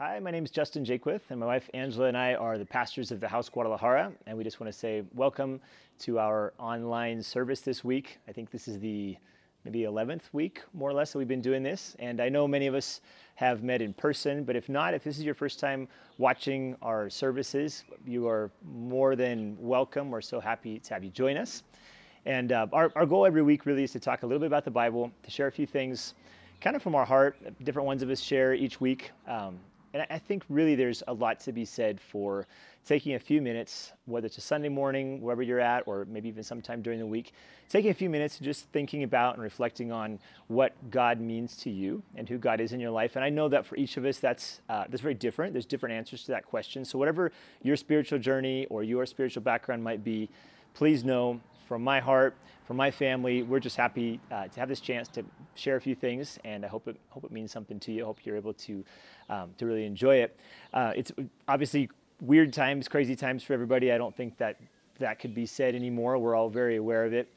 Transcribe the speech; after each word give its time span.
Hi, 0.00 0.18
my 0.18 0.32
name 0.32 0.42
is 0.42 0.50
Justin 0.50 0.84
Jaquith, 0.84 1.20
and 1.30 1.38
my 1.38 1.46
wife 1.46 1.70
Angela 1.72 2.06
and 2.06 2.18
I 2.18 2.34
are 2.34 2.58
the 2.58 2.66
pastors 2.66 3.12
of 3.12 3.20
the 3.20 3.28
House 3.28 3.48
Guadalajara. 3.48 4.10
And 4.26 4.36
we 4.36 4.42
just 4.42 4.58
want 4.58 4.72
to 4.72 4.76
say 4.76 5.04
welcome 5.14 5.60
to 6.00 6.18
our 6.18 6.52
online 6.58 7.22
service 7.22 7.60
this 7.60 7.84
week. 7.84 8.18
I 8.26 8.32
think 8.32 8.50
this 8.50 8.66
is 8.66 8.80
the 8.80 9.16
maybe 9.64 9.82
11th 9.82 10.22
week, 10.32 10.62
more 10.72 10.90
or 10.90 10.92
less, 10.92 11.12
that 11.12 11.18
we've 11.18 11.28
been 11.28 11.40
doing 11.40 11.62
this. 11.62 11.94
And 12.00 12.20
I 12.20 12.28
know 12.28 12.48
many 12.48 12.66
of 12.66 12.74
us 12.74 13.02
have 13.36 13.62
met 13.62 13.80
in 13.80 13.92
person, 13.92 14.42
but 14.42 14.56
if 14.56 14.68
not, 14.68 14.94
if 14.94 15.04
this 15.04 15.16
is 15.16 15.22
your 15.22 15.32
first 15.32 15.60
time 15.60 15.86
watching 16.18 16.74
our 16.82 17.08
services, 17.08 17.84
you 18.04 18.26
are 18.26 18.50
more 18.64 19.14
than 19.14 19.56
welcome. 19.60 20.10
We're 20.10 20.22
so 20.22 20.40
happy 20.40 20.80
to 20.80 20.94
have 20.94 21.04
you 21.04 21.10
join 21.10 21.36
us. 21.36 21.62
And 22.26 22.50
uh, 22.50 22.66
our, 22.72 22.90
our 22.96 23.06
goal 23.06 23.26
every 23.26 23.42
week 23.42 23.64
really 23.64 23.84
is 23.84 23.92
to 23.92 24.00
talk 24.00 24.24
a 24.24 24.26
little 24.26 24.40
bit 24.40 24.46
about 24.46 24.64
the 24.64 24.72
Bible, 24.72 25.12
to 25.22 25.30
share 25.30 25.46
a 25.46 25.52
few 25.52 25.66
things 25.66 26.14
kind 26.60 26.74
of 26.74 26.82
from 26.82 26.96
our 26.96 27.04
heart, 27.04 27.36
different 27.62 27.86
ones 27.86 28.02
of 28.02 28.10
us 28.10 28.20
share 28.20 28.54
each 28.54 28.80
week. 28.80 29.12
Um, 29.28 29.60
and 29.94 30.04
I 30.10 30.18
think 30.18 30.42
really 30.48 30.74
there's 30.74 31.04
a 31.06 31.14
lot 31.14 31.38
to 31.40 31.52
be 31.52 31.64
said 31.64 32.00
for 32.00 32.48
taking 32.84 33.14
a 33.14 33.18
few 33.18 33.40
minutes, 33.40 33.92
whether 34.06 34.26
it's 34.26 34.36
a 34.38 34.40
Sunday 34.42 34.68
morning, 34.68 35.22
wherever 35.22 35.40
you're 35.40 35.60
at, 35.60 35.84
or 35.86 36.04
maybe 36.10 36.28
even 36.28 36.42
sometime 36.42 36.82
during 36.82 36.98
the 36.98 37.06
week, 37.06 37.32
taking 37.68 37.92
a 37.92 37.94
few 37.94 38.10
minutes 38.10 38.40
just 38.40 38.68
thinking 38.70 39.04
about 39.04 39.34
and 39.34 39.42
reflecting 39.42 39.92
on 39.92 40.18
what 40.48 40.74
God 40.90 41.20
means 41.20 41.56
to 41.58 41.70
you 41.70 42.02
and 42.16 42.28
who 42.28 42.38
God 42.38 42.60
is 42.60 42.72
in 42.72 42.80
your 42.80 42.90
life. 42.90 43.14
And 43.14 43.24
I 43.24 43.30
know 43.30 43.48
that 43.48 43.64
for 43.64 43.76
each 43.76 43.96
of 43.96 44.04
us, 44.04 44.18
that's 44.18 44.60
uh, 44.68 44.84
that's 44.88 45.00
very 45.00 45.14
different. 45.14 45.54
There's 45.54 45.64
different 45.64 45.94
answers 45.94 46.24
to 46.24 46.32
that 46.32 46.44
question. 46.44 46.84
So 46.84 46.98
whatever 46.98 47.30
your 47.62 47.76
spiritual 47.76 48.18
journey 48.18 48.66
or 48.70 48.82
your 48.82 49.06
spiritual 49.06 49.44
background 49.44 49.84
might 49.84 50.02
be, 50.02 50.28
please 50.74 51.04
know 51.04 51.40
from 51.66 51.82
my 51.82 52.00
heart, 52.00 52.36
from 52.66 52.76
my 52.76 52.90
family, 52.90 53.42
we're 53.42 53.60
just 53.60 53.76
happy 53.76 54.20
uh, 54.30 54.48
to 54.48 54.60
have 54.60 54.68
this 54.68 54.80
chance 54.80 55.08
to 55.08 55.24
share 55.54 55.76
a 55.76 55.80
few 55.80 55.94
things, 55.94 56.38
and 56.44 56.64
I 56.64 56.68
hope 56.68 56.88
it 56.88 56.96
hope 57.10 57.24
it 57.24 57.30
means 57.30 57.52
something 57.52 57.78
to 57.80 57.92
you. 57.92 58.02
I 58.02 58.06
hope 58.06 58.20
you're 58.24 58.36
able 58.36 58.54
to 58.54 58.84
um, 59.28 59.50
to 59.58 59.66
really 59.66 59.84
enjoy 59.84 60.16
it. 60.16 60.38
Uh, 60.72 60.92
it's 60.96 61.12
obviously 61.48 61.90
weird 62.20 62.52
times, 62.52 62.88
crazy 62.88 63.16
times 63.16 63.42
for 63.42 63.52
everybody. 63.52 63.92
I 63.92 63.98
don't 63.98 64.16
think 64.16 64.38
that 64.38 64.60
that 64.98 65.18
could 65.18 65.34
be 65.34 65.46
said 65.46 65.74
anymore. 65.74 66.18
We're 66.18 66.34
all 66.34 66.48
very 66.48 66.76
aware 66.76 67.04
of 67.04 67.12
it. 67.12 67.28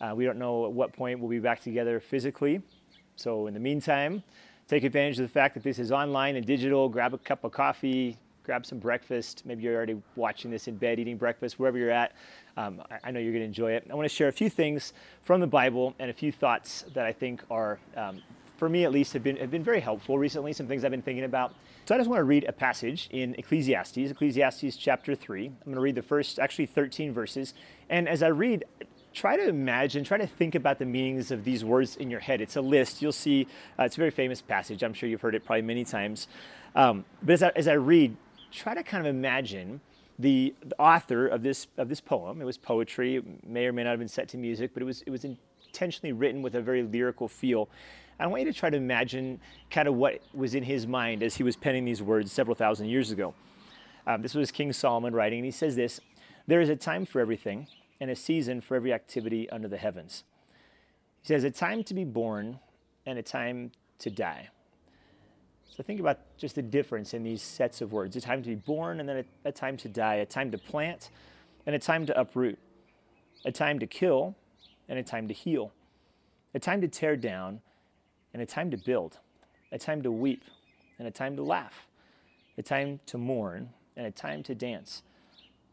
Uh, 0.00 0.12
we 0.14 0.24
don't 0.24 0.38
know 0.38 0.66
at 0.66 0.72
what 0.72 0.92
point 0.92 1.18
we'll 1.20 1.30
be 1.30 1.38
back 1.38 1.60
together 1.62 1.98
physically. 2.00 2.62
So 3.16 3.46
in 3.46 3.54
the 3.54 3.60
meantime, 3.60 4.22
take 4.68 4.84
advantage 4.84 5.18
of 5.18 5.22
the 5.22 5.32
fact 5.32 5.54
that 5.54 5.62
this 5.62 5.78
is 5.78 5.90
online 5.90 6.36
and 6.36 6.44
digital. 6.44 6.88
Grab 6.88 7.14
a 7.14 7.18
cup 7.18 7.44
of 7.44 7.52
coffee, 7.52 8.18
grab 8.46 8.64
some 8.64 8.78
breakfast. 8.78 9.42
Maybe 9.44 9.64
you're 9.64 9.74
already 9.74 10.00
watching 10.14 10.50
this 10.50 10.68
in 10.68 10.76
bed, 10.76 10.98
eating 10.98 11.18
breakfast, 11.18 11.58
wherever 11.58 11.76
you're 11.76 11.90
at. 11.90 12.12
Um, 12.56 12.80
I, 12.90 13.08
I, 13.08 13.10
know 13.10 13.20
you're 13.20 13.32
going 13.32 13.42
to 13.42 13.46
enjoy 13.46 13.72
it. 13.72 13.86
I 13.90 13.94
want 13.94 14.08
to 14.08 14.14
share 14.14 14.28
a 14.28 14.32
few 14.32 14.48
things 14.48 14.94
from 15.22 15.40
the 15.40 15.46
Bible 15.46 15.94
and 15.98 16.08
a 16.10 16.14
few 16.14 16.32
thoughts 16.32 16.86
that 16.94 17.04
I 17.04 17.12
think 17.12 17.42
are 17.50 17.78
um, 17.96 18.22
for 18.56 18.68
me 18.68 18.84
at 18.84 18.92
least, 18.92 19.12
have 19.12 19.22
been, 19.22 19.36
have 19.36 19.50
been 19.50 19.62
very 19.62 19.80
helpful 19.80 20.18
recently, 20.18 20.52
some 20.52 20.66
things 20.66 20.84
I've 20.84 20.90
been 20.90 21.02
thinking 21.02 21.24
about. 21.24 21.54
So 21.84 21.94
I 21.94 21.98
just 21.98 22.08
want 22.08 22.20
to 22.20 22.24
read 22.24 22.44
a 22.44 22.52
passage 22.52 23.08
in 23.12 23.34
Ecclesiastes, 23.34 23.98
Ecclesiastes 23.98 24.76
chapter 24.76 25.14
3. 25.14 25.46
I'm 25.46 25.54
going 25.64 25.74
to 25.74 25.80
read 25.80 25.94
the 25.94 26.02
first, 26.02 26.38
actually 26.38 26.66
13 26.66 27.12
verses. 27.12 27.54
And 27.90 28.08
as 28.08 28.22
I 28.22 28.28
read, 28.28 28.64
try 29.12 29.36
to 29.36 29.48
imagine, 29.48 30.04
try 30.04 30.18
to 30.18 30.26
think 30.26 30.54
about 30.54 30.78
the 30.78 30.86
meanings 30.86 31.30
of 31.30 31.44
these 31.44 31.64
words 31.64 31.96
in 31.96 32.10
your 32.10 32.20
head. 32.20 32.40
It's 32.40 32.56
a 32.56 32.60
list. 32.60 33.02
You'll 33.02 33.12
see, 33.12 33.46
uh, 33.78 33.84
it's 33.84 33.96
a 33.96 33.98
very 33.98 34.10
famous 34.10 34.42
passage. 34.42 34.82
I'm 34.82 34.94
sure 34.94 35.08
you've 35.08 35.20
heard 35.20 35.34
it 35.34 35.44
probably 35.44 35.62
many 35.62 35.84
times. 35.84 36.28
Um, 36.74 37.04
but 37.22 37.34
as 37.34 37.42
I, 37.42 37.52
as 37.56 37.68
I 37.68 37.74
read, 37.74 38.16
try 38.50 38.74
to 38.74 38.82
kind 38.82 39.06
of 39.06 39.14
imagine 39.14 39.80
the, 40.18 40.54
the, 40.64 40.78
author 40.78 41.26
of 41.26 41.42
this, 41.42 41.66
of 41.76 41.88
this 41.88 42.00
poem. 42.00 42.40
It 42.40 42.44
was 42.44 42.56
poetry, 42.56 43.16
it 43.16 43.46
may 43.46 43.66
or 43.66 43.72
may 43.72 43.84
not 43.84 43.90
have 43.90 43.98
been 43.98 44.08
set 44.08 44.28
to 44.30 44.38
music, 44.38 44.72
but 44.72 44.82
it 44.82 44.86
was, 44.86 45.02
it 45.02 45.10
was 45.10 45.24
intentionally 45.24 46.12
written 46.12 46.42
with 46.42 46.54
a 46.54 46.62
very 46.62 46.82
lyrical 46.82 47.28
feel. 47.28 47.68
I 48.18 48.26
want 48.26 48.42
you 48.42 48.50
to 48.50 48.58
try 48.58 48.70
to 48.70 48.76
imagine 48.76 49.40
kind 49.70 49.86
of 49.88 49.94
what 49.94 50.20
was 50.32 50.54
in 50.54 50.62
his 50.62 50.86
mind 50.86 51.22
as 51.22 51.36
he 51.36 51.42
was 51.42 51.54
penning 51.54 51.84
these 51.84 52.02
words 52.02 52.32
several 52.32 52.54
thousand 52.54 52.88
years 52.88 53.10
ago. 53.10 53.34
Um, 54.06 54.22
this 54.22 54.34
was 54.34 54.50
King 54.50 54.72
Solomon 54.72 55.14
writing, 55.14 55.40
and 55.40 55.44
he 55.44 55.50
says 55.50 55.76
this 55.76 56.00
There 56.46 56.60
is 56.60 56.70
a 56.70 56.76
time 56.76 57.04
for 57.04 57.20
everything, 57.20 57.66
and 58.00 58.10
a 58.10 58.16
season 58.16 58.60
for 58.60 58.74
every 58.74 58.92
activity 58.92 59.48
under 59.50 59.68
the 59.68 59.76
heavens. 59.76 60.24
He 61.22 61.28
says, 61.28 61.44
A 61.44 61.50
time 61.50 61.84
to 61.84 61.94
be 61.94 62.04
born 62.04 62.60
and 63.04 63.18
a 63.18 63.22
time 63.22 63.72
to 63.98 64.10
die. 64.10 64.48
So 65.70 65.82
think 65.82 66.00
about 66.00 66.20
just 66.38 66.54
the 66.54 66.62
difference 66.62 67.12
in 67.12 67.22
these 67.22 67.42
sets 67.42 67.80
of 67.80 67.92
words 67.92 68.16
a 68.16 68.20
time 68.20 68.42
to 68.42 68.48
be 68.48 68.54
born, 68.54 69.00
and 69.00 69.08
then 69.08 69.24
a, 69.44 69.48
a 69.48 69.52
time 69.52 69.76
to 69.78 69.88
die, 69.88 70.16
a 70.16 70.26
time 70.26 70.50
to 70.50 70.58
plant, 70.58 71.10
and 71.66 71.74
a 71.74 71.78
time 71.78 72.06
to 72.06 72.18
uproot, 72.18 72.58
a 73.44 73.52
time 73.52 73.78
to 73.78 73.86
kill, 73.86 74.34
and 74.88 74.98
a 74.98 75.02
time 75.02 75.28
to 75.28 75.34
heal, 75.34 75.72
a 76.54 76.58
time 76.58 76.80
to 76.80 76.88
tear 76.88 77.16
down 77.16 77.60
and 78.32 78.42
a 78.42 78.46
time 78.46 78.70
to 78.70 78.76
build, 78.76 79.18
a 79.72 79.78
time 79.78 80.02
to 80.02 80.12
weep, 80.12 80.44
and 80.98 81.08
a 81.08 81.10
time 81.10 81.36
to 81.36 81.42
laugh, 81.42 81.86
a 82.58 82.62
time 82.62 83.00
to 83.06 83.18
mourn, 83.18 83.70
and 83.96 84.06
a 84.06 84.10
time 84.10 84.42
to 84.42 84.54
dance, 84.54 85.02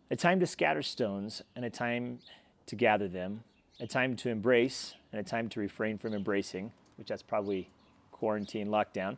a 0.09 0.15
time 0.15 0.39
to 0.39 0.47
scatter 0.47 0.81
stones, 0.81 1.41
and 1.55 1.65
a 1.65 1.69
time 1.69 2.19
to 2.65 2.75
gather 2.75 3.07
them, 3.07 3.43
a 3.79 3.87
time 3.87 4.15
to 4.15 4.29
embrace, 4.29 4.95
and 5.11 5.19
a 5.19 5.23
time 5.23 5.49
to 5.49 5.59
refrain 5.59 5.97
from 5.97 6.13
embracing, 6.13 6.71
which 6.97 7.09
that's 7.09 7.23
probably 7.23 7.69
quarantine, 8.11 8.67
lockdown, 8.67 9.17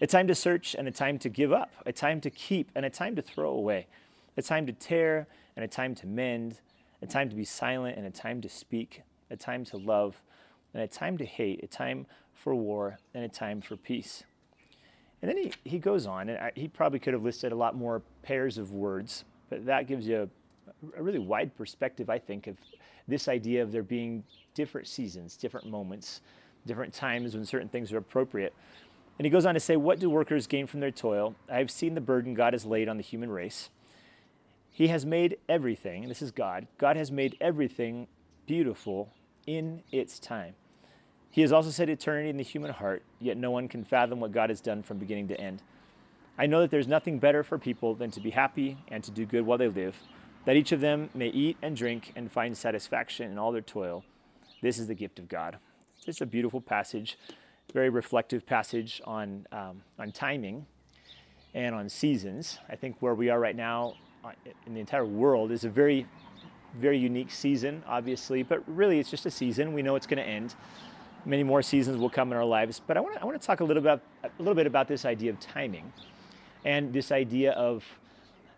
a 0.00 0.06
time 0.06 0.26
to 0.28 0.34
search, 0.34 0.74
and 0.74 0.86
a 0.86 0.90
time 0.90 1.18
to 1.18 1.28
give 1.28 1.52
up, 1.52 1.70
a 1.86 1.92
time 1.92 2.20
to 2.20 2.30
keep, 2.30 2.70
and 2.74 2.84
a 2.84 2.90
time 2.90 3.16
to 3.16 3.22
throw 3.22 3.50
away, 3.50 3.86
a 4.36 4.42
time 4.42 4.66
to 4.66 4.72
tear, 4.72 5.26
and 5.56 5.64
a 5.64 5.68
time 5.68 5.94
to 5.94 6.06
mend, 6.06 6.60
a 7.02 7.06
time 7.06 7.28
to 7.30 7.36
be 7.36 7.44
silent, 7.44 7.96
and 7.96 8.06
a 8.06 8.10
time 8.10 8.40
to 8.42 8.48
speak, 8.48 9.02
a 9.30 9.36
time 9.36 9.64
to 9.64 9.76
love, 9.76 10.22
and 10.74 10.82
a 10.82 10.86
time 10.86 11.16
to 11.18 11.24
hate, 11.24 11.62
a 11.62 11.66
time 11.66 12.06
for 12.34 12.54
war 12.54 12.98
and 13.14 13.24
a 13.24 13.28
time 13.28 13.60
for 13.60 13.76
peace. 13.76 14.24
And 15.22 15.30
then 15.30 15.38
he, 15.38 15.52
he 15.64 15.78
goes 15.78 16.06
on, 16.06 16.28
and 16.28 16.38
I, 16.38 16.52
he 16.54 16.68
probably 16.68 16.98
could 16.98 17.14
have 17.14 17.24
listed 17.24 17.50
a 17.50 17.56
lot 17.56 17.74
more 17.74 18.02
pairs 18.22 18.58
of 18.58 18.72
words, 18.72 19.24
but 19.48 19.64
that 19.64 19.86
gives 19.86 20.06
you 20.06 20.28
a, 20.94 20.98
a 20.98 21.02
really 21.02 21.18
wide 21.18 21.56
perspective, 21.56 22.10
I 22.10 22.18
think, 22.18 22.46
of 22.46 22.56
this 23.08 23.26
idea 23.28 23.62
of 23.62 23.72
there 23.72 23.82
being 23.82 24.24
different 24.54 24.86
seasons, 24.86 25.36
different 25.36 25.68
moments, 25.68 26.20
different 26.66 26.92
times 26.92 27.34
when 27.34 27.46
certain 27.46 27.68
things 27.68 27.92
are 27.92 27.98
appropriate. 27.98 28.54
And 29.18 29.24
he 29.24 29.30
goes 29.30 29.46
on 29.46 29.54
to 29.54 29.60
say, 29.60 29.76
What 29.76 29.98
do 29.98 30.10
workers 30.10 30.46
gain 30.46 30.66
from 30.66 30.80
their 30.80 30.90
toil? 30.90 31.34
I 31.50 31.58
have 31.58 31.70
seen 31.70 31.94
the 31.94 32.00
burden 32.00 32.34
God 32.34 32.52
has 32.52 32.66
laid 32.66 32.88
on 32.88 32.96
the 32.96 33.02
human 33.02 33.30
race. 33.30 33.70
He 34.70 34.88
has 34.88 35.06
made 35.06 35.38
everything, 35.48 36.06
this 36.08 36.20
is 36.20 36.30
God, 36.30 36.66
God 36.76 36.96
has 36.96 37.10
made 37.10 37.36
everything 37.40 38.08
beautiful 38.46 39.10
in 39.46 39.82
its 39.90 40.18
time. 40.18 40.54
He 41.30 41.40
has 41.40 41.52
also 41.52 41.70
set 41.70 41.88
eternity 41.88 42.28
in 42.28 42.36
the 42.36 42.42
human 42.42 42.72
heart, 42.72 43.02
yet 43.18 43.36
no 43.36 43.50
one 43.50 43.68
can 43.68 43.84
fathom 43.84 44.20
what 44.20 44.32
God 44.32 44.50
has 44.50 44.60
done 44.60 44.82
from 44.82 44.98
beginning 44.98 45.28
to 45.28 45.40
end. 45.40 45.62
I 46.38 46.46
know 46.46 46.60
that 46.60 46.70
there's 46.70 46.86
nothing 46.86 47.18
better 47.18 47.42
for 47.42 47.58
people 47.58 47.94
than 47.94 48.10
to 48.10 48.20
be 48.20 48.30
happy 48.30 48.76
and 48.88 49.02
to 49.04 49.10
do 49.10 49.24
good 49.24 49.46
while 49.46 49.56
they 49.56 49.68
live, 49.68 49.96
that 50.44 50.56
each 50.56 50.72
of 50.72 50.80
them 50.80 51.08
may 51.14 51.28
eat 51.28 51.56
and 51.62 51.74
drink 51.74 52.12
and 52.14 52.30
find 52.30 52.56
satisfaction 52.56 53.30
in 53.30 53.38
all 53.38 53.52
their 53.52 53.62
toil. 53.62 54.04
This 54.60 54.78
is 54.78 54.88
the 54.88 54.94
gift 54.94 55.18
of 55.18 55.28
God. 55.28 55.58
It's 56.06 56.20
a 56.20 56.26
beautiful 56.26 56.60
passage, 56.60 57.18
very 57.76 57.90
reflective 57.90 58.46
passage 58.46 59.02
on, 59.04 59.46
um, 59.52 59.82
on 59.98 60.10
timing 60.10 60.64
and 61.52 61.74
on 61.74 61.90
seasons. 61.90 62.58
I 62.70 62.74
think 62.74 62.96
where 63.00 63.14
we 63.14 63.28
are 63.28 63.38
right 63.38 63.54
now 63.54 63.96
uh, 64.24 64.30
in 64.66 64.72
the 64.72 64.80
entire 64.80 65.04
world 65.04 65.52
is 65.52 65.64
a 65.64 65.68
very, 65.68 66.06
very 66.78 66.96
unique 66.96 67.30
season, 67.30 67.82
obviously, 67.86 68.42
but 68.42 68.62
really 68.66 68.98
it's 68.98 69.10
just 69.10 69.26
a 69.26 69.30
season. 69.30 69.74
We 69.74 69.82
know 69.82 69.94
it's 69.94 70.06
going 70.06 70.24
to 70.24 70.26
end 70.26 70.54
many 71.26 71.42
more 71.42 71.60
seasons 71.60 71.98
will 71.98 72.08
come 72.08 72.32
in 72.32 72.38
our 72.38 72.46
lives. 72.46 72.80
But 72.86 72.96
I 72.96 73.00
want 73.00 73.16
to, 73.16 73.20
I 73.20 73.26
want 73.26 73.38
to 73.38 73.46
talk 73.46 73.60
a 73.60 73.64
little, 73.64 73.82
about, 73.82 74.00
a 74.24 74.30
little 74.38 74.54
bit 74.54 74.66
about 74.66 74.88
this 74.88 75.04
idea 75.04 75.30
of 75.30 75.38
timing 75.38 75.92
and 76.64 76.94
this 76.94 77.12
idea 77.12 77.52
of, 77.52 77.84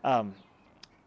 um, 0.04 0.32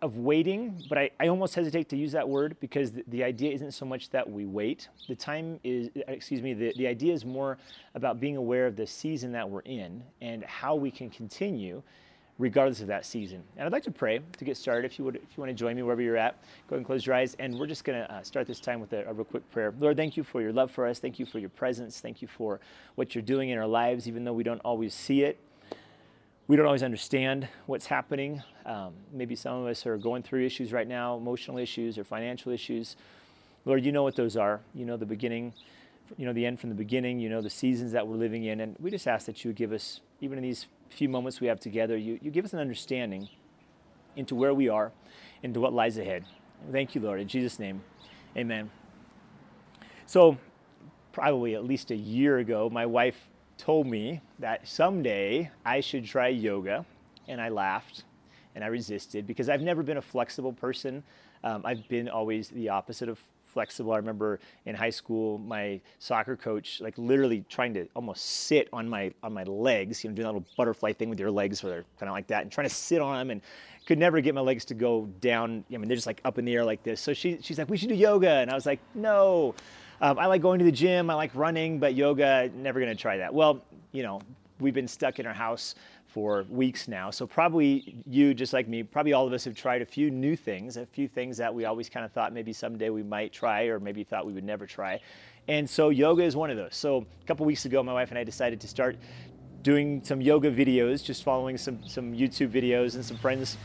of 0.02 0.18
waiting. 0.18 0.84
But 0.90 0.98
I, 0.98 1.10
I 1.20 1.28
almost 1.28 1.56
hesitate 1.56 1.90
to 1.90 1.98
use 1.98 2.12
that 2.14 2.28
word 2.28 2.58
because 2.60 2.92
the, 2.92 3.04
the, 3.08 3.24
idea 3.24 3.52
isn't 3.52 3.72
so 3.72 3.86
much 3.86 4.10
that 4.10 4.30
we 4.30 4.46
wait. 4.46 4.90
The 5.08 5.16
time 5.16 5.60
is, 5.64 5.90
excuse 6.08 6.42
me, 6.42 6.54
the, 6.54 6.74
the 6.76 6.88
idea 6.88 7.14
is 7.14 7.26
more 7.26 7.58
about 7.94 8.20
being 8.20 8.38
aware 8.38 8.66
of 8.66 8.76
the 8.76 8.88
season 8.88 9.32
that 9.34 9.50
we're 9.50 9.62
in 9.62 10.04
and 10.22 10.44
how 10.44 10.76
we 10.76 10.92
can 10.92 11.10
continue 11.10 11.84
regardless 12.42 12.82
of 12.82 12.88
that 12.88 13.06
season. 13.06 13.44
And 13.56 13.66
I'd 13.66 13.72
like 13.72 13.84
to 13.84 13.92
pray 13.92 14.20
to 14.38 14.46
get 14.46 14.58
started. 14.58 14.84
If 14.84 14.98
you 14.98 15.06
would, 15.06 15.18
if 15.18 15.38
you 15.38 15.42
want 15.42 15.50
to 15.50 15.54
join 15.54 15.76
me 15.76 15.84
wherever 15.84 16.02
you're 16.02 16.18
at, 16.18 16.42
go 16.68 16.76
ahead 16.76 16.78
and 16.78 16.86
close 16.86 17.06
your 17.06 17.16
eyes. 17.16 17.36
And 17.38 17.58
we're 17.60 17.68
just 17.68 17.84
going 17.84 18.00
to 18.00 18.12
uh, 18.12 18.24
start 18.24 18.48
this 18.48 18.60
time 18.60 18.82
with 18.82 18.94
a, 18.94 19.08
a, 19.08 19.14
real 19.14 19.26
quick 19.26 19.50
prayer. 19.52 19.74
Lord, 19.80 19.96
thank 19.96 20.18
you 20.18 20.24
for 20.24 20.42
your 20.42 20.52
love 20.52 20.72
for 20.72 20.88
us. 20.88 20.98
Thank 20.98 21.20
you 21.20 21.26
for 21.26 21.38
your 21.38 21.50
presence. 21.50 22.00
Thank 22.00 22.22
you 22.22 22.28
for 22.28 22.60
what 22.96 23.14
you're 23.14 23.22
doing 23.22 23.50
in 23.50 23.60
our 23.60 23.68
lives, 23.68 24.08
even 24.08 24.24
though 24.24 24.34
we 24.34 24.44
don't 24.44 24.62
always 24.62 24.94
see 24.94 25.22
it. 25.22 25.40
We 26.52 26.58
don't 26.58 26.66
always 26.66 26.84
understand 26.84 27.48
what's 27.66 27.86
happening. 27.86 28.44
Um, 28.66 28.92
maybe 29.14 29.38
some 29.38 29.62
of 29.62 29.68
us 29.68 29.86
are 29.86 29.96
going 29.96 30.22
through 30.22 30.46
issues 30.46 30.74
right 30.74 30.86
now, 30.86 31.16
emotional 31.16 31.58
issues 31.58 31.98
or 31.98 32.04
financial 32.04 32.52
issues. 32.52 32.98
Lord, 33.64 33.86
you 33.86 33.94
know 33.94 34.04
what 34.04 34.18
those 34.18 34.36
are. 34.36 34.60
You 34.74 34.84
know 34.86 34.98
the 34.98 35.06
beginning, 35.06 35.54
you 36.18 36.26
know 36.26 36.34
the 36.34 36.46
end 36.46 36.60
from 36.60 36.68
the 36.68 36.76
beginning. 36.76 37.22
You 37.22 37.30
know 37.30 37.40
the 37.40 37.50
seasons 37.50 37.94
that 37.94 38.06
we're 38.06 38.18
living 38.18 38.44
in. 38.44 38.60
And 38.60 38.76
we 38.82 38.92
just 38.92 39.08
ask 39.08 39.28
that 39.28 39.46
you 39.46 39.54
give 39.54 39.72
us, 39.72 40.02
even 40.20 40.38
in 40.38 40.44
these 40.44 40.66
few 40.90 41.08
moments 41.08 41.40
we 41.40 41.48
have 41.48 41.62
together, 41.62 41.96
you, 41.96 42.20
you 42.22 42.30
give 42.30 42.44
us 42.44 42.52
an 42.52 42.60
understanding 42.60 43.30
into 44.18 44.36
where 44.36 44.54
we 44.54 44.68
are, 44.68 44.92
into 45.44 45.62
what 45.62 45.72
lies 45.72 45.98
ahead. 45.98 46.26
Thank 46.70 46.96
you, 46.96 47.00
Lord. 47.00 47.22
In 47.22 47.30
Jesus' 47.30 47.60
name, 47.60 47.82
amen. 48.36 48.72
So, 50.06 50.38
probably 51.14 51.56
at 51.56 51.64
least 51.64 51.92
a 51.92 51.96
year 51.96 52.40
ago, 52.40 52.70
my 52.70 52.86
wife 52.86 53.31
told 53.62 53.86
me 53.86 54.22
that 54.40 54.68
someday 54.68 55.52
I 55.64 55.82
should 55.82 56.06
try 56.06 56.30
yoga, 56.30 56.84
and 57.28 57.40
I 57.40 57.50
laughed 57.50 58.04
and 58.56 58.64
I 58.64 58.68
resisted 58.68 59.28
because 59.28 59.50
I've 59.50 59.62
never 59.62 59.84
been 59.84 59.98
a 59.98 60.02
flexible 60.02 60.52
person. 60.52 61.04
Um, 61.44 61.62
I've 61.64 61.88
been 61.88 62.10
always 62.10 62.50
the 62.50 62.70
opposite 62.70 63.08
of 63.08 63.20
flexible. 63.46 63.94
I 63.94 63.98
remember 63.98 64.40
in 64.66 64.74
high 64.74 64.90
school, 64.90 65.38
my 65.38 65.80
soccer 66.00 66.36
coach, 66.36 66.82
like 66.82 66.98
literally 66.98 67.46
trying 67.50 67.76
to 67.76 67.88
almost 67.96 68.26
sit 68.26 68.68
on 68.74 68.90
my 68.90 69.14
on 69.22 69.32
my 69.32 69.44
legs, 69.44 70.04
you 70.04 70.10
know, 70.10 70.16
doing 70.16 70.26
that 70.26 70.34
little 70.34 70.48
butterfly 70.58 70.94
thing 70.94 71.10
with 71.10 71.20
your 71.20 71.32
legs, 71.32 71.62
where 71.62 71.72
they're 71.72 71.86
kind 72.00 72.10
of 72.10 72.16
like 72.16 72.28
that, 72.28 72.42
and 72.42 72.52
trying 72.52 72.68
to 72.68 72.74
sit 72.74 73.00
on 73.00 73.16
them, 73.20 73.30
and 73.30 73.42
could 73.86 74.00
never 74.00 74.22
get 74.22 74.34
my 74.34 74.42
legs 74.42 74.66
to 74.66 74.74
go 74.74 75.06
down. 75.22 75.64
I 75.72 75.78
mean, 75.78 75.88
they're 75.88 75.98
just 75.98 76.08
like 76.08 76.22
up 76.26 76.40
in 76.40 76.46
the 76.46 76.56
air 76.56 76.66
like 76.66 76.82
this. 76.82 77.00
So 77.00 77.14
she, 77.14 77.38
she's 77.42 77.60
like, 77.60 77.70
we 77.70 77.78
should 77.78 77.90
do 77.90 77.96
yoga, 77.96 78.32
and 78.32 78.50
I 78.50 78.56
was 78.56 78.66
like, 78.66 78.80
no. 78.96 79.54
Um, 80.02 80.18
I 80.18 80.26
like 80.26 80.42
going 80.42 80.58
to 80.58 80.66
the 80.66 80.72
gym. 80.72 81.12
I 81.12 81.14
like 81.14 81.30
running, 81.36 81.78
but 81.78 81.94
yoga, 81.94 82.50
never 82.56 82.80
going 82.80 82.92
to 82.92 83.00
try 83.00 83.18
that. 83.18 83.32
Well, 83.32 83.64
you 83.92 84.02
know, 84.02 84.20
we've 84.60 84.74
been 84.74 84.88
stuck 84.88 85.20
in 85.20 85.28
our 85.28 85.34
house 85.34 85.76
for 86.08 86.44
weeks 86.50 86.88
now. 86.88 87.12
So 87.12 87.28
probably 87.28 87.96
you, 88.08 88.34
just 88.34 88.52
like 88.52 88.68
me, 88.68 88.82
probably 88.82 89.14
all 89.14 89.28
of 89.28 89.34
us 89.34 89.46
have 89.46 89.56
tried 89.56 89.84
a 89.84 89.86
few 89.86 90.10
new 90.10 90.36
things, 90.36 90.76
a 90.76 90.88
few 90.88 91.08
things 91.08 91.38
that 91.38 91.54
we 91.54 91.66
always 91.66 91.88
kind 91.88 92.04
of 92.04 92.12
thought 92.12 92.34
maybe 92.34 92.52
someday 92.52 92.90
we 92.90 93.04
might 93.04 93.32
try, 93.32 93.66
or 93.66 93.80
maybe 93.80 94.04
thought 94.04 94.26
we 94.26 94.34
would 94.34 94.44
never 94.44 94.66
try. 94.66 95.00
And 95.48 95.70
so 95.70 95.90
yoga 95.90 96.24
is 96.24 96.36
one 96.36 96.50
of 96.50 96.58
those. 96.58 96.76
So 96.76 97.06
a 97.22 97.26
couple 97.26 97.46
weeks 97.46 97.66
ago, 97.66 97.84
my 97.84 97.94
wife 97.94 98.10
and 98.10 98.18
I 98.18 98.24
decided 98.24 98.60
to 98.62 98.68
start 98.68 98.98
doing 99.62 100.04
some 100.04 100.20
yoga 100.20 100.52
videos, 100.52 101.04
just 101.04 101.24
following 101.24 101.58
some 101.58 101.86
some 101.88 102.12
YouTube 102.14 102.50
videos 102.50 102.96
and 102.96 103.06
some 103.06 103.18
friends, 103.18 103.58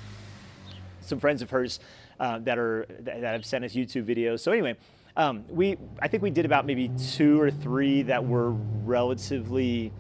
some 1.00 1.18
friends 1.18 1.40
of 1.40 1.48
hers 1.48 1.80
uh, 2.20 2.38
that 2.40 2.58
are 2.58 2.86
that 3.00 3.22
have 3.22 3.46
sent 3.46 3.64
us 3.64 3.72
YouTube 3.72 4.04
videos. 4.04 4.40
So 4.40 4.52
anyway, 4.52 4.76
um, 5.16 5.44
we 5.48 5.76
I 6.00 6.08
think 6.08 6.22
we 6.22 6.30
did 6.30 6.44
about 6.44 6.66
maybe 6.66 6.90
two 7.14 7.40
or 7.40 7.50
three 7.50 8.02
that 8.02 8.24
were 8.24 8.50
relatively 8.50 9.92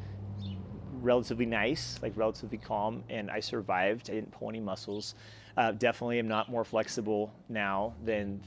relatively 1.00 1.46
nice, 1.46 1.98
like 2.02 2.12
relatively 2.16 2.58
calm, 2.58 3.04
and 3.08 3.30
I 3.30 3.40
survived. 3.40 4.10
I 4.10 4.14
didn't 4.14 4.32
pull 4.32 4.48
any 4.48 4.60
muscles. 4.60 5.14
Uh, 5.56 5.72
definitely 5.72 6.18
am 6.18 6.28
not 6.28 6.50
more 6.50 6.64
flexible 6.64 7.32
now 7.48 7.94
than 8.04 8.40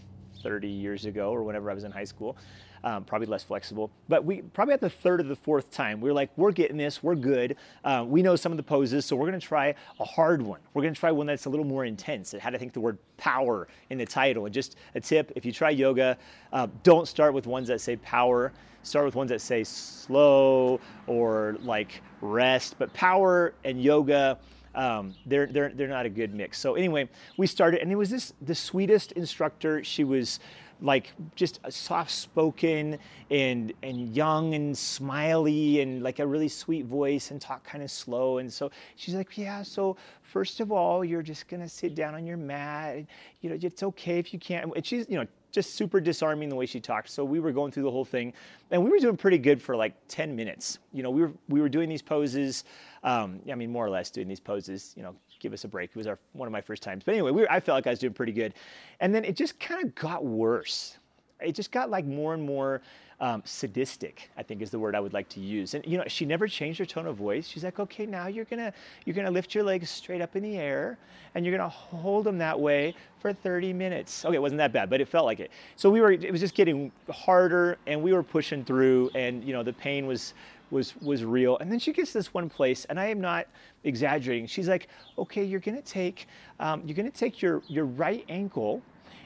30 0.44 0.68
years 0.68 1.06
ago 1.06 1.32
or 1.32 1.44
whenever 1.44 1.72
I 1.72 1.74
was 1.74 1.84
in 1.84 1.92
high 1.92 2.04
school 2.04 2.38
um, 2.84 3.04
probably 3.04 3.28
less 3.28 3.44
flexible. 3.44 3.92
But 4.08 4.26
we 4.26 4.42
probably 4.42 4.74
at 4.74 4.82
the 4.82 4.90
third 4.90 5.20
or 5.20 5.24
the 5.24 5.36
fourth 5.36 5.72
time, 5.72 6.02
we 6.02 6.10
are 6.10 6.14
like, 6.14 6.30
we're 6.38 6.52
getting 6.52 6.78
this, 6.78 7.04
we're 7.04 7.16
good. 7.16 7.56
Uh, 7.84 8.06
we 8.08 8.22
know 8.22 8.36
some 8.36 8.52
of 8.52 8.58
the 8.58 8.64
poses, 8.64 9.06
so 9.06 9.16
we're 9.16 9.26
gonna 9.26 9.40
try 9.40 9.76
a 10.00 10.06
hard 10.06 10.42
one. 10.42 10.60
We're 10.74 10.84
gonna 10.84 10.96
try 10.96 11.12
one 11.12 11.28
that's 11.28 11.46
a 11.46 11.50
little 11.50 11.66
more 11.66 11.86
intense. 11.86 12.34
It 12.34 12.42
had, 12.42 12.56
I 12.56 12.58
think, 12.58 12.74
the 12.74 12.80
word 12.80 12.98
power 13.18 13.68
in 13.90 13.98
the 13.98 14.06
title. 14.06 14.46
And 14.46 14.54
just 14.54 14.76
a 14.96 15.02
tip 15.02 15.32
if 15.36 15.46
you 15.46 15.52
try 15.52 15.72
yoga, 15.72 16.18
uh, 16.54 16.68
don't 16.84 17.08
start 17.08 17.34
with 17.34 17.48
ones 17.48 17.68
that 17.68 17.82
say 17.82 17.96
power. 17.98 18.52
Start 18.82 19.06
with 19.06 19.16
ones 19.16 19.30
that 19.30 19.42
say 19.42 19.64
slow 19.66 20.80
or 21.06 21.58
like 21.62 22.02
rest. 22.22 22.76
But 22.80 22.94
power 22.94 23.54
and 23.66 23.82
yoga, 23.82 24.40
um, 24.74 25.14
they're, 25.26 25.48
they're, 25.48 25.70
they're 25.70 25.88
not 25.88 26.06
a 26.06 26.10
good 26.10 26.34
mix. 26.34 26.60
So 26.60 26.76
anyway, 26.76 27.10
we 27.38 27.46
started, 27.46 27.82
and 27.82 27.92
it 27.92 27.96
was 27.96 28.10
this 28.10 28.34
the 28.42 28.56
sweetest 28.56 29.12
instructor. 29.14 29.84
She 29.84 30.06
was 30.06 30.40
like 30.82 31.14
just 31.36 31.60
soft 31.70 32.12
spoken 32.12 32.98
and 33.30 33.74
and 33.84 34.16
young 34.16 34.54
and 34.54 34.78
smiley 34.78 35.82
and 35.82 36.02
like 36.02 36.20
a 36.20 36.28
really 36.28 36.48
sweet 36.48 36.86
voice 36.86 37.32
and 37.32 37.42
talk 37.42 37.64
kind 37.64 37.84
of 37.84 37.92
slow. 37.92 38.38
And 38.38 38.52
so 38.52 38.72
she's 38.96 39.16
like 39.16 39.38
yeah 39.38 39.62
so 39.64 39.98
first 40.22 40.60
of 40.60 40.72
all 40.72 41.04
you're 41.04 41.22
just 41.22 41.48
gonna 41.48 41.70
sit 41.70 41.96
down 41.96 42.16
on 42.16 42.26
your 42.26 42.38
mat 42.38 43.06
you 43.42 43.50
know 43.50 43.58
it's 43.62 43.84
okay 43.84 44.20
if 44.20 44.34
you 44.34 44.40
can't. 44.40 44.72
And 44.76 44.86
she's 44.86 45.08
you 45.10 45.18
know 45.18 45.28
just 45.52 45.74
super 45.74 46.00
disarming 46.00 46.48
the 46.48 46.56
way 46.56 46.66
she 46.66 46.80
talked 46.80 47.10
so 47.10 47.26
we 47.26 47.40
were 47.40 47.52
going 47.52 47.72
through 47.72 47.84
the 47.84 47.92
whole 47.92 48.06
thing 48.06 48.32
and 48.70 48.84
we 48.84 48.90
were 48.90 49.00
doing 49.00 49.18
pretty 49.18 49.40
good 49.40 49.62
for 49.62 49.76
like 49.76 49.94
10 50.08 50.36
minutes. 50.36 50.80
You 50.94 51.04
know 51.04 51.10
we 51.10 51.22
were 51.22 51.34
we 51.48 51.62
were 51.62 51.70
doing 51.70 51.90
these 51.90 52.02
poses 52.02 52.64
um, 53.04 53.40
i 53.52 53.56
mean 53.56 53.72
more 53.72 53.86
or 53.86 53.90
less 53.90 54.10
doing 54.10 54.28
these 54.28 54.40
poses 54.40 54.94
you 54.96 55.04
know 55.04 55.16
give 55.40 55.54
us 55.54 55.64
a 55.64 55.68
break. 55.68 55.92
It 55.92 55.96
was 55.96 56.08
our, 56.08 56.18
one 56.34 56.48
of 56.48 56.52
my 56.52 56.62
first 56.62 56.84
times. 56.84 57.04
But 57.04 57.14
anyway, 57.14 57.32
we 57.32 57.42
were, 57.42 57.52
I 57.52 57.60
felt 57.60 57.78
like 57.78 57.88
I 57.88 57.92
was 57.92 58.00
doing 58.00 58.14
pretty 58.14 58.32
good. 58.32 58.54
And 59.00 59.14
then 59.14 59.26
it 59.26 59.36
just 59.36 59.60
kind 59.60 59.84
of 59.84 59.96
got 59.96 60.26
worse. 60.26 60.98
It 61.40 61.54
just 61.54 61.72
got 61.72 61.90
like 61.90 62.06
more 62.06 62.34
and 62.34 62.44
more 62.44 62.82
um, 63.22 63.42
sadistic, 63.46 64.30
I 64.38 64.44
think 64.44 64.62
is 64.62 64.72
the 64.72 64.80
word 64.80 64.96
I 64.96 65.00
would 65.00 65.14
like 65.14 65.28
to 65.30 65.40
use. 65.40 65.74
And 65.74 65.86
you 65.86 65.98
know, 65.98 66.06
she 66.08 66.26
never 66.26 66.48
changed 66.48 66.80
her 66.80 66.86
tone 66.86 67.06
of 67.06 67.18
voice. 67.18 67.48
She's 67.48 67.64
like, 67.64 67.80
okay, 67.80 68.06
now 68.06 68.28
you're 68.28 68.46
gonna 68.46 68.72
you're 69.06 69.16
gonna 69.16 69.32
lift 69.32 69.54
your 69.54 69.64
legs 69.64 69.90
straight 69.90 70.22
up 70.22 70.36
in 70.36 70.44
the 70.44 70.58
air, 70.58 70.98
and 71.36 71.46
you're 71.46 71.56
gonna 71.56 71.70
hold 71.70 72.26
them 72.26 72.38
that 72.38 72.58
way 72.58 72.96
for 73.20 73.34
30 73.34 73.74
minutes. 73.74 74.24
Okay, 74.24 74.36
it 74.36 74.42
wasn't 74.42 74.60
that 74.60 74.72
bad, 74.72 74.90
but 74.90 75.02
it 75.02 75.08
felt 75.08 75.26
like 75.26 75.40
it. 75.40 75.52
So 75.76 75.90
we 75.90 76.00
were, 76.00 76.12
it 76.12 76.32
was 76.32 76.40
just 76.40 76.56
getting 76.56 76.92
harder, 77.12 77.78
and 77.88 78.02
we 78.02 78.14
were 78.14 78.24
pushing 78.24 78.64
through, 78.64 79.12
and 79.16 79.44
you 79.44 79.52
know, 79.52 79.64
the 79.64 79.74
pain 79.74 80.08
was 80.08 80.34
was 80.72 80.96
was 80.98 81.24
real. 81.24 81.58
And 81.58 81.72
then 81.72 81.80
she 81.80 81.94
gets 81.94 82.14
this 82.14 82.34
one 82.34 82.50
place, 82.50 82.86
and 82.86 83.00
I 83.00 83.08
am 83.08 83.22
not 83.22 83.48
exaggerating. 83.84 84.48
She's 84.48 84.68
like, 84.68 84.88
okay, 85.18 85.44
you're 85.44 85.60
gonna 85.60 85.82
take 85.82 86.28
um, 86.60 86.84
you're 86.86 86.96
gonna 86.96 87.12
take 87.12 87.42
your 87.42 87.62
your 87.68 87.86
right 87.86 88.24
ankle, 88.30 88.82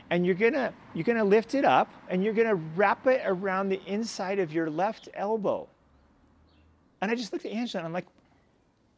and 0.10 0.26
you're 0.26 0.36
gonna 0.36 0.74
you're 0.94 1.04
gonna 1.04 1.24
lift 1.24 1.56
it 1.56 1.66
up, 1.66 1.92
and 2.10 2.24
you're 2.24 2.34
gonna 2.34 2.56
wrap 2.56 3.08
it 3.08 3.22
around 3.26 3.70
the 3.70 3.82
inside 3.86 4.40
of 4.40 4.54
your 4.54 4.70
left 4.70 5.10
elbow. 5.14 5.68
And 7.02 7.12
I 7.12 7.16
just 7.16 7.34
looked 7.34 7.46
at 7.46 7.52
Angela, 7.52 7.82
and 7.82 7.88
I'm 7.88 7.94
like. 7.94 8.08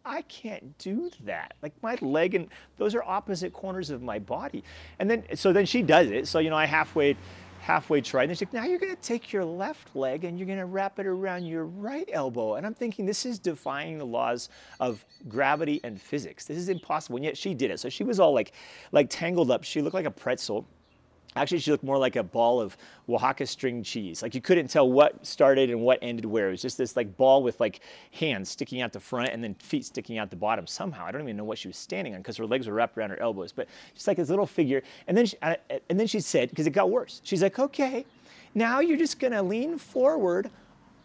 I 0.08 0.22
can't 0.22 0.78
do 0.78 1.10
that. 1.24 1.56
Like 1.64 1.74
my 1.82 1.98
leg 2.00 2.36
and 2.36 2.48
those 2.78 2.94
are 2.94 3.02
opposite 3.04 3.54
corners 3.54 3.90
of 3.90 4.04
my 4.04 4.20
body. 4.20 4.64
And 5.00 5.10
then 5.10 5.24
so 5.34 5.52
then 5.52 5.66
she 5.66 5.82
does 5.82 6.12
it. 6.12 6.28
So 6.28 6.38
you 6.38 6.52
know 6.52 6.56
I 6.56 6.66
halfway 6.66 7.18
halfway 7.66 8.00
tried. 8.00 8.30
And 8.30 8.38
she's 8.38 8.48
like, 8.48 8.54
now 8.54 8.66
you're 8.66 8.78
going 8.78 8.96
to 8.96 9.02
take 9.02 9.34
your 9.34 9.44
left 9.44 9.96
leg 9.96 10.24
and 10.24 10.38
you're 10.38 10.46
going 10.46 10.60
to 10.60 10.66
wrap 10.66 11.00
it 11.00 11.08
around 11.08 11.46
your 11.46 11.66
right 11.66 12.08
elbow. 12.14 12.56
And 12.56 12.66
I'm 12.66 12.76
thinking, 12.76 13.08
this 13.08 13.26
is 13.26 13.40
defying 13.40 13.98
the 13.98 14.06
laws 14.06 14.50
of 14.80 15.04
gravity 15.28 15.82
and 15.84 16.00
physics. 16.00 16.46
This 16.46 16.58
is 16.60 16.70
impossible. 16.70 17.16
And 17.16 17.26
yet 17.26 17.36
she 17.36 17.56
did 17.56 17.72
it. 17.72 17.80
So 17.80 17.90
she 17.90 18.04
was 18.04 18.20
all 18.20 18.36
like, 18.36 18.52
like 18.92 19.10
tangled 19.10 19.50
up. 19.50 19.64
She 19.64 19.82
looked 19.82 19.96
like 19.96 20.06
a 20.06 20.12
pretzel. 20.12 20.68
Actually, 21.36 21.60
she 21.60 21.72
looked 21.72 21.84
more 21.84 21.98
like 21.98 22.16
a 22.16 22.24
ball 22.24 22.62
of 22.62 22.78
Oaxaca 23.10 23.46
string 23.46 23.84
cheese. 23.84 24.22
Like 24.22 24.34
you 24.34 24.42
couldn't 24.42 24.70
tell 24.70 24.90
what 24.90 25.26
started 25.26 25.70
and 25.70 25.82
what 25.82 26.00
ended 26.02 26.26
where. 26.26 26.48
It 26.48 26.52
was 26.52 26.62
just 26.62 26.78
this 26.78 26.96
like 26.96 27.18
ball 27.18 27.44
with 27.44 27.60
like 27.60 27.82
hands 28.12 28.50
sticking 28.50 28.82
out 28.82 28.94
the 28.94 29.00
front 29.00 29.30
and 29.30 29.44
then 29.44 29.54
feet 29.56 29.86
sticking 29.86 30.18
out 30.18 30.30
the 30.30 30.38
bottom 30.38 30.66
somehow. 30.66 31.06
I 31.06 31.12
don't 31.12 31.22
even 31.24 31.36
know 31.36 31.44
what 31.44 31.58
she 31.58 31.68
was 31.68 31.78
standing 31.78 32.14
on 32.14 32.22
because 32.22 32.38
her 32.38 32.46
legs 32.46 32.68
were 32.68 32.74
wrapped 32.74 32.98
around 32.98 33.10
her 33.10 33.20
elbows. 33.20 33.52
But 33.52 33.68
just 33.94 34.08
like 34.08 34.18
this 34.18 34.30
little 34.30 34.46
figure. 34.46 34.82
And 35.08 35.18
then 35.18 35.26
she, 35.26 35.38
and 35.42 36.00
then 36.00 36.08
she 36.08 36.22
said, 36.22 36.50
because 36.50 36.68
it 36.68 36.72
got 36.72 36.90
worse. 36.90 37.20
She's 37.24 37.44
like, 37.44 37.60
okay, 37.60 38.06
now 38.54 38.80
you're 38.80 38.98
just 38.98 39.20
gonna 39.20 39.44
lean 39.44 39.78
forward 39.78 40.50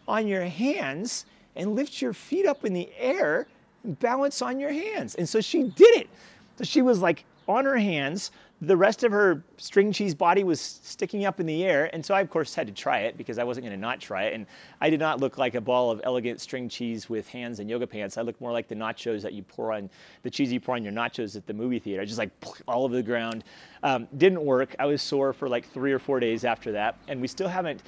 on 0.07 0.27
your 0.27 0.45
hands 0.45 1.25
and 1.57 1.75
lift 1.75 2.01
your 2.01 2.13
feet 2.13 2.45
up 2.45 2.63
in 2.63 2.71
the 2.73 2.89
air 2.97 3.47
and 3.83 3.99
balance 3.99 4.41
on 4.41 4.59
your 4.59 4.71
hands. 4.71 5.15
And 5.15 5.27
so 5.27 5.41
she 5.41 5.63
did 5.63 5.95
it. 5.97 6.09
So 6.57 6.63
she 6.63 6.81
was 6.81 6.99
like 6.99 7.25
on 7.47 7.65
her 7.65 7.77
hands, 7.77 8.31
the 8.63 8.77
rest 8.77 9.03
of 9.03 9.11
her 9.11 9.43
string 9.57 9.91
cheese 9.91 10.13
body 10.13 10.43
was 10.43 10.61
sticking 10.61 11.25
up 11.25 11.39
in 11.39 11.47
the 11.47 11.63
air. 11.63 11.89
And 11.93 12.05
so 12.05 12.13
I, 12.13 12.21
of 12.21 12.29
course, 12.29 12.53
had 12.53 12.67
to 12.67 12.73
try 12.73 12.99
it 12.99 13.17
because 13.17 13.39
I 13.39 13.43
wasn't 13.43 13.65
going 13.65 13.75
to 13.75 13.81
not 13.81 13.99
try 13.99 14.25
it. 14.25 14.35
And 14.35 14.45
I 14.79 14.91
did 14.91 14.99
not 14.99 15.19
look 15.19 15.39
like 15.39 15.55
a 15.55 15.61
ball 15.61 15.89
of 15.89 15.99
elegant 16.03 16.39
string 16.39 16.69
cheese 16.69 17.09
with 17.09 17.27
hands 17.27 17.59
and 17.59 17.67
yoga 17.67 17.87
pants. 17.87 18.19
I 18.19 18.21
looked 18.21 18.39
more 18.39 18.51
like 18.51 18.67
the 18.67 18.75
nachos 18.75 19.23
that 19.23 19.33
you 19.33 19.41
pour 19.41 19.73
on, 19.73 19.89
the 20.21 20.29
cheese 20.29 20.53
you 20.53 20.59
pour 20.59 20.75
on 20.75 20.83
your 20.83 20.93
nachos 20.93 21.35
at 21.35 21.47
the 21.47 21.53
movie 21.55 21.79
theater. 21.79 22.05
Just 22.05 22.19
like 22.19 22.29
all 22.67 22.83
over 22.83 22.95
the 22.95 23.01
ground. 23.01 23.43
Um, 23.81 24.07
didn't 24.17 24.43
work. 24.43 24.75
I 24.77 24.85
was 24.85 25.01
sore 25.01 25.33
for 25.33 25.49
like 25.49 25.67
three 25.67 25.91
or 25.91 25.99
four 25.99 26.19
days 26.19 26.45
after 26.45 26.71
that. 26.73 26.99
And 27.07 27.19
we 27.19 27.27
still 27.27 27.47
haven't 27.47 27.81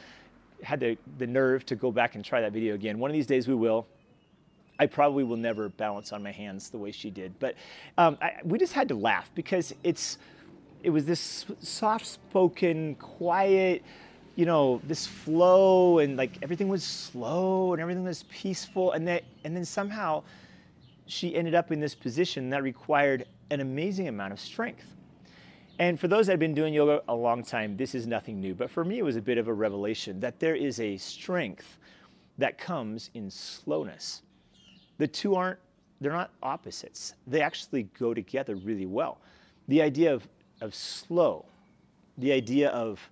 had 0.64 0.80
the, 0.80 0.98
the 1.20 1.28
nerve 1.28 1.68
to 1.68 1.76
go 1.76 1.92
back 1.92 2.16
and 2.16 2.26
try 2.26 2.42
that 2.42 2.52
video 2.52 2.74
again. 2.74 2.98
One 2.98 3.12
of 3.12 3.16
these 3.16 3.28
days 3.28 3.48
we 3.48 3.54
will. 3.54 3.86
I 4.80 4.88
probably 4.88 5.24
will 5.24 5.38
never 5.38 5.70
balance 5.70 6.12
on 6.12 6.24
my 6.24 6.32
hands 6.32 6.72
the 6.72 6.80
way 6.80 6.92
she 6.92 7.12
did. 7.12 7.38
But 7.38 7.54
um, 8.00 8.18
I, 8.20 8.38
we 8.44 8.58
just 8.58 8.74
had 8.74 8.88
to 8.88 8.96
laugh 8.96 9.30
because 9.36 9.72
it's 9.84 10.18
it 10.84 10.90
was 10.90 11.06
this 11.06 11.46
soft-spoken, 11.62 12.96
quiet, 12.96 13.84
you 14.36 14.46
know, 14.46 14.82
this 14.86 15.08
flow, 15.08 16.00
and 16.00 16.18
like 16.18 16.38
everything 16.42 16.68
was 16.68 16.84
slow 16.84 17.74
and 17.74 17.82
everything 17.82 18.04
was 18.04 18.24
peaceful, 18.24 18.92
and 18.92 19.08
that, 19.08 19.24
and 19.44 19.56
then 19.56 19.66
somehow 19.66 20.24
she 21.06 21.36
ended 21.36 21.56
up 21.56 21.72
in 21.72 21.80
this 21.80 21.96
position 21.96 22.50
that 22.50 22.64
required 22.64 23.26
an 23.50 23.62
amazing 23.62 24.08
amount 24.08 24.34
of 24.34 24.40
strength. 24.40 24.96
And 25.80 26.00
for 26.00 26.08
those 26.08 26.28
that 26.28 26.34
have 26.34 26.40
been 26.40 26.54
doing 26.54 26.74
yoga 26.74 27.02
a 27.08 27.16
long 27.16 27.44
time, 27.44 27.78
this 27.78 27.96
is 27.96 28.06
nothing 28.06 28.40
new. 28.40 28.54
But 28.54 28.70
for 28.70 28.84
me, 28.84 29.00
it 29.00 29.04
was 29.04 29.16
a 29.16 29.22
bit 29.22 29.38
of 29.38 29.48
a 29.48 29.54
revelation 29.54 30.20
that 30.20 30.40
there 30.40 30.56
is 30.56 30.80
a 30.80 30.98
strength 30.98 31.78
that 32.38 32.58
comes 32.58 33.10
in 33.14 33.30
slowness. 33.30 34.22
The 34.98 35.08
two 35.08 35.36
aren't, 35.36 35.60
they're 36.00 36.12
not 36.12 36.32
opposites. 36.42 37.16
They 37.26 37.42
actually 37.42 37.84
go 37.98 38.14
together 38.14 38.56
really 38.56 38.86
well. 38.86 39.20
The 39.68 39.82
idea 39.82 40.14
of 40.14 40.28
of 40.64 40.74
slow, 40.74 41.46
the 42.18 42.32
idea 42.32 42.70
of, 42.70 43.12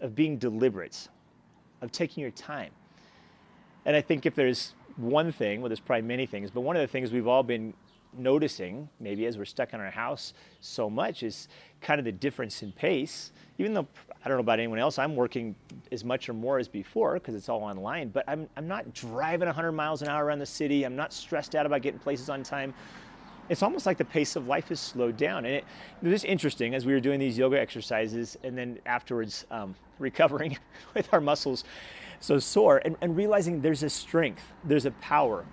of 0.00 0.14
being 0.14 0.38
deliberate, 0.38 1.08
of 1.82 1.90
taking 1.90 2.22
your 2.22 2.30
time. 2.30 2.70
And 3.84 3.96
I 3.96 4.00
think 4.00 4.24
if 4.24 4.34
there's 4.34 4.74
one 4.96 5.32
thing, 5.32 5.60
well, 5.60 5.68
there's 5.68 5.80
probably 5.80 6.06
many 6.06 6.26
things, 6.26 6.50
but 6.50 6.60
one 6.60 6.76
of 6.76 6.82
the 6.82 6.86
things 6.86 7.12
we've 7.12 7.26
all 7.26 7.42
been 7.42 7.74
noticing, 8.16 8.88
maybe 9.00 9.26
as 9.26 9.36
we're 9.36 9.44
stuck 9.44 9.74
in 9.74 9.80
our 9.80 9.90
house 9.90 10.32
so 10.60 10.88
much, 10.88 11.22
is 11.22 11.48
kind 11.80 11.98
of 11.98 12.04
the 12.04 12.12
difference 12.12 12.62
in 12.62 12.72
pace. 12.72 13.32
Even 13.58 13.74
though 13.74 13.86
I 14.24 14.28
don't 14.28 14.36
know 14.36 14.42
about 14.42 14.60
anyone 14.60 14.78
else, 14.78 14.98
I'm 14.98 15.16
working 15.16 15.56
as 15.92 16.04
much 16.04 16.28
or 16.28 16.34
more 16.34 16.58
as 16.58 16.68
before 16.68 17.14
because 17.14 17.34
it's 17.34 17.48
all 17.48 17.62
online, 17.62 18.08
but 18.08 18.24
I'm, 18.28 18.48
I'm 18.56 18.68
not 18.68 18.94
driving 18.94 19.46
100 19.46 19.72
miles 19.72 20.02
an 20.02 20.08
hour 20.08 20.24
around 20.24 20.38
the 20.38 20.46
city. 20.46 20.84
I'm 20.84 20.96
not 20.96 21.12
stressed 21.12 21.54
out 21.56 21.66
about 21.66 21.82
getting 21.82 22.00
places 22.00 22.28
on 22.28 22.42
time. 22.42 22.72
It's 23.48 23.62
almost 23.62 23.86
like 23.86 23.98
the 23.98 24.04
pace 24.04 24.36
of 24.36 24.46
life 24.46 24.70
is 24.70 24.80
slowed 24.80 25.16
down. 25.16 25.44
And 25.44 25.54
it, 25.54 25.64
it 26.02 26.08
was 26.08 26.24
interesting 26.24 26.74
as 26.74 26.84
we 26.84 26.92
were 26.92 27.00
doing 27.00 27.20
these 27.20 27.38
yoga 27.38 27.60
exercises 27.60 28.36
and 28.42 28.56
then 28.56 28.78
afterwards 28.86 29.46
um, 29.50 29.74
recovering 29.98 30.58
with 30.94 31.12
our 31.12 31.20
muscles 31.20 31.64
so 32.20 32.38
sore 32.38 32.80
and, 32.84 32.96
and 33.00 33.16
realizing 33.16 33.60
there's 33.60 33.82
a 33.82 33.90
strength, 33.90 34.52
there's 34.64 34.86
a 34.86 34.90
power, 34.92 35.44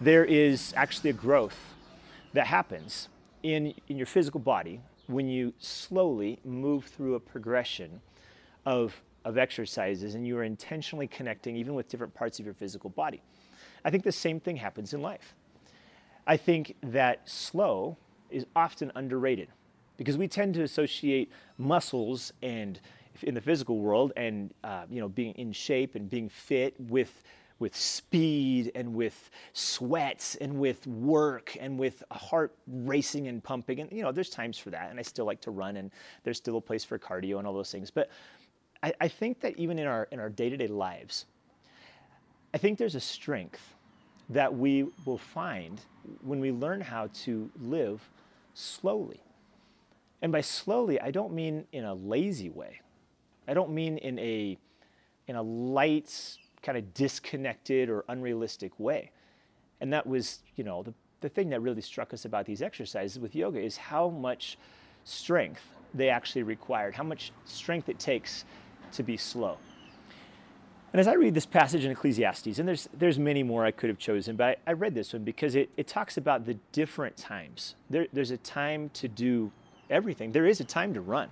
there 0.00 0.24
is 0.24 0.72
actually 0.76 1.10
a 1.10 1.14
growth 1.14 1.74
that 2.32 2.46
happens 2.46 3.08
in, 3.42 3.74
in 3.88 3.96
your 3.96 4.06
physical 4.06 4.40
body 4.40 4.80
when 5.06 5.28
you 5.28 5.52
slowly 5.58 6.38
move 6.44 6.84
through 6.84 7.14
a 7.14 7.20
progression 7.20 8.00
of, 8.64 9.02
of 9.24 9.36
exercises 9.36 10.14
and 10.14 10.26
you 10.26 10.36
are 10.38 10.44
intentionally 10.44 11.06
connecting 11.06 11.56
even 11.56 11.74
with 11.74 11.88
different 11.88 12.14
parts 12.14 12.38
of 12.38 12.44
your 12.44 12.54
physical 12.54 12.90
body. 12.90 13.22
I 13.84 13.90
think 13.90 14.02
the 14.02 14.12
same 14.12 14.40
thing 14.40 14.56
happens 14.56 14.94
in 14.94 15.02
life. 15.02 15.34
I 16.26 16.36
think 16.36 16.76
that 16.82 17.28
slow 17.28 17.96
is 18.30 18.46
often 18.56 18.90
underrated 18.94 19.48
because 19.96 20.16
we 20.16 20.26
tend 20.26 20.54
to 20.54 20.62
associate 20.62 21.30
muscles 21.58 22.32
and 22.42 22.80
in 23.22 23.34
the 23.34 23.40
physical 23.40 23.78
world 23.78 24.12
and 24.16 24.52
uh, 24.64 24.84
you 24.90 25.00
know 25.00 25.08
being 25.08 25.34
in 25.34 25.52
shape 25.52 25.94
and 25.94 26.08
being 26.10 26.28
fit 26.28 26.74
with 26.78 27.22
with 27.60 27.76
speed 27.76 28.72
and 28.74 28.92
with 28.92 29.30
sweats 29.52 30.34
and 30.36 30.58
with 30.58 30.84
work 30.86 31.56
and 31.60 31.78
with 31.78 32.02
heart 32.10 32.52
racing 32.66 33.28
and 33.28 33.44
pumping. 33.44 33.80
And 33.80 33.92
you 33.92 34.02
know 34.02 34.10
there's 34.10 34.30
times 34.30 34.58
for 34.58 34.70
that 34.70 34.90
and 34.90 34.98
i 34.98 35.02
still 35.02 35.24
like 35.24 35.40
to 35.42 35.50
run 35.50 35.76
and 35.76 35.90
there's 36.24 36.38
still 36.38 36.56
a 36.56 36.60
place 36.60 36.84
for 36.84 36.98
cardio 36.98 37.38
and 37.38 37.46
all 37.46 37.54
those 37.54 37.70
things. 37.70 37.90
But 37.90 38.10
i, 38.82 38.92
I 39.00 39.08
think 39.08 39.40
that 39.40 39.56
even 39.58 39.78
in 39.78 39.86
our 39.86 40.08
in 40.10 40.18
our 40.18 40.30
day-to-day 40.30 40.68
lives 40.68 41.26
i 42.52 42.58
think 42.58 42.78
there's 42.78 42.96
a 42.96 43.00
strength 43.00 43.73
that 44.28 44.54
we 44.54 44.86
will 45.04 45.18
find 45.18 45.80
when 46.22 46.40
we 46.40 46.50
learn 46.50 46.80
how 46.80 47.08
to 47.12 47.50
live 47.60 48.08
slowly 48.54 49.20
and 50.22 50.32
by 50.32 50.40
slowly 50.40 51.00
i 51.00 51.10
don't 51.10 51.32
mean 51.32 51.66
in 51.72 51.84
a 51.84 51.94
lazy 51.94 52.48
way 52.48 52.80
I 53.46 53.54
don't 53.54 53.70
mean 53.70 53.98
in 53.98 54.18
a 54.18 54.58
in 55.26 55.36
a 55.36 55.42
light, 55.42 56.36
kind 56.62 56.76
of 56.76 56.92
disconnected 56.92 57.88
or 57.88 58.04
unrealistic 58.08 58.78
way. 58.78 59.10
And 59.80 59.90
that 59.92 60.06
was, 60.06 60.40
you 60.56 60.64
know, 60.64 60.82
the, 60.82 60.92
the 61.20 61.30
thing 61.30 61.48
that 61.48 61.60
really 61.60 61.80
struck 61.80 62.12
us 62.12 62.26
about 62.26 62.44
these 62.44 62.60
exercises 62.60 63.18
with 63.18 63.34
yoga 63.34 63.58
is 63.58 63.78
how 63.78 64.10
much 64.10 64.58
strength 65.04 65.74
they 65.94 66.10
actually 66.10 66.42
required, 66.42 66.94
how 66.94 67.04
much 67.04 67.32
strength 67.46 67.88
it 67.88 67.98
takes 67.98 68.44
to 68.92 69.02
be 69.02 69.16
slow. 69.16 69.56
And 70.94 71.00
as 71.00 71.08
I 71.08 71.14
read 71.14 71.34
this 71.34 71.44
passage 71.44 71.84
in 71.84 71.90
Ecclesiastes, 71.90 72.60
and 72.60 72.68
there's, 72.68 72.88
there's 72.96 73.18
many 73.18 73.42
more 73.42 73.64
I 73.64 73.72
could 73.72 73.88
have 73.88 73.98
chosen, 73.98 74.36
but 74.36 74.58
I, 74.64 74.70
I 74.70 74.72
read 74.74 74.94
this 74.94 75.12
one 75.12 75.24
because 75.24 75.56
it, 75.56 75.68
it 75.76 75.88
talks 75.88 76.18
about 76.18 76.46
the 76.46 76.54
different 76.70 77.16
times. 77.16 77.74
There, 77.90 78.06
there's 78.12 78.30
a 78.30 78.36
time 78.36 78.90
to 78.90 79.08
do 79.08 79.50
everything. 79.90 80.30
There 80.30 80.46
is 80.46 80.60
a 80.60 80.64
time 80.64 80.94
to 80.94 81.00
run. 81.00 81.30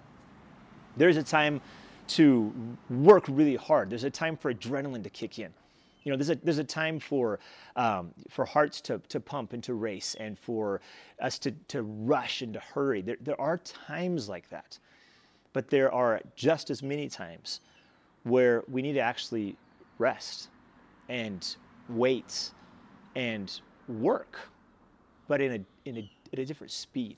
There's 0.97 1.17
a 1.17 1.23
time 1.23 1.61
to 2.09 2.53
work 2.91 3.27
really 3.29 3.55
hard. 3.55 3.89
There's 3.89 4.03
a 4.03 4.11
time 4.11 4.37
for 4.37 4.53
adrenaline 4.53 5.05
to 5.05 5.11
kick 5.11 5.39
in. 5.39 5.55
You 6.03 6.11
know, 6.11 6.17
there's 6.17 6.31
a, 6.31 6.35
there's 6.43 6.59
a 6.59 6.65
time 6.65 6.99
for, 6.99 7.39
um, 7.77 8.11
for 8.31 8.45
hearts 8.45 8.81
to, 8.81 8.99
to 9.11 9.21
pump 9.21 9.53
and 9.53 9.63
to 9.63 9.75
race 9.75 10.17
and 10.19 10.37
for 10.37 10.81
us 11.21 11.39
to, 11.39 11.53
to 11.69 11.83
rush 11.83 12.43
and 12.43 12.53
to 12.55 12.59
hurry. 12.59 13.01
There, 13.01 13.19
there 13.21 13.41
are 13.41 13.59
times 13.59 14.29
like 14.29 14.51
that. 14.51 14.81
But 15.53 15.69
there 15.71 15.93
are 15.93 16.21
just 16.35 16.69
as 16.69 16.83
many 16.83 17.09
times 17.09 17.61
where 18.25 18.63
we 18.69 18.83
need 18.83 18.95
to 18.95 19.01
actually 19.01 19.57
rest 19.99 20.49
and 21.09 21.57
wait 21.89 22.51
and 23.17 23.61
work, 23.89 24.39
but 25.29 25.41
in 25.41 25.53
a, 25.53 25.89
in 25.89 25.99
a, 25.99 26.11
at 26.33 26.39
a 26.39 26.45
different 26.45 26.71
speed 26.71 27.17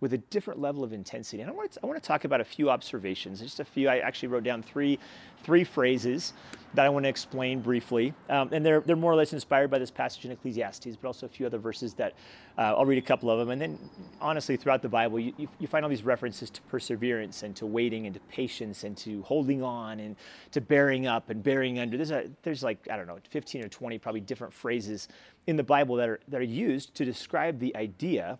with 0.00 0.14
a 0.14 0.18
different 0.18 0.60
level 0.60 0.82
of 0.82 0.92
intensity. 0.92 1.42
And 1.42 1.50
I 1.50 1.54
want 1.54 1.72
to, 1.72 1.80
I 1.82 1.86
want 1.86 2.02
to 2.02 2.06
talk 2.06 2.24
about 2.24 2.40
a 2.40 2.44
few 2.44 2.70
observations, 2.70 3.40
just 3.40 3.60
a 3.60 3.64
few. 3.64 3.88
I 3.88 3.98
actually 3.98 4.28
wrote 4.28 4.44
down 4.44 4.62
three, 4.62 4.98
three 5.42 5.62
phrases 5.62 6.32
that 6.72 6.86
I 6.86 6.88
want 6.88 7.04
to 7.04 7.08
explain 7.08 7.60
briefly. 7.60 8.14
Um, 8.30 8.48
and 8.52 8.64
they're, 8.64 8.80
they're 8.80 8.96
more 8.96 9.12
or 9.12 9.16
less 9.16 9.32
inspired 9.32 9.70
by 9.70 9.78
this 9.78 9.90
passage 9.90 10.24
in 10.24 10.30
Ecclesiastes, 10.30 10.96
but 10.96 11.06
also 11.06 11.26
a 11.26 11.28
few 11.28 11.44
other 11.44 11.58
verses 11.58 11.94
that 11.94 12.14
uh, 12.56 12.74
I'll 12.76 12.86
read 12.86 12.96
a 12.96 13.06
couple 13.06 13.30
of 13.30 13.38
them. 13.38 13.50
And 13.50 13.60
then, 13.60 13.78
honestly, 14.20 14.56
throughout 14.56 14.80
the 14.80 14.88
Bible, 14.88 15.20
you, 15.20 15.34
you, 15.36 15.48
you 15.58 15.66
find 15.66 15.84
all 15.84 15.90
these 15.90 16.04
references 16.04 16.48
to 16.50 16.62
perseverance 16.62 17.42
and 17.42 17.54
to 17.56 17.66
waiting 17.66 18.06
and 18.06 18.14
to 18.14 18.20
patience 18.20 18.84
and 18.84 18.96
to 18.98 19.22
holding 19.22 19.62
on 19.62 20.00
and 20.00 20.16
to 20.52 20.62
bearing 20.62 21.06
up 21.06 21.28
and 21.28 21.42
bearing 21.42 21.78
under. 21.78 21.96
There's, 21.98 22.10
a, 22.10 22.30
there's 22.42 22.62
like, 22.62 22.88
I 22.90 22.96
don't 22.96 23.06
know, 23.06 23.18
15 23.28 23.64
or 23.64 23.68
20 23.68 23.98
probably 23.98 24.20
different 24.20 24.54
phrases 24.54 25.08
in 25.46 25.56
the 25.56 25.62
Bible 25.62 25.96
that 25.96 26.08
are, 26.08 26.20
that 26.28 26.40
are 26.40 26.44
used 26.44 26.94
to 26.94 27.04
describe 27.04 27.58
the 27.58 27.76
idea 27.76 28.38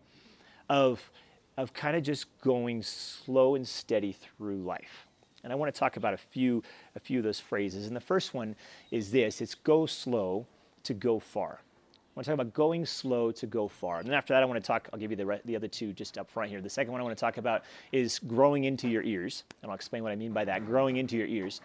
of 0.70 1.10
of 1.60 1.72
kind 1.72 1.96
of 1.96 2.02
just 2.02 2.26
going 2.40 2.82
slow 2.82 3.54
and 3.54 3.66
steady 3.66 4.12
through 4.12 4.62
life. 4.62 5.06
And 5.42 5.52
I 5.52 5.56
want 5.56 5.72
to 5.74 5.78
talk 5.78 5.96
about 5.96 6.14
a 6.14 6.18
few, 6.18 6.62
a 6.94 7.00
few 7.00 7.18
of 7.18 7.24
those 7.24 7.40
phrases. 7.40 7.86
And 7.86 7.96
the 7.96 8.00
first 8.00 8.34
one 8.34 8.56
is 8.90 9.10
this 9.10 9.40
it's 9.40 9.54
go 9.54 9.86
slow 9.86 10.46
to 10.84 10.94
go 10.94 11.18
far. 11.18 11.60
I 12.10 12.12
want 12.16 12.24
to 12.24 12.30
talk 12.30 12.40
about 12.40 12.54
going 12.54 12.84
slow 12.86 13.30
to 13.30 13.46
go 13.46 13.68
far. 13.68 14.00
And 14.00 14.08
then 14.08 14.14
after 14.14 14.34
that, 14.34 14.42
I 14.42 14.46
want 14.46 14.62
to 14.62 14.66
talk, 14.66 14.88
I'll 14.92 14.98
give 14.98 15.12
you 15.12 15.16
the, 15.16 15.40
the 15.44 15.54
other 15.54 15.68
two 15.68 15.92
just 15.92 16.18
up 16.18 16.28
front 16.28 16.50
here. 16.50 16.60
The 16.60 16.68
second 16.68 16.90
one 16.90 17.00
I 17.00 17.04
want 17.04 17.16
to 17.16 17.20
talk 17.20 17.36
about 17.36 17.62
is 17.92 18.18
growing 18.18 18.64
into 18.64 18.88
your 18.88 19.04
ears. 19.04 19.44
And 19.62 19.70
I'll 19.70 19.76
explain 19.76 20.02
what 20.02 20.10
I 20.10 20.16
mean 20.16 20.32
by 20.32 20.44
that 20.44 20.66
growing 20.66 20.96
into 20.96 21.16
your 21.16 21.28
ears. 21.28 21.60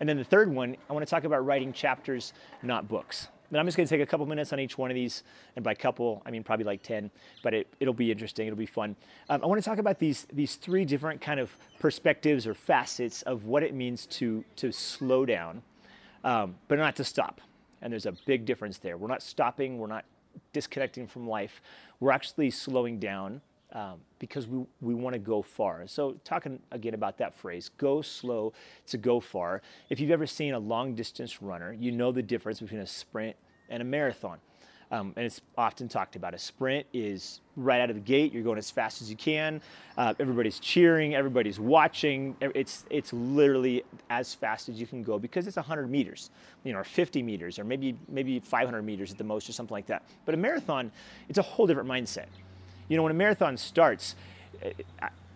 And 0.00 0.08
then 0.08 0.16
the 0.16 0.24
third 0.24 0.50
one, 0.52 0.76
I 0.88 0.94
want 0.94 1.06
to 1.06 1.10
talk 1.10 1.24
about 1.24 1.44
writing 1.44 1.72
chapters, 1.72 2.32
not 2.62 2.88
books. 2.88 3.28
But 3.50 3.58
I'm 3.58 3.66
just 3.66 3.76
going 3.76 3.86
to 3.86 3.94
take 3.94 4.02
a 4.02 4.06
couple 4.06 4.26
minutes 4.26 4.52
on 4.52 4.60
each 4.60 4.78
one 4.78 4.90
of 4.90 4.94
these, 4.94 5.24
and 5.56 5.64
by 5.64 5.74
couple, 5.74 6.22
I 6.24 6.30
mean 6.30 6.44
probably 6.44 6.64
like 6.64 6.82
10, 6.82 7.10
but 7.42 7.52
it, 7.52 7.66
it'll 7.80 7.94
be 7.94 8.10
interesting, 8.10 8.46
it'll 8.46 8.56
be 8.56 8.66
fun. 8.66 8.94
Um, 9.28 9.42
I 9.42 9.46
want 9.46 9.60
to 9.62 9.68
talk 9.68 9.78
about 9.78 9.98
these, 9.98 10.26
these 10.32 10.54
three 10.54 10.84
different 10.84 11.20
kind 11.20 11.40
of 11.40 11.56
perspectives 11.78 12.46
or 12.46 12.54
facets 12.54 13.22
of 13.22 13.44
what 13.44 13.62
it 13.62 13.74
means 13.74 14.06
to, 14.06 14.44
to 14.56 14.70
slow 14.70 15.26
down, 15.26 15.62
um, 16.22 16.56
but 16.68 16.78
not 16.78 16.96
to 16.96 17.04
stop. 17.04 17.40
And 17.82 17.92
there's 17.92 18.06
a 18.06 18.12
big 18.26 18.44
difference 18.44 18.78
there. 18.78 18.96
We're 18.96 19.08
not 19.08 19.22
stopping, 19.22 19.78
we're 19.78 19.86
not 19.86 20.04
disconnecting 20.52 21.06
from 21.06 21.28
life, 21.28 21.60
we're 21.98 22.12
actually 22.12 22.50
slowing 22.50 22.98
down 22.98 23.40
um, 23.72 24.00
because 24.18 24.46
we, 24.46 24.64
we 24.80 24.94
want 24.94 25.14
to 25.14 25.18
go 25.18 25.42
far. 25.42 25.86
So, 25.86 26.16
talking 26.24 26.60
again 26.70 26.94
about 26.94 27.18
that 27.18 27.34
phrase, 27.34 27.70
go 27.76 28.02
slow 28.02 28.52
to 28.86 28.98
go 28.98 29.20
far. 29.20 29.62
If 29.88 30.00
you've 30.00 30.10
ever 30.10 30.26
seen 30.26 30.54
a 30.54 30.58
long 30.58 30.94
distance 30.94 31.42
runner, 31.42 31.72
you 31.72 31.92
know 31.92 32.12
the 32.12 32.22
difference 32.22 32.60
between 32.60 32.80
a 32.80 32.86
sprint 32.86 33.36
and 33.68 33.82
a 33.82 33.84
marathon. 33.84 34.38
Um, 34.92 35.12
and 35.16 35.24
it's 35.24 35.40
often 35.56 35.88
talked 35.88 36.16
about. 36.16 36.34
A 36.34 36.38
sprint 36.38 36.84
is 36.92 37.40
right 37.54 37.80
out 37.80 37.90
of 37.90 37.96
the 37.96 38.02
gate. 38.02 38.32
You're 38.32 38.42
going 38.42 38.58
as 38.58 38.72
fast 38.72 39.00
as 39.00 39.08
you 39.08 39.14
can. 39.14 39.60
Uh, 39.96 40.14
everybody's 40.18 40.58
cheering. 40.58 41.14
Everybody's 41.14 41.60
watching. 41.60 42.36
It's 42.40 42.86
it's 42.90 43.12
literally 43.12 43.84
as 44.08 44.34
fast 44.34 44.68
as 44.68 44.80
you 44.80 44.88
can 44.88 45.04
go 45.04 45.16
because 45.16 45.46
it's 45.46 45.56
100 45.56 45.88
meters, 45.88 46.30
you 46.64 46.72
know, 46.72 46.80
or 46.80 46.84
50 46.84 47.22
meters, 47.22 47.58
or 47.60 47.64
maybe 47.64 47.96
maybe 48.08 48.40
500 48.40 48.82
meters 48.82 49.12
at 49.12 49.18
the 49.18 49.24
most, 49.24 49.48
or 49.48 49.52
something 49.52 49.74
like 49.74 49.86
that. 49.86 50.02
But 50.24 50.34
a 50.34 50.38
marathon, 50.38 50.90
it's 51.28 51.38
a 51.38 51.42
whole 51.42 51.68
different 51.68 51.88
mindset. 51.88 52.26
You 52.90 52.96
know, 52.96 53.04
when 53.04 53.12
a 53.12 53.14
marathon 53.14 53.56
starts, 53.56 54.16
eh, 54.62 54.72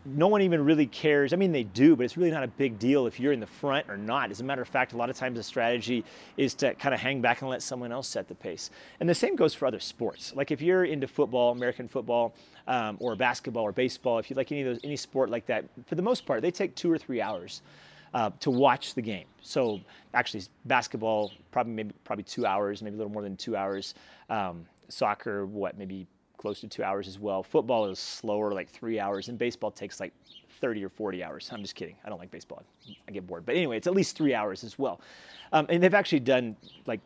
no 0.04 0.26
one 0.26 0.42
even 0.42 0.64
really 0.64 0.86
cares. 0.86 1.32
I 1.32 1.36
mean, 1.36 1.52
they 1.52 1.62
do, 1.62 1.94
but 1.94 2.02
it's 2.02 2.16
really 2.16 2.32
not 2.32 2.42
a 2.42 2.48
big 2.48 2.80
deal 2.80 3.06
if 3.06 3.20
you're 3.20 3.32
in 3.32 3.38
the 3.38 3.46
front 3.46 3.88
or 3.88 3.96
not. 3.96 4.32
As 4.32 4.40
a 4.40 4.44
matter 4.44 4.60
of 4.60 4.66
fact, 4.66 4.92
a 4.92 4.96
lot 4.96 5.08
of 5.08 5.16
times 5.16 5.36
the 5.36 5.42
strategy 5.44 6.04
is 6.36 6.52
to 6.54 6.74
kind 6.74 6.92
of 6.92 7.00
hang 7.00 7.20
back 7.20 7.42
and 7.42 7.48
let 7.48 7.62
someone 7.62 7.92
else 7.92 8.08
set 8.08 8.26
the 8.26 8.34
pace. 8.34 8.70
And 8.98 9.08
the 9.08 9.14
same 9.14 9.36
goes 9.36 9.54
for 9.54 9.66
other 9.66 9.78
sports. 9.78 10.34
Like 10.34 10.50
if 10.50 10.60
you're 10.60 10.84
into 10.84 11.06
football, 11.06 11.52
American 11.52 11.86
football, 11.86 12.34
um, 12.66 12.96
or 12.98 13.14
basketball 13.14 13.62
or 13.62 13.72
baseball, 13.72 14.18
if 14.18 14.30
you 14.30 14.36
like 14.36 14.50
any 14.50 14.62
of 14.62 14.66
those, 14.66 14.80
any 14.82 14.96
sport 14.96 15.30
like 15.30 15.46
that, 15.46 15.64
for 15.86 15.94
the 15.94 16.02
most 16.02 16.26
part, 16.26 16.42
they 16.42 16.50
take 16.50 16.74
two 16.74 16.90
or 16.90 16.98
three 16.98 17.20
hours. 17.20 17.62
Uh, 18.12 18.30
to 18.38 18.48
watch 18.48 18.94
the 18.94 19.02
game. 19.02 19.26
So 19.40 19.80
actually, 20.12 20.44
basketball 20.66 21.32
probably 21.50 21.72
maybe 21.72 21.92
probably 22.04 22.22
two 22.22 22.46
hours, 22.46 22.80
maybe 22.80 22.94
a 22.94 22.98
little 22.98 23.12
more 23.12 23.22
than 23.22 23.36
two 23.36 23.56
hours. 23.56 23.96
Um, 24.30 24.66
soccer, 24.88 25.46
what 25.46 25.76
maybe 25.76 26.06
close 26.36 26.60
to 26.60 26.68
two 26.68 26.82
hours 26.82 27.08
as 27.08 27.18
well. 27.18 27.42
Football 27.42 27.86
is 27.86 27.98
slower, 27.98 28.52
like 28.52 28.70
three 28.70 28.98
hours, 29.00 29.28
and 29.28 29.38
baseball 29.38 29.70
takes 29.70 30.00
like 30.00 30.12
30 30.60 30.84
or 30.84 30.88
40 30.88 31.22
hours. 31.22 31.50
I'm 31.52 31.62
just 31.62 31.74
kidding. 31.74 31.96
I 32.04 32.08
don't 32.08 32.18
like 32.18 32.30
baseball. 32.30 32.62
I 33.08 33.12
get 33.12 33.26
bored. 33.26 33.44
But 33.44 33.56
anyway, 33.56 33.76
it's 33.76 33.86
at 33.86 33.94
least 33.94 34.16
three 34.16 34.34
hours 34.34 34.64
as 34.64 34.78
well. 34.78 35.00
Um, 35.52 35.66
and 35.68 35.82
they've 35.82 35.94
actually 35.94 36.20
done 36.20 36.56
like 36.86 37.00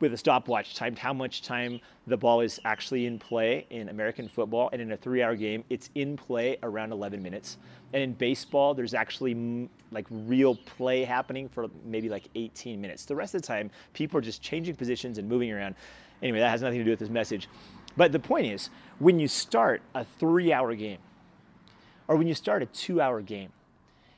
with 0.00 0.12
a 0.12 0.16
stopwatch 0.16 0.74
timed 0.74 0.98
how 0.98 1.12
much 1.12 1.42
time 1.42 1.80
the 2.06 2.16
ball 2.16 2.40
is 2.40 2.60
actually 2.64 3.06
in 3.06 3.18
play 3.18 3.66
in 3.70 3.88
American 3.88 4.28
football. 4.28 4.68
And 4.72 4.82
in 4.82 4.92
a 4.92 4.96
three 4.96 5.22
hour 5.22 5.36
game, 5.36 5.64
it's 5.70 5.90
in 5.94 6.16
play 6.16 6.56
around 6.62 6.92
11 6.92 7.22
minutes. 7.22 7.58
And 7.92 8.02
in 8.02 8.12
baseball, 8.12 8.74
there's 8.74 8.94
actually 8.94 9.68
like 9.90 10.06
real 10.10 10.56
play 10.56 11.04
happening 11.04 11.48
for 11.48 11.68
maybe 11.84 12.08
like 12.08 12.28
18 12.34 12.80
minutes. 12.80 13.04
The 13.04 13.14
rest 13.14 13.34
of 13.34 13.42
the 13.42 13.46
time, 13.46 13.70
people 13.92 14.18
are 14.18 14.22
just 14.22 14.42
changing 14.42 14.76
positions 14.76 15.18
and 15.18 15.28
moving 15.28 15.50
around. 15.52 15.74
Anyway, 16.22 16.38
that 16.38 16.50
has 16.50 16.62
nothing 16.62 16.78
to 16.78 16.84
do 16.84 16.90
with 16.90 17.00
this 17.00 17.10
message. 17.10 17.48
But 17.96 18.12
the 18.12 18.18
point 18.18 18.46
is, 18.46 18.70
when 18.98 19.18
you 19.18 19.28
start 19.28 19.82
a 19.94 20.04
three 20.04 20.52
hour 20.52 20.74
game 20.74 20.98
or 22.08 22.16
when 22.16 22.26
you 22.26 22.34
start 22.34 22.62
a 22.62 22.66
two 22.66 23.00
hour 23.00 23.20
game, 23.20 23.50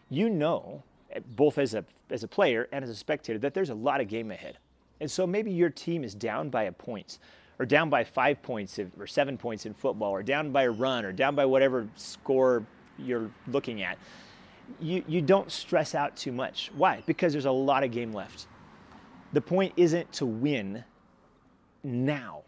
you 0.09 0.31
know, 0.31 0.83
eh, 1.11 1.21
both 1.37 1.59
as 1.59 1.75
a, 1.75 1.85
as 2.11 2.23
a 2.23 2.29
player 2.29 2.69
and 2.73 2.83
as 2.85 2.91
a 2.91 2.95
spectator, 2.95 3.39
that 3.41 3.55
there's 3.55 3.71
a 3.71 3.75
lot 3.75 4.01
of 4.01 4.09
game 4.09 4.31
ahead. 4.31 4.59
And 5.01 5.11
so 5.11 5.27
maybe 5.27 5.51
your 5.51 5.71
team 5.71 6.05
is 6.05 6.15
down 6.15 6.49
by 6.49 6.65
a 6.65 6.73
point 6.73 7.19
or 7.59 7.67
down 7.67 7.91
by 7.91 8.05
five 8.05 8.43
points 8.43 8.79
or 8.99 9.07
seven 9.07 9.37
points 9.37 9.67
in 9.67 9.75
football 9.75 10.11
or 10.11 10.23
down 10.23 10.53
by 10.53 10.65
a 10.65 10.71
run 10.71 11.05
or 11.05 11.13
down 11.13 11.35
by 11.35 11.45
whatever 11.45 11.89
score 11.97 12.65
you're 12.99 13.31
looking 13.49 13.83
at. 13.83 13.99
You, 14.81 15.05
you 15.07 15.23
don't 15.23 15.51
stress 15.51 15.95
out 15.95 16.17
too 16.17 16.33
much. 16.33 16.71
Why? 16.75 17.03
Because 17.07 17.33
there's 17.33 17.45
a 17.45 17.51
lot 17.51 17.85
of 17.85 17.91
game 17.91 18.13
left. 18.13 18.47
The 19.33 19.41
point 19.41 19.73
isn't 19.77 20.13
to 20.15 20.27
win 20.27 20.85
now. 21.85 22.43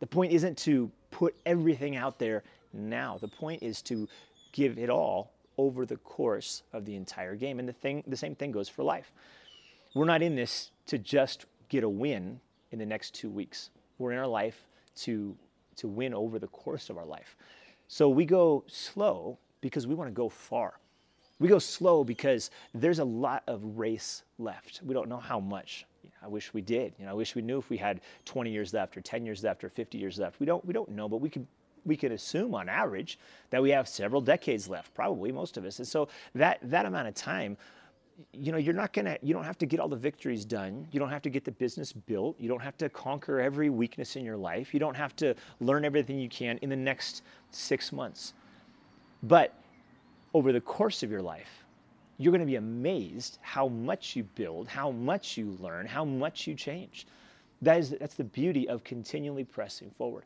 The 0.00 0.06
point 0.06 0.32
isn't 0.32 0.56
to 0.58 0.90
put 1.10 1.34
everything 1.46 1.96
out 1.96 2.18
there 2.18 2.42
now. 2.72 3.18
The 3.20 3.28
point 3.28 3.62
is 3.62 3.82
to 3.82 4.08
give 4.52 4.78
it 4.78 4.90
all 4.90 5.32
over 5.56 5.84
the 5.84 5.96
course 5.96 6.62
of 6.72 6.84
the 6.84 6.94
entire 6.94 7.34
game. 7.34 7.58
And 7.58 7.68
the 7.68 7.72
thing 7.72 8.04
the 8.06 8.16
same 8.16 8.34
thing 8.34 8.52
goes 8.52 8.68
for 8.68 8.82
life. 8.82 9.12
We're 9.94 10.04
not 10.04 10.22
in 10.22 10.36
this 10.36 10.70
to 10.86 10.98
just 10.98 11.46
get 11.68 11.84
a 11.84 11.88
win 11.88 12.40
in 12.70 12.78
the 12.78 12.86
next 12.86 13.14
2 13.14 13.30
weeks. 13.30 13.70
We're 13.98 14.12
in 14.12 14.18
our 14.18 14.26
life 14.26 14.66
to 14.96 15.36
to 15.76 15.88
win 15.88 16.12
over 16.12 16.38
the 16.38 16.48
course 16.48 16.90
of 16.90 16.98
our 16.98 17.06
life. 17.06 17.36
So 17.86 18.08
we 18.08 18.24
go 18.24 18.64
slow 18.66 19.38
because 19.60 19.86
we 19.86 19.94
want 19.94 20.08
to 20.08 20.14
go 20.14 20.28
far. 20.28 20.74
We 21.38 21.48
go 21.48 21.58
slow 21.58 22.04
because 22.04 22.50
there's 22.74 22.98
a 22.98 23.04
lot 23.04 23.44
of 23.46 23.78
race 23.78 24.24
left. 24.38 24.80
We 24.84 24.92
don't 24.92 25.08
know 25.08 25.18
how 25.18 25.40
much. 25.40 25.86
I 26.22 26.28
wish 26.28 26.52
we 26.52 26.60
did. 26.60 26.94
You 26.98 27.04
know, 27.04 27.12
I 27.12 27.14
wish 27.14 27.34
we 27.34 27.42
knew 27.42 27.58
if 27.58 27.70
we 27.70 27.76
had 27.76 28.00
20 28.24 28.50
years 28.50 28.74
left 28.74 28.96
or 28.96 29.00
10 29.00 29.24
years 29.24 29.44
left 29.44 29.64
or 29.64 29.68
50 29.68 29.98
years 29.98 30.18
left. 30.18 30.40
We 30.40 30.46
don't 30.46 30.64
we 30.64 30.72
don't 30.72 30.90
know, 30.90 31.08
but 31.08 31.20
we 31.20 31.30
can 31.30 31.46
we 31.84 31.96
can 31.96 32.12
assume 32.12 32.54
on 32.54 32.68
average 32.68 33.18
that 33.50 33.62
we 33.62 33.70
have 33.70 33.88
several 33.88 34.20
decades 34.20 34.68
left, 34.68 34.92
probably 34.94 35.32
most 35.32 35.56
of 35.56 35.64
us. 35.64 35.78
And 35.78 35.88
so 35.88 36.08
that 36.34 36.58
that 36.62 36.86
amount 36.86 37.08
of 37.08 37.14
time 37.14 37.56
you 38.32 38.50
know, 38.50 38.58
you're 38.58 38.74
not 38.74 38.92
gonna, 38.92 39.16
you 39.22 39.32
don't 39.32 39.44
have 39.44 39.58
to 39.58 39.66
get 39.66 39.78
all 39.78 39.88
the 39.88 39.96
victories 39.96 40.44
done. 40.44 40.88
You 40.90 40.98
don't 40.98 41.10
have 41.10 41.22
to 41.22 41.30
get 41.30 41.44
the 41.44 41.52
business 41.52 41.92
built. 41.92 42.38
You 42.40 42.48
don't 42.48 42.62
have 42.62 42.76
to 42.78 42.88
conquer 42.88 43.40
every 43.40 43.70
weakness 43.70 44.16
in 44.16 44.24
your 44.24 44.36
life. 44.36 44.74
You 44.74 44.80
don't 44.80 44.96
have 44.96 45.14
to 45.16 45.34
learn 45.60 45.84
everything 45.84 46.18
you 46.18 46.28
can 46.28 46.58
in 46.58 46.68
the 46.68 46.76
next 46.76 47.22
six 47.52 47.92
months. 47.92 48.34
But 49.22 49.54
over 50.34 50.52
the 50.52 50.60
course 50.60 51.02
of 51.02 51.10
your 51.10 51.22
life, 51.22 51.64
you're 52.18 52.32
going 52.32 52.40
to 52.40 52.46
be 52.46 52.56
amazed 52.56 53.38
how 53.40 53.68
much 53.68 54.16
you 54.16 54.24
build, 54.24 54.68
how 54.68 54.90
much 54.90 55.36
you 55.36 55.56
learn, 55.60 55.86
how 55.86 56.04
much 56.04 56.46
you 56.46 56.54
change. 56.54 57.06
That 57.62 57.78
is, 57.78 57.90
that's 57.90 58.14
the 58.14 58.24
beauty 58.24 58.68
of 58.68 58.84
continually 58.84 59.44
pressing 59.44 59.90
forward. 59.90 60.24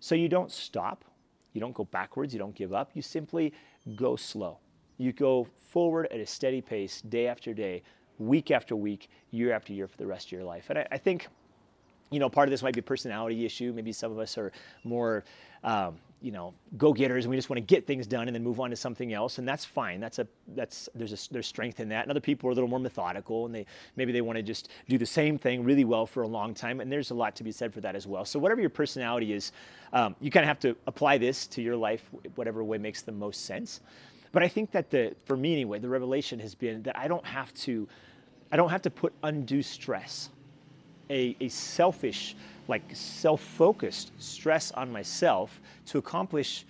So 0.00 0.14
you 0.14 0.28
don't 0.28 0.50
stop, 0.50 1.04
you 1.52 1.60
don't 1.60 1.74
go 1.74 1.84
backwards, 1.84 2.32
you 2.32 2.38
don't 2.38 2.54
give 2.54 2.72
up, 2.72 2.90
you 2.94 3.02
simply 3.02 3.52
go 3.94 4.16
slow. 4.16 4.58
You 4.96 5.12
go 5.12 5.46
forward 5.68 6.08
at 6.10 6.20
a 6.20 6.26
steady 6.26 6.60
pace, 6.60 7.02
day 7.02 7.26
after 7.26 7.52
day, 7.52 7.82
week 8.18 8.50
after 8.50 8.76
week, 8.76 9.08
year 9.30 9.52
after 9.52 9.72
year 9.72 9.86
for 9.86 9.96
the 9.96 10.06
rest 10.06 10.26
of 10.26 10.32
your 10.32 10.44
life. 10.44 10.70
And 10.70 10.78
I, 10.78 10.86
I 10.92 10.98
think, 10.98 11.28
you 12.10 12.20
know, 12.20 12.28
part 12.28 12.48
of 12.48 12.50
this 12.50 12.62
might 12.62 12.74
be 12.74 12.80
a 12.80 12.84
personality 12.84 13.44
issue. 13.44 13.72
Maybe 13.74 13.92
some 13.92 14.12
of 14.12 14.18
us 14.18 14.38
are 14.38 14.52
more 14.84 15.24
um, 15.62 15.96
you 16.24 16.32
know 16.32 16.54
go-getters 16.78 17.26
and 17.26 17.30
we 17.30 17.36
just 17.36 17.50
want 17.50 17.58
to 17.58 17.74
get 17.74 17.86
things 17.86 18.06
done 18.06 18.28
and 18.28 18.34
then 18.34 18.42
move 18.42 18.58
on 18.58 18.70
to 18.70 18.76
something 18.76 19.12
else 19.12 19.36
and 19.36 19.46
that's 19.46 19.66
fine. 19.66 20.00
That's 20.00 20.18
a 20.18 20.26
that's 20.56 20.88
there's 20.94 21.12
a 21.12 21.32
there's 21.32 21.46
strength 21.46 21.80
in 21.80 21.90
that. 21.90 22.02
And 22.02 22.10
other 22.10 22.18
people 22.18 22.48
are 22.48 22.52
a 22.52 22.54
little 22.54 22.68
more 22.68 22.78
methodical 22.80 23.44
and 23.44 23.54
they 23.54 23.66
maybe 23.96 24.10
they 24.10 24.22
want 24.22 24.36
to 24.38 24.42
just 24.42 24.70
do 24.88 24.96
the 24.96 25.04
same 25.04 25.36
thing 25.36 25.62
really 25.62 25.84
well 25.84 26.06
for 26.06 26.22
a 26.22 26.26
long 26.26 26.54
time 26.54 26.80
and 26.80 26.90
there's 26.90 27.10
a 27.10 27.14
lot 27.14 27.36
to 27.36 27.44
be 27.44 27.52
said 27.52 27.74
for 27.74 27.82
that 27.82 27.94
as 27.94 28.06
well. 28.06 28.24
So 28.24 28.38
whatever 28.38 28.62
your 28.62 28.70
personality 28.70 29.34
is 29.34 29.52
um, 29.92 30.16
you 30.18 30.30
kind 30.30 30.44
of 30.44 30.48
have 30.48 30.60
to 30.60 30.74
apply 30.86 31.18
this 31.18 31.46
to 31.48 31.60
your 31.60 31.76
life 31.76 32.08
whatever 32.36 32.64
way 32.64 32.78
makes 32.78 33.02
the 33.02 33.12
most 33.12 33.44
sense. 33.44 33.82
But 34.32 34.42
i 34.42 34.48
think 34.48 34.70
that 34.72 34.90
the 34.90 35.14
for 35.26 35.36
me 35.36 35.52
anyway 35.52 35.78
the 35.78 35.88
revelation 35.88 36.40
has 36.40 36.54
been 36.56 36.82
that 36.82 36.98
i 36.98 37.06
don't 37.06 37.24
have 37.24 37.54
to 37.54 37.86
i 38.50 38.56
don't 38.56 38.70
have 38.70 38.82
to 38.82 38.90
put 38.90 39.12
undue 39.22 39.62
stress 39.62 40.30
a, 41.10 41.36
a 41.40 41.48
selfish 41.48 42.34
like 42.68 42.82
self-focused 42.94 44.12
stress 44.18 44.72
on 44.72 44.90
myself 44.90 45.60
to 45.86 45.98
accomplish 45.98 46.64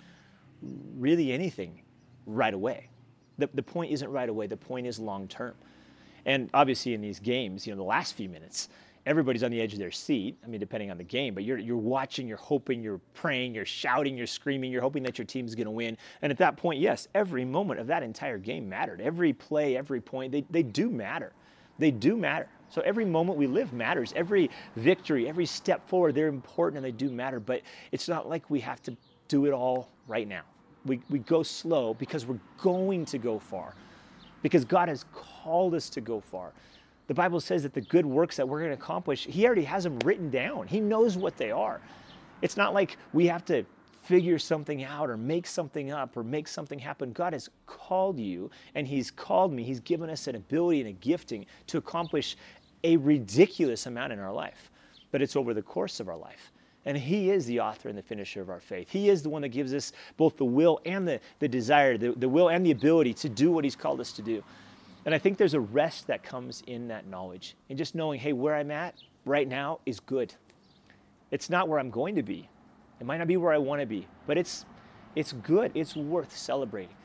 really 0.97 1.31
anything 1.31 1.81
right 2.25 2.53
away. 2.53 2.89
The, 3.37 3.49
the 3.53 3.63
point 3.63 3.91
isn't 3.91 4.09
right 4.09 4.29
away, 4.29 4.47
the 4.47 4.57
point 4.57 4.87
is 4.87 4.99
long 4.99 5.27
term. 5.27 5.55
And 6.25 6.49
obviously 6.53 6.93
in 6.93 7.01
these 7.01 7.19
games, 7.19 7.67
you 7.67 7.73
know, 7.73 7.77
the 7.77 7.83
last 7.83 8.15
few 8.15 8.29
minutes, 8.29 8.69
everybody's 9.05 9.43
on 9.43 9.51
the 9.51 9.61
edge 9.61 9.73
of 9.73 9.79
their 9.79 9.91
seat. 9.91 10.37
I 10.43 10.47
mean, 10.47 10.59
depending 10.59 10.89
on 10.89 10.97
the 10.97 11.03
game, 11.03 11.35
but 11.35 11.43
you're, 11.43 11.59
you're 11.59 11.77
watching, 11.77 12.27
you're 12.27 12.37
hoping, 12.37 12.81
you're 12.81 13.01
praying, 13.13 13.53
you're 13.53 13.65
shouting, 13.65 14.17
you're 14.17 14.25
screaming, 14.25 14.71
you're 14.71 14.81
hoping 14.81 15.03
that 15.03 15.17
your 15.19 15.25
team's 15.25 15.53
going 15.53 15.65
to 15.65 15.71
win. 15.71 15.97
And 16.23 16.31
at 16.31 16.39
that 16.39 16.57
point, 16.57 16.79
yes, 16.79 17.07
every 17.13 17.45
moment 17.45 17.79
of 17.79 17.87
that 17.87 18.01
entire 18.01 18.39
game 18.39 18.67
mattered. 18.67 19.01
Every 19.01 19.33
play, 19.33 19.77
every 19.77 20.01
point, 20.01 20.31
they, 20.31 20.45
they 20.49 20.63
do 20.63 20.89
matter. 20.89 21.33
They 21.77 21.91
do 21.91 22.17
matter. 22.17 22.49
So 22.69 22.81
every 22.81 23.05
moment 23.05 23.37
we 23.37 23.47
live 23.47 23.73
matters. 23.73 24.13
Every 24.15 24.49
victory, 24.75 25.27
every 25.27 25.45
step 25.45 25.87
forward, 25.87 26.15
they're 26.15 26.27
important 26.27 26.77
and 26.77 26.85
they 26.85 26.97
do 26.97 27.09
matter. 27.11 27.39
But 27.39 27.61
it's 27.91 28.07
not 28.07 28.27
like 28.27 28.49
we 28.49 28.59
have 28.61 28.81
to 28.83 28.95
do 29.27 29.45
it 29.45 29.53
all 29.53 29.89
right 30.07 30.27
now. 30.27 30.41
We, 30.85 30.99
we 31.09 31.19
go 31.19 31.41
slow 31.43 31.93
because 31.93 32.25
we're 32.25 32.39
going 32.61 33.05
to 33.05 33.17
go 33.17 33.39
far, 33.39 33.73
because 34.43 34.65
God 34.65 34.87
has 34.87 35.05
called 35.13 35.73
us 35.73 35.89
to 35.89 36.01
go 36.01 36.19
far. 36.21 36.51
The 37.07 37.13
Bible 37.13 37.39
says 37.39 37.63
that 37.63 37.73
the 37.73 37.81
good 37.81 38.05
works 38.05 38.37
that 38.37 38.47
we're 38.47 38.59
going 38.59 38.71
to 38.71 38.77
accomplish, 38.77 39.25
He 39.25 39.45
already 39.45 39.63
has 39.63 39.83
them 39.83 39.97
written 39.99 40.29
down. 40.29 40.67
He 40.67 40.79
knows 40.79 41.17
what 41.17 41.37
they 41.37 41.51
are. 41.51 41.81
It's 42.41 42.57
not 42.57 42.73
like 42.73 42.97
we 43.13 43.27
have 43.27 43.45
to 43.45 43.65
figure 44.05 44.37
something 44.37 44.83
out 44.83 45.09
or 45.09 45.17
make 45.17 45.47
something 45.47 45.91
up 45.91 46.15
or 46.15 46.23
make 46.23 46.47
something 46.47 46.79
happen. 46.79 47.11
God 47.11 47.33
has 47.33 47.49
called 47.65 48.19
you 48.19 48.49
and 48.75 48.87
He's 48.87 49.11
called 49.11 49.51
me. 49.51 49.63
He's 49.63 49.79
given 49.79 50.09
us 50.09 50.27
an 50.27 50.35
ability 50.35 50.81
and 50.81 50.89
a 50.89 50.93
gifting 50.93 51.45
to 51.67 51.77
accomplish 51.77 52.37
a 52.83 52.97
ridiculous 52.97 53.87
amount 53.87 54.13
in 54.13 54.19
our 54.19 54.33
life, 54.33 54.69
but 55.11 55.21
it's 55.21 55.35
over 55.35 55.53
the 55.53 55.61
course 55.61 55.99
of 55.99 56.07
our 56.07 56.17
life. 56.17 56.51
And 56.85 56.95
He 56.95 57.31
is 57.31 57.45
the 57.47 57.59
author 57.59 57.89
and 57.89 57.97
the 57.97 58.03
finisher 58.03 58.41
of 58.41 58.49
our 58.49 58.59
faith. 58.59 58.89
He 58.89 59.09
is 59.09 59.23
the 59.23 59.29
one 59.29 59.41
that 59.41 59.49
gives 59.49 59.73
us 59.73 59.91
both 60.17 60.37
the 60.37 60.45
will 60.45 60.79
and 60.85 61.07
the, 61.07 61.19
the 61.39 61.47
desire, 61.47 61.97
the, 61.97 62.11
the 62.11 62.29
will 62.29 62.49
and 62.49 62.63
the 62.63 62.71
ability 62.71 63.13
to 63.15 63.29
do 63.29 63.51
what 63.51 63.63
He's 63.63 63.75
called 63.75 63.99
us 63.99 64.11
to 64.13 64.21
do. 64.21 64.43
And 65.05 65.13
I 65.13 65.17
think 65.19 65.37
there's 65.37 65.53
a 65.53 65.59
rest 65.59 66.07
that 66.07 66.23
comes 66.23 66.63
in 66.67 66.87
that 66.87 67.07
knowledge. 67.07 67.55
And 67.69 67.77
just 67.77 67.95
knowing, 67.95 68.19
hey, 68.19 68.33
where 68.33 68.55
I'm 68.55 68.71
at 68.71 68.95
right 69.25 69.47
now 69.47 69.79
is 69.85 69.99
good. 69.99 70.33
It's 71.31 71.49
not 71.49 71.67
where 71.67 71.79
I'm 71.79 71.89
going 71.89 72.15
to 72.15 72.23
be. 72.23 72.47
It 72.99 73.05
might 73.05 73.17
not 73.17 73.27
be 73.27 73.37
where 73.37 73.53
I 73.53 73.57
want 73.57 73.81
to 73.81 73.85
be, 73.85 74.07
but 74.27 74.37
it's 74.37 74.65
it's 75.15 75.31
good. 75.33 75.71
It's 75.73 75.95
worth 75.95 76.35
celebrating. 76.35 76.95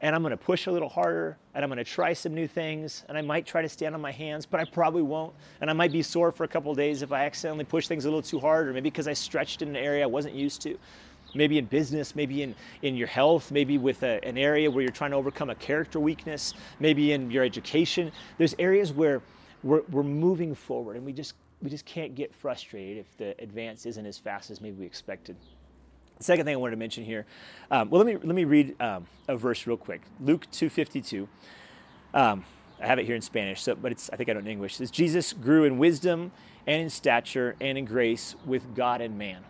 And 0.00 0.14
I'm 0.14 0.22
going 0.22 0.30
to 0.30 0.36
push 0.36 0.66
a 0.66 0.72
little 0.72 0.88
harder 0.88 1.36
and 1.54 1.64
I'm 1.64 1.70
going 1.70 1.78
to 1.78 1.84
try 1.84 2.12
some 2.12 2.32
new 2.32 2.46
things 2.46 3.04
and 3.08 3.18
I 3.18 3.22
might 3.22 3.46
try 3.46 3.62
to 3.62 3.68
stand 3.68 3.94
on 3.94 4.00
my 4.00 4.12
hands, 4.12 4.46
but 4.46 4.60
I 4.60 4.64
probably 4.64 5.02
won't. 5.02 5.34
And 5.60 5.68
I 5.68 5.72
might 5.72 5.90
be 5.90 6.02
sore 6.02 6.30
for 6.30 6.44
a 6.44 6.48
couple 6.48 6.72
days 6.74 7.02
if 7.02 7.10
I 7.10 7.24
accidentally 7.24 7.64
push 7.64 7.88
things 7.88 8.04
a 8.04 8.08
little 8.08 8.22
too 8.22 8.38
hard 8.38 8.68
or 8.68 8.72
maybe 8.72 8.90
because 8.90 9.08
I 9.08 9.12
stretched 9.12 9.62
in 9.62 9.68
an 9.68 9.76
area 9.76 10.04
I 10.04 10.06
wasn't 10.06 10.34
used 10.34 10.62
to. 10.62 10.78
Maybe 11.34 11.58
in 11.58 11.66
business, 11.66 12.14
maybe 12.14 12.42
in, 12.42 12.54
in 12.82 12.96
your 12.96 13.08
health, 13.08 13.50
maybe 13.50 13.76
with 13.76 14.02
a, 14.02 14.24
an 14.24 14.38
area 14.38 14.70
where 14.70 14.82
you're 14.82 14.92
trying 14.92 15.10
to 15.10 15.16
overcome 15.16 15.50
a 15.50 15.54
character 15.56 15.98
weakness, 16.00 16.54
maybe 16.78 17.12
in 17.12 17.30
your 17.30 17.44
education. 17.44 18.12
There's 18.38 18.54
areas 18.58 18.92
where 18.92 19.20
we're, 19.64 19.82
we're 19.90 20.04
moving 20.04 20.54
forward 20.54 20.96
and 20.96 21.04
we 21.04 21.12
just 21.12 21.34
we 21.62 21.70
just 21.70 21.84
can't 21.84 22.14
get 22.14 22.34
frustrated 22.34 22.98
if 22.98 23.16
the 23.16 23.34
advance 23.42 23.86
isn't 23.86 24.06
as 24.06 24.18
fast 24.18 24.50
as 24.50 24.60
maybe 24.60 24.76
we 24.76 24.86
expected. 24.86 25.36
The 26.18 26.24
second 26.24 26.46
thing 26.46 26.54
I 26.54 26.56
wanted 26.56 26.72
to 26.72 26.78
mention 26.78 27.04
here, 27.04 27.26
um, 27.70 27.90
well, 27.90 28.02
let 28.02 28.06
me 28.06 28.16
let 28.16 28.34
me 28.34 28.44
read 28.44 28.80
um, 28.80 29.06
a 29.28 29.36
verse 29.36 29.66
real 29.66 29.76
quick. 29.76 30.02
Luke 30.20 30.46
two 30.50 30.68
fifty 30.68 31.00
two. 31.00 31.28
Um, 32.12 32.44
I 32.80 32.86
have 32.86 32.98
it 32.98 33.06
here 33.06 33.16
in 33.16 33.22
Spanish, 33.22 33.62
so 33.62 33.74
but 33.74 33.92
it's 33.92 34.10
I 34.10 34.16
think 34.16 34.28
I 34.28 34.32
don't 34.32 34.46
in 34.46 34.52
English. 34.52 34.74
It 34.74 34.76
says 34.78 34.90
Jesus 34.90 35.32
grew 35.32 35.64
in 35.64 35.78
wisdom 35.78 36.32
and 36.66 36.82
in 36.82 36.90
stature 36.90 37.56
and 37.60 37.78
in 37.78 37.84
grace 37.84 38.36
with 38.44 38.74
God 38.74 39.00
and 39.00 39.16
man. 39.16 39.42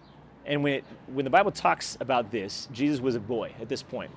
And 0.46 0.62
when 0.62 0.74
it, 0.74 0.84
when 1.06 1.24
the 1.24 1.30
Bible 1.30 1.50
talks 1.50 1.98
about 2.00 2.30
this, 2.30 2.68
Jesus 2.72 3.00
was 3.00 3.14
a 3.14 3.20
boy 3.20 3.52
at 3.60 3.68
this 3.68 3.82
point. 3.82 4.10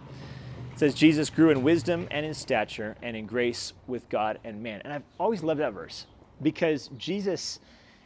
It 0.73 0.79
says 0.79 0.93
Jesus 0.93 1.29
grew 1.29 1.49
in 1.49 1.63
wisdom 1.63 2.07
and 2.09 2.25
in 2.25 2.33
stature 2.33 2.95
and 3.01 3.17
in 3.17 3.25
grace 3.25 3.73
with 3.87 4.07
God 4.07 4.39
and 4.43 4.63
man. 4.63 4.81
And 4.85 4.93
I've 4.93 5.03
always 5.19 5.43
loved 5.43 5.59
that 5.59 5.73
verse 5.73 6.05
because 6.41 6.89
Jesus 6.97 7.59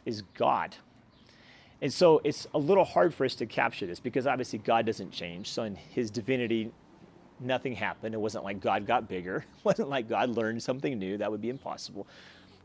is 0.06 0.22
God. 0.34 0.76
And 1.82 1.92
so 1.92 2.22
it's 2.24 2.46
a 2.54 2.58
little 2.58 2.84
hard 2.84 3.12
for 3.12 3.26
us 3.26 3.34
to 3.36 3.46
capture 3.46 3.86
this 3.86 4.00
because 4.00 4.26
obviously 4.26 4.58
God 4.60 4.86
doesn't 4.86 5.10
change. 5.10 5.50
So 5.50 5.64
in 5.64 5.76
his 5.76 6.10
divinity, 6.10 6.70
nothing 7.38 7.74
happened. 7.74 8.14
It 8.14 8.18
wasn't 8.18 8.44
like 8.44 8.60
God 8.60 8.86
got 8.86 9.08
bigger. 9.08 9.44
It 9.58 9.64
wasn't 9.64 9.88
like 9.90 10.08
God 10.08 10.30
learned 10.30 10.62
something 10.62 10.98
new. 10.98 11.18
That 11.18 11.30
would 11.30 11.42
be 11.42 11.50
impossible. 11.50 12.06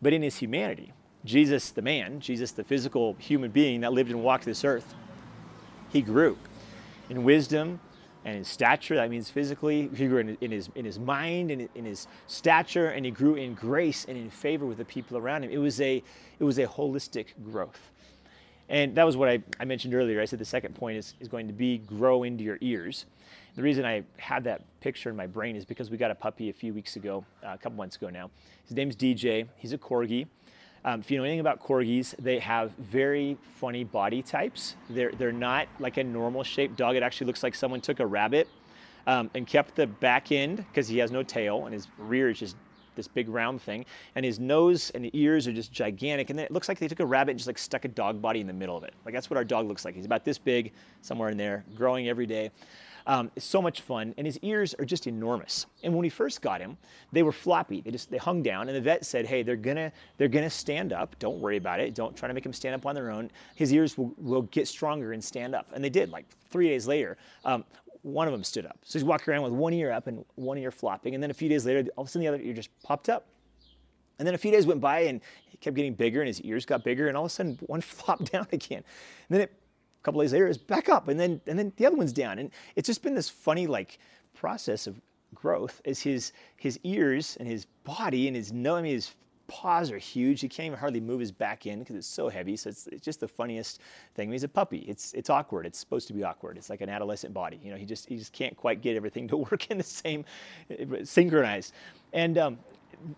But 0.02 0.14
in 0.14 0.22
his 0.22 0.38
humanity, 0.38 0.94
Jesus 1.26 1.72
the 1.72 1.82
man, 1.82 2.20
Jesus 2.20 2.52
the 2.52 2.64
physical 2.64 3.16
human 3.20 3.52
being 3.52 3.82
that 3.82 3.92
lived 3.92 4.12
and 4.12 4.24
walked 4.24 4.46
this 4.46 4.64
earth, 4.64 4.94
he 5.90 6.02
grew 6.02 6.38
in 7.10 7.24
wisdom 7.24 7.80
and 8.26 8.38
in 8.38 8.44
stature. 8.44 8.96
That 8.96 9.10
means 9.10 9.30
physically. 9.30 9.90
He 9.96 10.08
grew 10.08 10.20
in, 10.20 10.38
in 10.42 10.52
his, 10.52 10.70
in 10.76 10.86
his 10.86 11.00
mind 11.00 11.52
and 11.52 11.68
in 11.76 11.86
his 11.86 12.08
stature, 12.28 12.88
and 12.88 13.06
he 13.06 13.12
grew 13.12 13.36
in 13.36 13.54
grace 13.54 14.06
and 14.06 14.18
in 14.18 14.30
favor 14.30 14.66
with 14.66 14.78
the 14.78 14.86
people 14.86 15.18
around 15.18 15.44
him. 15.44 15.52
It 15.52 15.58
was 15.58 15.82
a, 15.82 16.04
it 16.40 16.44
was 16.44 16.58
a 16.58 16.68
holistic 16.68 17.28
growth. 17.44 17.92
And 18.70 18.96
that 18.96 19.06
was 19.06 19.18
what 19.18 19.28
I, 19.28 19.44
I 19.60 19.66
mentioned 19.66 19.94
earlier. 19.94 20.22
I 20.22 20.26
said 20.26 20.40
the 20.40 20.46
second 20.46 20.76
point 20.76 20.98
is, 20.98 21.14
is 21.20 21.28
going 21.28 21.48
to 21.48 21.54
be 21.54 21.80
grow 21.80 22.24
into 22.24 22.44
your 22.44 22.58
ears. 22.62 23.06
The 23.56 23.62
reason 23.62 23.84
I 23.84 24.04
had 24.18 24.46
that 24.46 24.62
picture 24.80 25.10
in 25.10 25.16
my 25.18 25.28
brain 25.28 25.58
is 25.58 25.66
because 25.66 25.92
we 25.92 25.98
got 25.98 26.10
a 26.10 26.16
puppy 26.16 26.50
a 26.50 26.54
few 26.54 26.74
weeks 26.74 26.96
ago, 26.96 27.26
uh, 27.44 27.50
a 27.54 27.58
couple 27.58 27.78
months 27.78 27.98
ago 27.98 28.10
now. 28.10 28.32
His 28.66 28.78
name's 28.78 28.96
DJ. 28.96 29.48
He's 29.58 29.74
a 29.74 29.78
corgi. 29.78 30.28
Um, 30.84 31.00
if 31.00 31.12
you 31.12 31.17
know 31.17 31.24
anything 31.24 31.39
about 31.39 31.62
corgis, 31.62 32.15
they 32.17 32.39
have 32.39 32.72
very 32.72 33.38
funny 33.60 33.84
body 33.84 34.22
types. 34.22 34.76
They're, 34.89 35.12
they're 35.12 35.32
not 35.32 35.67
like 35.80 35.98
a 35.98 36.04
normal 36.04 36.44
shaped 36.44 36.76
dog. 36.76 36.96
It 36.96 37.04
actually 37.04 37.28
looks 37.28 37.44
like 37.44 37.54
someone 37.54 37.82
took 37.82 38.00
a 38.00 38.06
rabbit 38.06 38.48
um, 39.06 39.30
and 39.36 39.46
kept 39.46 39.76
the 39.76 39.88
back 39.88 40.32
end 40.32 40.58
because 40.58 40.88
he 40.88 40.98
has 40.98 41.12
no 41.12 41.22
tail 41.24 41.65
and 41.65 41.74
his 41.74 41.88
rear 42.00 42.30
is 42.30 42.39
just 42.39 42.56
this 42.96 43.08
big 43.08 43.30
round 43.30 43.62
thing, 43.62 43.86
and 44.15 44.26
his 44.26 44.39
nose 44.39 44.91
and 44.91 45.10
ears 45.15 45.48
are 45.48 45.54
just 45.54 45.72
gigantic. 45.72 46.30
And 46.30 46.38
then 46.38 46.46
it 46.46 46.52
looks 46.52 46.67
like 46.67 46.78
they 46.78 46.88
took 46.88 47.00
a 47.00 47.06
rabbit 47.06 47.32
and 47.32 47.39
just 47.39 47.48
like 47.48 47.58
stuck 47.58 47.86
a 47.86 47.88
dog 47.88 48.22
body 48.22 48.41
in 48.41 48.48
the 48.48 48.54
middle 48.54 48.78
of 48.78 48.84
it. 48.84 48.94
Like 49.06 49.13
that's 49.13 49.30
what 49.30 49.38
our 49.38 49.46
dog 49.46 49.67
looks 49.67 49.86
like. 49.86 49.96
He's 49.96 50.06
about 50.06 50.26
this 50.26 50.38
big, 50.38 50.74
somewhere 51.02 51.30
in 51.30 51.38
there, 51.38 51.63
growing 51.76 52.10
every 52.10 52.26
day. 52.26 52.52
Um, 53.08 53.32
it's 53.36 53.46
so 53.46 53.62
much 53.62 53.82
fun, 53.82 54.14
and 54.18 54.26
his 54.26 54.38
ears 54.40 54.74
are 54.76 54.86
just 54.86 55.08
enormous. 55.08 55.66
And 55.84 55.94
when 55.94 56.02
we 56.02 56.10
first 56.10 56.42
got 56.42 56.62
him, 56.62 56.78
they 57.12 57.24
were 57.24 57.32
floppy. 57.32 57.82
They 57.82 57.92
just 57.92 58.12
they 58.12 58.18
hung 58.18 58.42
down, 58.42 58.68
and 58.68 58.76
the 58.76 58.82
vet 58.82 59.06
said, 59.06 59.26
"Hey, 59.26 59.44
they're 59.44 59.56
gonna 59.56 59.92
they're 60.18 60.28
gonna 60.28 60.50
stand 60.50 60.94
up. 60.94 61.18
Don't 61.20 61.40
worry 61.40 61.58
about 61.58 61.80
it. 61.80 61.96
Don't 61.96 62.16
try 62.16 62.28
to 62.28 62.34
make 62.34 62.46
him 62.46 62.54
stand 62.54 62.76
up 62.76 62.86
on 62.86 62.96
their 62.96 63.12
own. 63.12 63.32
His 63.56 63.74
ears 63.74 63.98
will, 63.98 64.14
will 64.18 64.44
get 64.44 64.68
stronger 64.68 65.14
and 65.14 65.24
stand 65.24 65.56
up." 65.56 65.68
And 65.74 65.84
they 65.84 65.90
did. 65.90 66.10
Like 66.10 66.26
three 66.50 66.68
days 66.68 66.88
later, 66.88 67.18
um, 67.46 67.64
one 68.04 68.28
of 68.28 68.34
them 68.34 68.44
stood 68.44 68.66
up. 68.66 68.80
So 68.84 68.98
he's 68.98 69.04
walking 69.04 69.32
around 69.32 69.44
with 69.44 69.54
one 69.54 69.74
ear 69.74 69.92
up 69.92 70.08
and 70.08 70.26
one 70.36 70.58
ear 70.58 70.72
flopping. 70.72 71.14
And 71.14 71.22
then 71.22 71.32
a 71.32 71.34
few 71.34 71.50
days 71.50 71.66
later, 71.66 71.90
all 71.96 72.04
of 72.04 72.08
a 72.08 72.12
sudden 72.12 72.26
the 72.26 72.34
other 72.34 72.42
ear 72.42 72.54
just 72.54 72.70
popped 72.84 73.10
up. 73.10 73.26
And 74.20 74.28
then 74.28 74.36
a 74.36 74.38
few 74.38 74.52
days 74.52 74.68
went 74.68 74.82
by 74.82 75.02
and 75.02 75.22
he 75.48 75.58
kept 75.58 75.76
getting 75.76 75.94
bigger 75.94 76.22
and 76.22 76.28
his 76.28 76.42
ears 76.42 76.66
got 76.66 76.84
bigger. 76.84 77.08
And 77.08 77.18
all 77.18 77.26
of 77.26 77.32
a 77.32 77.34
sudden 77.34 77.58
one 77.68 77.82
flopped 77.82 78.32
down 78.32 78.48
again. 78.52 78.84
And 79.30 79.36
then 79.36 79.42
it, 79.42 79.54
a 80.02 80.04
couple 80.04 80.22
days 80.22 80.34
later, 80.34 80.48
it's 80.48 80.58
back 80.58 80.90
up. 80.90 81.08
And 81.08 81.20
then, 81.20 81.42
and 81.46 81.58
then 81.60 81.72
the 81.78 81.86
other 81.86 81.96
one's 81.96 82.14
down. 82.14 82.40
And 82.40 82.50
it's 82.76 82.88
just 82.88 83.04
been 83.04 83.14
this 83.14 83.30
funny 83.30 83.68
like 83.68 84.00
process 84.34 84.88
of 84.88 85.00
growth 85.36 85.82
as 85.86 86.02
his, 86.02 86.34
his 86.58 86.80
ears 86.84 87.38
and 87.40 87.48
his 87.48 87.66
body 87.84 88.28
and 88.28 88.36
his 88.36 88.52
nose, 88.52 88.80
I 88.80 88.82
mean, 88.82 88.94
his 88.94 89.12
paws 89.52 89.92
are 89.92 89.98
huge. 89.98 90.40
He 90.40 90.48
can't 90.48 90.68
even 90.68 90.80
hardly 90.80 91.02
move 91.02 91.20
his 91.20 91.32
back 91.32 91.68
end 91.68 91.80
because 91.80 91.98
it's 91.98 92.08
so 92.08 92.30
heavy. 92.30 92.56
So 92.56 92.70
it's, 92.70 92.88
it's, 92.88 93.02
just 93.02 93.20
the 93.20 93.28
funniest 93.28 93.82
thing. 94.16 94.32
He's 94.32 94.44
a 94.44 94.48
puppy. 94.48 94.80
It's 94.88 95.14
it's 95.14 95.30
awkward. 95.30 95.66
It's 95.66 95.78
supposed 95.78 96.08
to 96.08 96.14
be 96.14 96.24
awkward. 96.24 96.58
It's 96.58 96.70
like 96.70 96.80
an 96.80 96.90
adolescent 96.90 97.34
body. 97.34 97.60
You 97.62 97.72
know, 97.72 97.78
he 97.78 97.86
just 97.86 98.08
he 98.08 98.18
just 98.18 98.32
can't 98.32 98.56
quite 98.56 98.82
get 98.82 98.96
everything 98.96 99.28
to 99.28 99.38
work 99.52 99.70
in 99.70 99.78
the 99.78 99.84
same 99.84 100.24
synchronized. 101.04 101.74
And 102.14 102.38
um, 102.38 102.60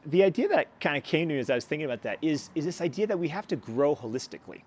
the 0.08 0.24
idea 0.24 0.48
that 0.48 0.80
kind 0.82 0.98
of 0.98 1.04
came 1.04 1.30
to 1.30 1.36
me 1.36 1.40
as 1.40 1.52
I 1.52 1.56
was 1.56 1.66
thinking 1.66 1.86
about 1.86 2.02
that 2.02 2.18
is 2.24 2.50
is 2.56 2.66
this 2.66 2.82
idea 2.82 3.06
that 3.08 3.20
we 3.20 3.28
have 3.28 3.48
to 3.48 3.56
grow 3.56 3.96
holistically. 3.96 4.64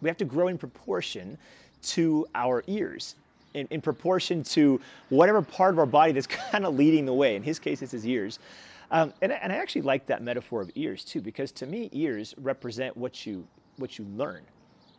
We 0.00 0.08
have 0.08 0.16
to 0.18 0.24
grow 0.24 0.48
in 0.48 0.58
proportion 0.58 1.38
to 1.82 2.26
our 2.34 2.64
ears 2.66 3.14
in, 3.54 3.66
in, 3.70 3.80
proportion 3.80 4.42
to 4.42 4.80
whatever 5.08 5.42
part 5.42 5.74
of 5.74 5.78
our 5.78 5.86
body 5.86 6.12
that's 6.12 6.26
kind 6.50 6.64
of 6.64 6.76
leading 6.76 7.06
the 7.06 7.14
way. 7.14 7.36
In 7.36 7.42
his 7.42 7.58
case, 7.58 7.82
it's 7.82 7.92
his 7.92 8.06
ears. 8.06 8.38
Um, 8.90 9.12
and, 9.20 9.32
and 9.32 9.52
I 9.52 9.56
actually 9.56 9.82
like 9.82 10.06
that 10.06 10.22
metaphor 10.22 10.60
of 10.60 10.70
ears 10.74 11.04
too, 11.04 11.20
because 11.20 11.52
to 11.52 11.66
me, 11.66 11.90
ears 11.92 12.34
represent 12.38 12.96
what 12.96 13.26
you, 13.26 13.46
what 13.76 13.98
you 13.98 14.06
learn. 14.16 14.42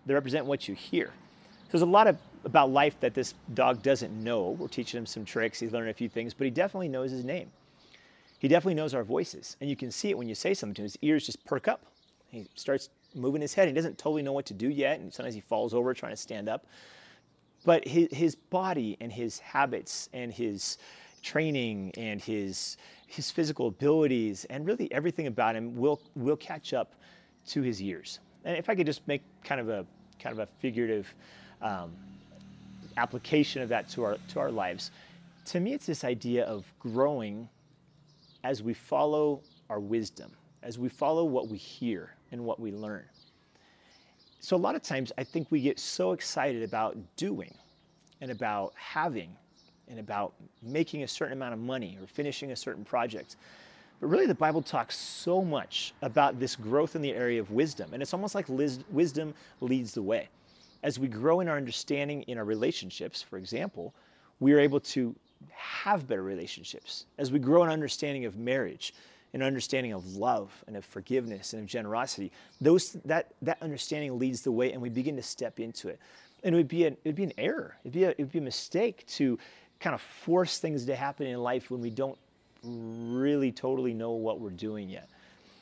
They 0.05 0.13
represent 0.13 0.45
what 0.45 0.67
you 0.67 0.75
hear. 0.75 1.07
So 1.07 1.71
there's 1.73 1.81
a 1.81 1.85
lot 1.85 2.07
of, 2.07 2.17
about 2.45 2.71
life 2.71 2.99
that 2.99 3.13
this 3.13 3.33
dog 3.53 3.81
doesn't 3.81 4.11
know. 4.23 4.51
We're 4.51 4.67
teaching 4.67 4.97
him 4.97 5.05
some 5.05 5.25
tricks. 5.25 5.59
He's 5.59 5.71
learning 5.71 5.89
a 5.89 5.93
few 5.93 6.09
things, 6.09 6.33
but 6.33 6.45
he 6.45 6.51
definitely 6.51 6.87
knows 6.87 7.11
his 7.11 7.25
name. 7.25 7.51
He 8.39 8.47
definitely 8.47 8.75
knows 8.75 8.93
our 8.93 9.03
voices. 9.03 9.57
And 9.59 9.69
you 9.69 9.75
can 9.75 9.91
see 9.91 10.09
it 10.09 10.17
when 10.17 10.29
you 10.29 10.35
say 10.35 10.53
something 10.53 10.75
to 10.75 10.81
him. 10.81 10.85
His 10.85 10.97
ears 11.01 11.25
just 11.25 11.43
perk 11.45 11.67
up. 11.67 11.81
He 12.29 12.47
starts 12.55 12.89
moving 13.15 13.41
his 13.41 13.53
head. 13.53 13.67
He 13.67 13.73
doesn't 13.73 13.97
totally 13.97 14.21
know 14.21 14.33
what 14.33 14.45
to 14.47 14.53
do 14.53 14.69
yet. 14.69 14.99
And 14.99 15.13
sometimes 15.13 15.35
he 15.35 15.41
falls 15.41 15.73
over 15.73 15.93
trying 15.93 16.13
to 16.13 16.17
stand 16.17 16.49
up. 16.49 16.65
But 17.65 17.87
his, 17.87 18.07
his 18.11 18.35
body 18.35 18.97
and 19.01 19.11
his 19.11 19.39
habits 19.39 20.09
and 20.13 20.33
his 20.33 20.77
training 21.21 21.91
and 21.97 22.21
his 22.21 22.77
his 23.07 23.31
physical 23.31 23.67
abilities 23.67 24.45
and 24.45 24.65
really 24.65 24.89
everything 24.93 25.27
about 25.27 25.55
him 25.55 25.75
will 25.75 25.99
will 26.15 26.37
catch 26.37 26.73
up 26.73 26.95
to 27.47 27.61
his 27.61 27.81
years. 27.81 28.19
And 28.45 28.55
if 28.55 28.69
I 28.69 28.75
could 28.75 28.85
just 28.85 29.05
make 29.07 29.21
kind 29.43 29.59
of 29.59 29.67
a 29.67 29.85
kind 30.19 30.31
of 30.33 30.39
a 30.39 30.45
figurative 30.59 31.13
um, 31.61 31.91
application 32.95 33.61
of 33.61 33.69
that 33.69 33.89
to 33.89 34.03
our 34.03 34.17
to 34.29 34.39
our 34.39 34.51
lives, 34.51 34.91
to 35.45 35.59
me 35.59 35.73
it's 35.73 35.85
this 35.85 36.05
idea 36.05 36.45
of 36.45 36.71
growing 36.79 37.49
as 38.43 38.63
we 38.63 38.73
follow 38.73 39.41
our 39.69 39.79
wisdom, 39.79 40.31
as 40.63 40.79
we 40.79 40.87
follow 40.87 41.25
what 41.25 41.49
we 41.49 41.57
hear 41.57 42.15
and 42.31 42.43
what 42.43 42.59
we 42.59 42.71
learn. 42.71 43.05
So 44.39 44.55
a 44.55 44.57
lot 44.57 44.75
of 44.75 44.81
times 44.81 45.11
I 45.17 45.23
think 45.23 45.47
we 45.49 45.61
get 45.61 45.79
so 45.79 46.13
excited 46.13 46.63
about 46.63 46.97
doing 47.17 47.53
and 48.21 48.31
about 48.31 48.73
having 48.75 49.35
and 49.89 49.99
about 49.99 50.33
making 50.61 51.03
a 51.03 51.07
certain 51.07 51.33
amount 51.33 51.53
of 51.53 51.59
money 51.59 51.97
or 51.99 52.07
finishing 52.07 52.51
a 52.51 52.55
certain 52.55 52.85
project. 52.85 53.35
But 53.99 54.07
really, 54.07 54.27
the 54.27 54.35
Bible 54.35 54.61
talks 54.61 54.95
so 54.95 55.43
much 55.43 55.93
about 56.01 56.39
this 56.39 56.55
growth 56.55 56.95
in 56.95 57.01
the 57.01 57.11
area 57.11 57.41
of 57.41 57.51
wisdom. 57.51 57.93
And 57.93 58.01
it's 58.01 58.13
almost 58.13 58.33
like 58.33 58.47
wisdom 58.47 59.33
leads 59.59 59.93
the 59.93 60.01
way. 60.01 60.29
As 60.83 60.97
we 60.97 61.09
grow 61.09 61.41
in 61.41 61.49
our 61.49 61.57
understanding 61.57 62.21
in 62.23 62.37
our 62.37 62.45
relationships, 62.45 63.21
for 63.21 63.37
example, 63.37 63.93
we 64.39 64.53
are 64.53 64.59
able 64.59 64.79
to 64.79 65.13
have 65.51 66.07
better 66.07 66.23
relationships. 66.23 67.05
As 67.17 67.31
we 67.31 67.39
grow 67.39 67.63
in 67.63 67.69
understanding 67.69 68.23
of 68.23 68.37
marriage, 68.37 68.93
an 69.33 69.41
understanding 69.41 69.93
of 69.93 70.15
love 70.15 70.51
and 70.67 70.75
of 70.75 70.83
forgiveness 70.83 71.53
and 71.53 71.61
of 71.61 71.67
generosity, 71.67 72.31
those, 72.61 72.93
that, 73.05 73.31
that 73.41 73.61
understanding 73.61 74.17
leads 74.17 74.41
the 74.41 74.51
way 74.51 74.71
and 74.71 74.81
we 74.81 74.89
begin 74.89 75.15
to 75.15 75.23
step 75.23 75.59
into 75.59 75.87
it. 75.87 75.99
And 76.43 76.55
it 76.55 76.57
would 76.57 76.67
be 76.67 76.85
an, 76.85 76.97
it'd 77.03 77.15
be 77.15 77.23
an 77.23 77.33
error, 77.37 77.75
it'd 77.83 77.93
be 77.93 78.05
a, 78.05 78.11
it'd 78.11 78.31
be 78.31 78.39
a 78.39 78.41
mistake 78.41 79.05
to 79.07 79.37
kind 79.79 79.93
of 79.93 80.01
force 80.01 80.57
things 80.57 80.85
to 80.85 80.95
happen 80.95 81.27
in 81.27 81.39
life 81.39 81.69
when 81.69 81.81
we 81.81 81.89
don't 81.89 82.17
really 82.63 83.51
totally 83.51 83.93
know 83.93 84.11
what 84.11 84.39
we're 84.39 84.49
doing 84.49 84.89
yet. 84.89 85.07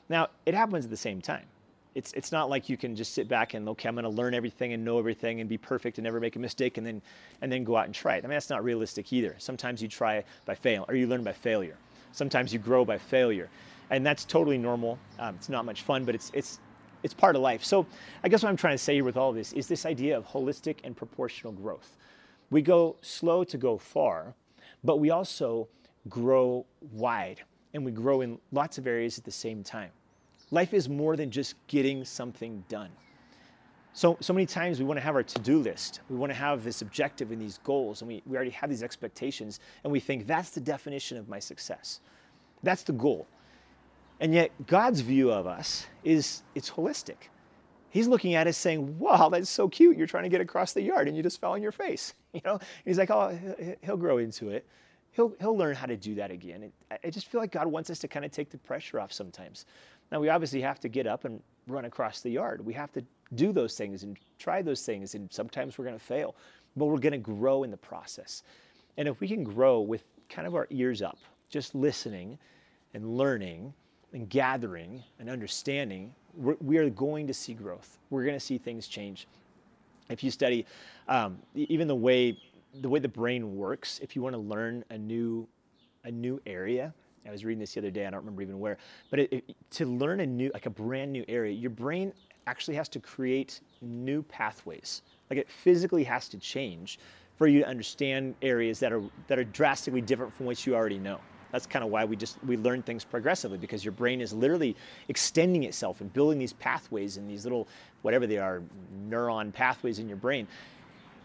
Now, 0.09 0.29
it 0.45 0.53
happens 0.53 0.85
at 0.85 0.91
the 0.91 0.97
same 0.97 1.21
time. 1.21 1.45
It's, 1.93 2.13
it's 2.13 2.31
not 2.31 2.49
like 2.49 2.69
you 2.69 2.77
can 2.77 2.95
just 2.95 3.13
sit 3.13 3.27
back 3.27 3.55
and, 3.55 3.67
okay, 3.69 3.89
I'm 3.89 3.95
going 3.95 4.03
to 4.03 4.09
learn 4.09 4.35
everything 4.35 4.73
and 4.73 4.85
know 4.85 4.99
everything 4.99 5.41
and 5.41 5.49
be 5.49 5.57
perfect 5.57 5.97
and 5.97 6.03
never 6.03 6.19
make 6.19 6.35
a 6.35 6.39
mistake 6.39 6.77
and 6.77 6.85
then, 6.85 7.01
and 7.41 7.51
then 7.51 7.63
go 7.63 7.75
out 7.75 7.85
and 7.85 7.93
try 7.93 8.15
it. 8.15 8.19
I 8.19 8.27
mean, 8.27 8.35
that's 8.35 8.51
not 8.51 8.63
realistic 8.63 9.11
either. 9.11 9.35
Sometimes 9.39 9.81
you 9.81 9.87
try 9.87 10.23
by 10.45 10.53
fail 10.53 10.85
or 10.87 10.95
you 10.95 11.07
learn 11.07 11.23
by 11.23 11.33
failure. 11.33 11.75
Sometimes 12.11 12.53
you 12.53 12.59
grow 12.59 12.85
by 12.85 12.97
failure. 12.97 13.49
And 13.89 14.05
that's 14.05 14.25
totally 14.25 14.57
normal. 14.57 14.99
Um, 15.19 15.35
it's 15.35 15.49
not 15.49 15.65
much 15.65 15.83
fun, 15.83 16.03
but 16.03 16.15
it's, 16.15 16.31
it's, 16.33 16.59
it's 17.03 17.13
part 17.13 17.35
of 17.35 17.41
life. 17.41 17.63
So 17.63 17.85
I 18.23 18.29
guess 18.29 18.43
what 18.43 18.49
I'm 18.49 18.57
trying 18.57 18.73
to 18.73 18.83
say 18.83 18.95
here 18.95 19.03
with 19.03 19.17
all 19.17 19.31
this 19.31 19.53
is 19.53 19.67
this 19.67 19.85
idea 19.85 20.17
of 20.17 20.25
holistic 20.25 20.77
and 20.83 20.95
proportional 20.95 21.53
growth. 21.53 21.95
We 22.49 22.61
go 22.61 22.95
slow 23.01 23.43
to 23.45 23.57
go 23.57 23.77
far, 23.77 24.33
but 24.83 24.97
we 24.97 25.09
also 25.09 25.67
grow 26.09 26.65
wide 26.91 27.41
and 27.73 27.85
we 27.85 27.91
grow 27.91 28.21
in 28.21 28.39
lots 28.51 28.77
of 28.77 28.87
areas 28.87 29.17
at 29.17 29.23
the 29.23 29.31
same 29.31 29.63
time. 29.63 29.91
Life 30.51 30.73
is 30.73 30.87
more 30.87 31.15
than 31.15 31.29
just 31.29 31.55
getting 31.67 32.05
something 32.05 32.63
done. 32.69 32.89
So, 33.97 34.15
so 34.19 34.31
many 34.31 34.45
times 34.45 34.77
we 34.77 34.85
want 34.85 34.99
to 34.99 35.03
have 35.03 35.15
our 35.15 35.23
to 35.23 35.39
do 35.39 35.57
list. 35.57 36.01
We 36.07 36.17
want 36.17 36.29
to 36.29 36.35
have 36.35 36.63
this 36.63 36.83
objective 36.83 37.31
and 37.31 37.41
these 37.41 37.57
goals, 37.63 38.01
and 38.01 38.07
we, 38.07 38.21
we 38.27 38.35
already 38.35 38.51
have 38.51 38.69
these 38.69 38.83
expectations, 38.83 39.59
and 39.83 39.91
we 39.91 39.99
think 39.99 40.27
that's 40.27 40.51
the 40.51 40.59
definition 40.59 41.17
of 41.17 41.27
my 41.27 41.39
success. 41.39 41.99
That's 42.61 42.83
the 42.83 42.93
goal. 42.93 43.25
And 44.19 44.35
yet, 44.35 44.51
God's 44.67 45.01
view 45.01 45.31
of 45.31 45.47
us 45.47 45.87
is 46.03 46.43
it's 46.53 46.69
holistic. 46.69 47.31
He's 47.89 48.07
looking 48.07 48.35
at 48.35 48.45
us 48.45 48.55
saying, 48.55 48.99
Wow, 48.99 49.29
that's 49.29 49.49
so 49.49 49.67
cute. 49.67 49.97
You're 49.97 50.05
trying 50.05 50.25
to 50.25 50.29
get 50.29 50.41
across 50.41 50.73
the 50.73 50.81
yard 50.83 51.07
and 51.07 51.17
you 51.17 51.23
just 51.23 51.41
fell 51.41 51.53
on 51.53 51.63
your 51.63 51.71
face. 51.71 52.13
You 52.33 52.41
know, 52.45 52.59
he's 52.85 52.99
like, 52.99 53.09
oh, 53.09 53.35
he'll 53.81 53.97
grow 53.97 54.19
into 54.19 54.49
it. 54.49 54.63
He'll, 55.09 55.33
he'll 55.39 55.57
learn 55.57 55.73
how 55.73 55.87
to 55.87 55.97
do 55.97 56.13
that 56.15 56.29
again. 56.29 56.71
I 57.03 57.09
just 57.09 57.25
feel 57.25 57.41
like 57.41 57.51
God 57.51 57.65
wants 57.65 57.89
us 57.89 57.97
to 57.99 58.07
kind 58.07 58.23
of 58.23 58.29
take 58.29 58.51
the 58.51 58.59
pressure 58.59 58.99
off 58.99 59.11
sometimes. 59.11 59.65
Now, 60.11 60.19
we 60.19 60.29
obviously 60.29 60.61
have 60.61 60.79
to 60.81 60.89
get 60.89 61.07
up 61.07 61.25
and 61.25 61.41
run 61.65 61.85
across 61.85 62.21
the 62.21 62.29
yard. 62.29 62.63
We 62.63 62.73
have 62.73 62.91
to 62.91 63.03
do 63.35 63.51
those 63.51 63.75
things 63.75 64.03
and 64.03 64.17
try 64.39 64.61
those 64.61 64.85
things. 64.85 65.15
And 65.15 65.31
sometimes 65.31 65.77
we're 65.77 65.85
going 65.85 65.97
to 65.97 66.03
fail, 66.03 66.35
but 66.75 66.85
we're 66.85 66.99
going 66.99 67.13
to 67.13 67.17
grow 67.17 67.63
in 67.63 67.71
the 67.71 67.77
process. 67.77 68.43
And 68.97 69.07
if 69.07 69.19
we 69.19 69.27
can 69.27 69.43
grow 69.43 69.79
with 69.81 70.03
kind 70.29 70.47
of 70.47 70.55
our 70.55 70.67
ears 70.69 71.01
up, 71.01 71.17
just 71.49 71.75
listening 71.75 72.37
and 72.93 73.17
learning 73.17 73.73
and 74.13 74.29
gathering 74.29 75.03
and 75.19 75.29
understanding, 75.29 76.13
we're, 76.33 76.55
we 76.59 76.77
are 76.77 76.89
going 76.89 77.27
to 77.27 77.33
see 77.33 77.53
growth. 77.53 77.99
We're 78.09 78.23
going 78.23 78.35
to 78.35 78.39
see 78.39 78.57
things 78.57 78.87
change 78.87 79.27
if 80.09 80.23
you 80.23 80.31
study 80.31 80.65
um, 81.07 81.39
even 81.55 81.87
the 81.87 81.95
way 81.95 82.37
the 82.81 82.89
way 82.89 82.99
the 82.99 83.07
brain 83.07 83.55
works, 83.55 83.99
if 84.03 84.15
you 84.15 84.21
want 84.21 84.33
to 84.33 84.41
learn 84.41 84.83
a 84.89 84.97
new 84.97 85.47
a 86.03 86.11
new 86.11 86.41
area, 86.45 86.93
I 87.25 87.31
was 87.31 87.43
reading 87.43 87.59
this 87.59 87.73
the 87.73 87.81
other 87.81 87.91
day. 87.91 88.05
I 88.05 88.09
don't 88.09 88.19
remember 88.19 88.41
even 88.41 88.59
where, 88.59 88.77
but 89.09 89.19
it, 89.19 89.33
it, 89.33 89.55
to 89.71 89.85
learn 89.85 90.19
a 90.21 90.25
new 90.25 90.51
like 90.53 90.65
a 90.65 90.71
brand 90.71 91.11
new 91.11 91.25
area, 91.27 91.53
your 91.53 91.69
brain 91.69 92.13
actually 92.47 92.75
has 92.75 92.89
to 92.89 92.99
create 92.99 93.61
new 93.81 94.23
pathways. 94.23 95.03
Like 95.29 95.37
it 95.37 95.49
physically 95.49 96.03
has 96.05 96.29
to 96.29 96.37
change 96.37 96.97
for 97.35 97.45
you 97.47 97.59
to 97.59 97.67
understand 97.67 98.35
areas 98.41 98.79
that 98.79 98.91
are 98.91 99.03
that 99.27 99.37
are 99.37 99.43
drastically 99.43 100.01
different 100.01 100.33
from 100.33 100.47
what 100.47 100.65
you 100.65 100.75
already 100.75 100.97
know. 100.97 101.19
That's 101.51 101.67
kind 101.67 101.85
of 101.85 101.91
why 101.91 102.05
we 102.05 102.15
just 102.15 102.37
we 102.45 102.57
learn 102.57 102.81
things 102.81 103.03
progressively 103.03 103.57
because 103.57 103.85
your 103.85 103.91
brain 103.91 104.21
is 104.21 104.33
literally 104.33 104.75
extending 105.07 105.63
itself 105.63 106.01
and 106.01 106.11
building 106.11 106.39
these 106.39 106.53
pathways 106.53 107.17
and 107.17 107.29
these 107.29 107.43
little 107.45 107.67
whatever 108.01 108.25
they 108.25 108.37
are 108.37 108.61
neuron 109.09 109.53
pathways 109.53 109.99
in 109.99 110.07
your 110.07 110.17
brain. 110.17 110.47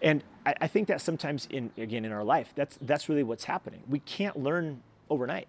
And 0.03 0.23
I, 0.45 0.55
I 0.63 0.67
think 0.67 0.89
that 0.89 1.01
sometimes 1.01 1.47
in 1.51 1.71
again 1.79 2.05
in 2.05 2.13
our 2.13 2.25
life, 2.25 2.53
that's 2.55 2.79
that's 2.83 3.09
really 3.09 3.23
what's 3.23 3.45
happening. 3.45 3.83
We 3.89 4.01
can't 4.01 4.37
learn 4.37 4.83
overnight. 5.09 5.49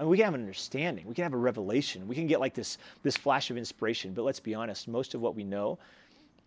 Mean, 0.00 0.08
we 0.08 0.16
can 0.16 0.24
have 0.24 0.34
an 0.34 0.40
understanding, 0.40 1.06
we 1.06 1.14
can 1.14 1.24
have 1.24 1.34
a 1.34 1.38
revelation, 1.38 2.08
we 2.08 2.14
can 2.14 2.26
get 2.26 2.40
like 2.40 2.54
this 2.54 2.78
this 3.02 3.16
flash 3.16 3.50
of 3.50 3.56
inspiration. 3.56 4.14
But 4.14 4.22
let's 4.22 4.40
be 4.40 4.54
honest, 4.54 4.88
most 4.88 5.14
of 5.14 5.20
what 5.20 5.34
we 5.34 5.44
know, 5.44 5.78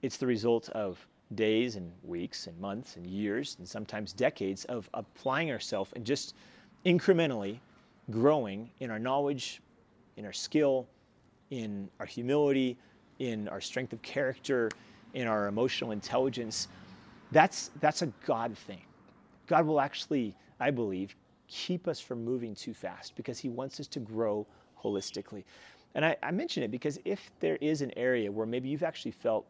it's 0.02 0.18
the 0.18 0.28
result 0.28 0.70
of 0.70 1.06
days 1.36 1.76
and 1.76 1.92
weeks 2.04 2.48
and 2.48 2.60
months 2.60 2.96
and 2.96 3.08
years 3.08 3.56
and 3.60 3.68
sometimes 3.68 4.14
decades 4.14 4.66
of 4.66 4.90
applying 4.94 5.52
ourselves 5.52 5.92
and 5.96 6.06
just 6.06 6.36
incrementally 6.86 7.60
growing 8.12 8.70
in 8.80 8.92
our 8.92 9.00
knowledge, 9.00 9.62
in 10.18 10.26
our 10.26 10.34
skill, 10.34 10.86
in 11.50 11.90
our 12.00 12.06
humility, 12.06 12.78
in 13.20 13.48
our 13.48 13.62
strength 13.62 13.94
of 13.94 14.02
character, 14.02 14.70
in 15.14 15.28
our 15.28 15.48
emotional 15.48 15.92
intelligence. 15.92 16.68
That's, 17.32 17.72
that's 17.80 18.02
a 18.02 18.08
God 18.26 18.58
thing. 18.58 18.82
God 19.48 19.66
will 19.66 19.80
actually, 19.80 20.36
I 20.60 20.72
believe, 20.72 21.16
keep 21.48 21.88
us 21.88 22.00
from 22.00 22.24
moving 22.24 22.56
too 22.56 22.74
fast 22.74 23.16
because 23.16 23.40
He 23.40 23.50
wants 23.50 23.80
us 23.80 23.88
to 23.88 24.00
grow 24.00 24.48
holistically. 24.82 25.44
And 25.96 26.04
I, 26.04 26.16
I 26.24 26.32
mention 26.32 26.64
it 26.64 26.72
because 26.72 27.00
if 27.06 27.32
there 27.40 27.58
is 27.62 27.82
an 27.82 27.92
area 27.98 28.32
where 28.32 28.46
maybe 28.46 28.70
you've 28.70 28.84
actually 28.84 29.12
felt 29.12 29.46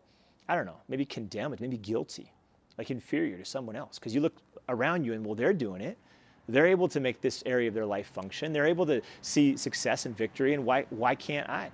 I 0.47 0.55
don't 0.55 0.65
know, 0.65 0.77
maybe 0.89 1.05
condemned, 1.05 1.59
maybe 1.61 1.77
guilty, 1.77 2.31
like 2.77 2.91
inferior 2.91 3.37
to 3.37 3.45
someone 3.45 3.75
else. 3.75 3.99
Because 3.99 4.13
you 4.13 4.21
look 4.21 4.37
around 4.69 5.05
you 5.05 5.13
and, 5.13 5.25
well, 5.25 5.35
they're 5.35 5.53
doing 5.53 5.81
it. 5.81 5.97
They're 6.49 6.67
able 6.67 6.89
to 6.89 6.99
make 6.99 7.21
this 7.21 7.41
area 7.45 7.69
of 7.69 7.73
their 7.73 7.85
life 7.85 8.07
function. 8.07 8.51
They're 8.51 8.65
able 8.65 8.85
to 8.87 9.01
see 9.21 9.55
success 9.55 10.05
and 10.05 10.15
victory, 10.15 10.53
and 10.53 10.65
why, 10.65 10.85
why 10.89 11.15
can't 11.15 11.49
I? 11.49 11.71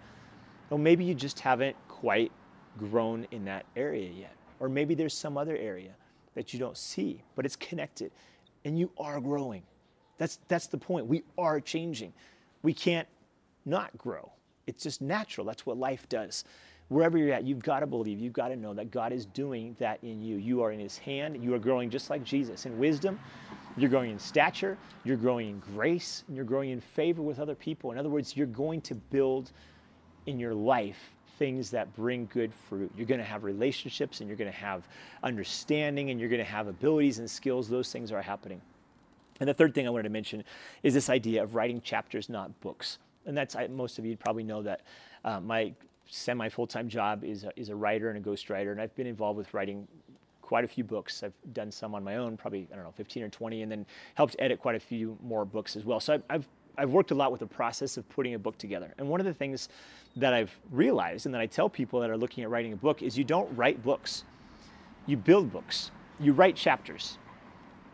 Well, 0.69 0.77
maybe 0.77 1.03
you 1.03 1.15
just 1.15 1.39
haven't 1.39 1.75
quite 1.88 2.32
grown 2.77 3.25
in 3.32 3.43
that 3.45 3.65
area 3.75 4.10
yet. 4.12 4.36
Or 4.60 4.69
maybe 4.69 4.93
there's 4.93 5.15
some 5.15 5.38
other 5.38 5.58
area 5.58 5.95
that 6.36 6.53
you 6.53 6.60
don't 6.60 6.77
see, 6.77 7.23
but 7.36 7.45
it's 7.45 7.55
connected, 7.55 8.12
and 8.63 8.77
you 8.77 8.91
are 8.99 9.19
growing. 9.19 9.63
That's, 10.19 10.38
that's 10.47 10.67
the 10.67 10.77
point. 10.77 11.08
We 11.08 11.23
are 11.39 11.60
changing. 11.60 12.13
We 12.62 12.75
can't 12.75 13.08
not 13.65 13.97
grow. 13.97 14.32
It's 14.67 14.84
just 14.84 15.01
natural. 15.01 15.47
That's 15.47 15.65
what 15.65 15.77
life 15.77 16.08
does 16.08 16.43
wherever 16.89 17.17
you're 17.17 17.34
at, 17.34 17.45
you've 17.45 17.63
got 17.63 17.79
to 17.79 17.88
believe, 17.88 18.19
you've 18.19 18.34
got 18.34 18.49
to 18.49 18.55
know 18.55 18.73
that 18.73 18.91
God 18.91 19.13
is 19.13 19.25
doing 19.25 19.75
that 19.79 19.99
in 20.03 20.21
you. 20.21 20.36
You 20.38 20.62
are 20.63 20.71
in 20.71 20.79
His 20.79 20.97
hand. 20.97 21.41
You 21.41 21.53
are 21.53 21.60
growing 21.60 21.89
just 21.89 22.10
like 22.10 22.23
Jesus 22.23 22.65
in 22.65 22.77
wisdom. 22.77 23.19
You're 23.77 23.89
growing 23.89 24.12
in 24.12 24.19
stature. 24.19 24.77
You're 25.05 25.17
growing 25.17 25.49
in 25.49 25.60
grace. 25.75 26.23
And 26.27 26.36
you're 26.36 26.45
growing 26.45 26.71
in 26.71 26.82
favor 26.82 27.21
with 27.21 27.39
other 27.39 27.55
people. 27.55 27.91
In 27.91 27.97
other 27.97 28.10
words, 28.10 28.36
you're 28.36 28.47
going 28.47 28.82
to 28.82 28.95
build 28.95 29.51
in 30.25 30.39
your 30.39 30.53
life 30.53 31.15
things 31.38 31.71
that 31.71 31.95
bring 31.95 32.27
good 32.34 32.51
fruit. 32.67 32.91
You're 32.97 33.08
going 33.08 33.19
to 33.19 33.25
have 33.25 33.43
relationships 33.45 34.19
and 34.19 34.27
you're 34.27 34.36
going 34.36 34.51
to 34.51 34.58
have 34.58 34.88
understanding 35.23 36.10
and 36.10 36.19
you're 36.19 36.27
going 36.27 36.43
to 36.43 36.51
have 36.51 36.67
abilities 36.67 37.19
and 37.19 37.29
skills. 37.29 37.69
Those 37.69 37.91
things 37.93 38.12
are 38.12 38.21
happening. 38.21 38.60
And 39.39 39.47
the 39.47 39.54
third 39.54 39.73
thing 39.73 39.88
I 39.88 39.89
wanted 39.89 40.04
to 40.04 40.10
mention 40.10 40.43
is 40.84 40.93
this 40.93 41.10
idea 41.10 41.43
of 41.43 41.56
writing 41.56 41.82
chapters, 41.82 42.30
not 42.30 42.60
books. 42.62 42.99
And 43.25 43.38
that's, 43.38 43.56
most 43.69 43.99
of 43.99 44.06
you 44.06 44.17
probably 44.17 44.43
know 44.43 44.62
that 44.63 44.82
uh, 45.23 45.39
my 45.39 45.73
semi 46.08 46.49
full 46.49 46.67
time 46.67 46.89
job 46.89 47.23
is 47.23 47.43
a, 47.43 47.52
is 47.56 47.69
a 47.69 47.75
writer 47.75 48.10
and 48.10 48.25
a 48.25 48.30
ghostwriter, 48.30 48.71
and 48.71 48.82
I've 48.82 48.95
been 48.95 49.08
involved 49.08 49.38
with 49.38 49.54
writing 49.54 49.88
quite 50.41 50.63
a 50.63 50.67
few 50.67 50.84
books. 50.84 51.21
I've 51.21 51.36
done 51.54 51.71
some 51.71 51.93
on 51.93 52.04
my 52.04 52.15
own, 52.15 52.36
probably 52.36 52.67
I 52.71 52.75
don't 52.75 52.84
know, 52.84 52.91
15 52.91 53.23
or 53.23 53.30
20, 53.30 53.62
and 53.62 53.71
then 53.71 53.86
helped 54.15 54.36
edit 54.39 54.60
quite 54.60 54.75
a 54.75 54.80
few 54.80 55.17
more 55.21 55.45
books 55.45 55.75
as 55.75 55.86
well. 55.86 55.99
So 55.99 56.13
I've, 56.15 56.23
I've 56.30 56.47
I've 56.80 56.91
worked 56.91 57.12
a 57.12 57.15
lot 57.15 57.32
with 57.32 57.41
the 57.41 57.47
process 57.47 57.97
of 57.97 58.08
putting 58.08 58.36
a 58.36 58.39
book 58.39 58.58
together. 58.58 58.93
And 58.97 59.10
one 59.10 59.19
of 59.19 59.25
the 59.25 59.34
things 59.34 59.67
that 60.15 60.34
I've 60.34 60.58
realized 60.71 61.25
and 61.25 61.36
that 61.36 61.41
I 61.41 61.45
tell 61.45 61.67
people 61.67 61.99
that 61.99 62.10
are 62.10 62.15
looking 62.15 62.43
at 62.45 62.49
writing 62.49 62.71
a 62.71 62.78
book 62.78 63.02
is 63.02 63.17
you 63.17 63.25
don't 63.25 63.54
write 63.56 63.84
books. 63.84 64.23
You 65.06 65.17
build 65.17 65.52
books. 65.52 65.91
You 66.21 66.32
write 66.32 66.56
chapters. 66.56 67.17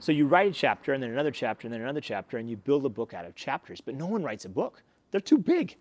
So 0.06 0.12
you 0.12 0.28
write 0.28 0.52
a 0.52 0.54
chapter 0.54 0.94
and 0.94 1.02
then 1.02 1.10
another 1.10 1.32
chapter 1.32 1.66
and 1.66 1.74
then 1.74 1.82
another 1.82 2.00
chapter 2.00 2.38
and 2.38 2.48
you 2.48 2.58
build 2.58 2.86
a 2.86 2.90
book 2.90 3.16
out 3.16 3.26
of 3.26 3.34
chapters. 3.34 3.82
But 3.82 3.96
no 3.96 4.06
one 4.06 4.22
writes 4.22 4.46
a 4.46 4.50
book. 4.50 4.84
They're 5.10 5.20
too 5.20 5.40
big. 5.40 5.78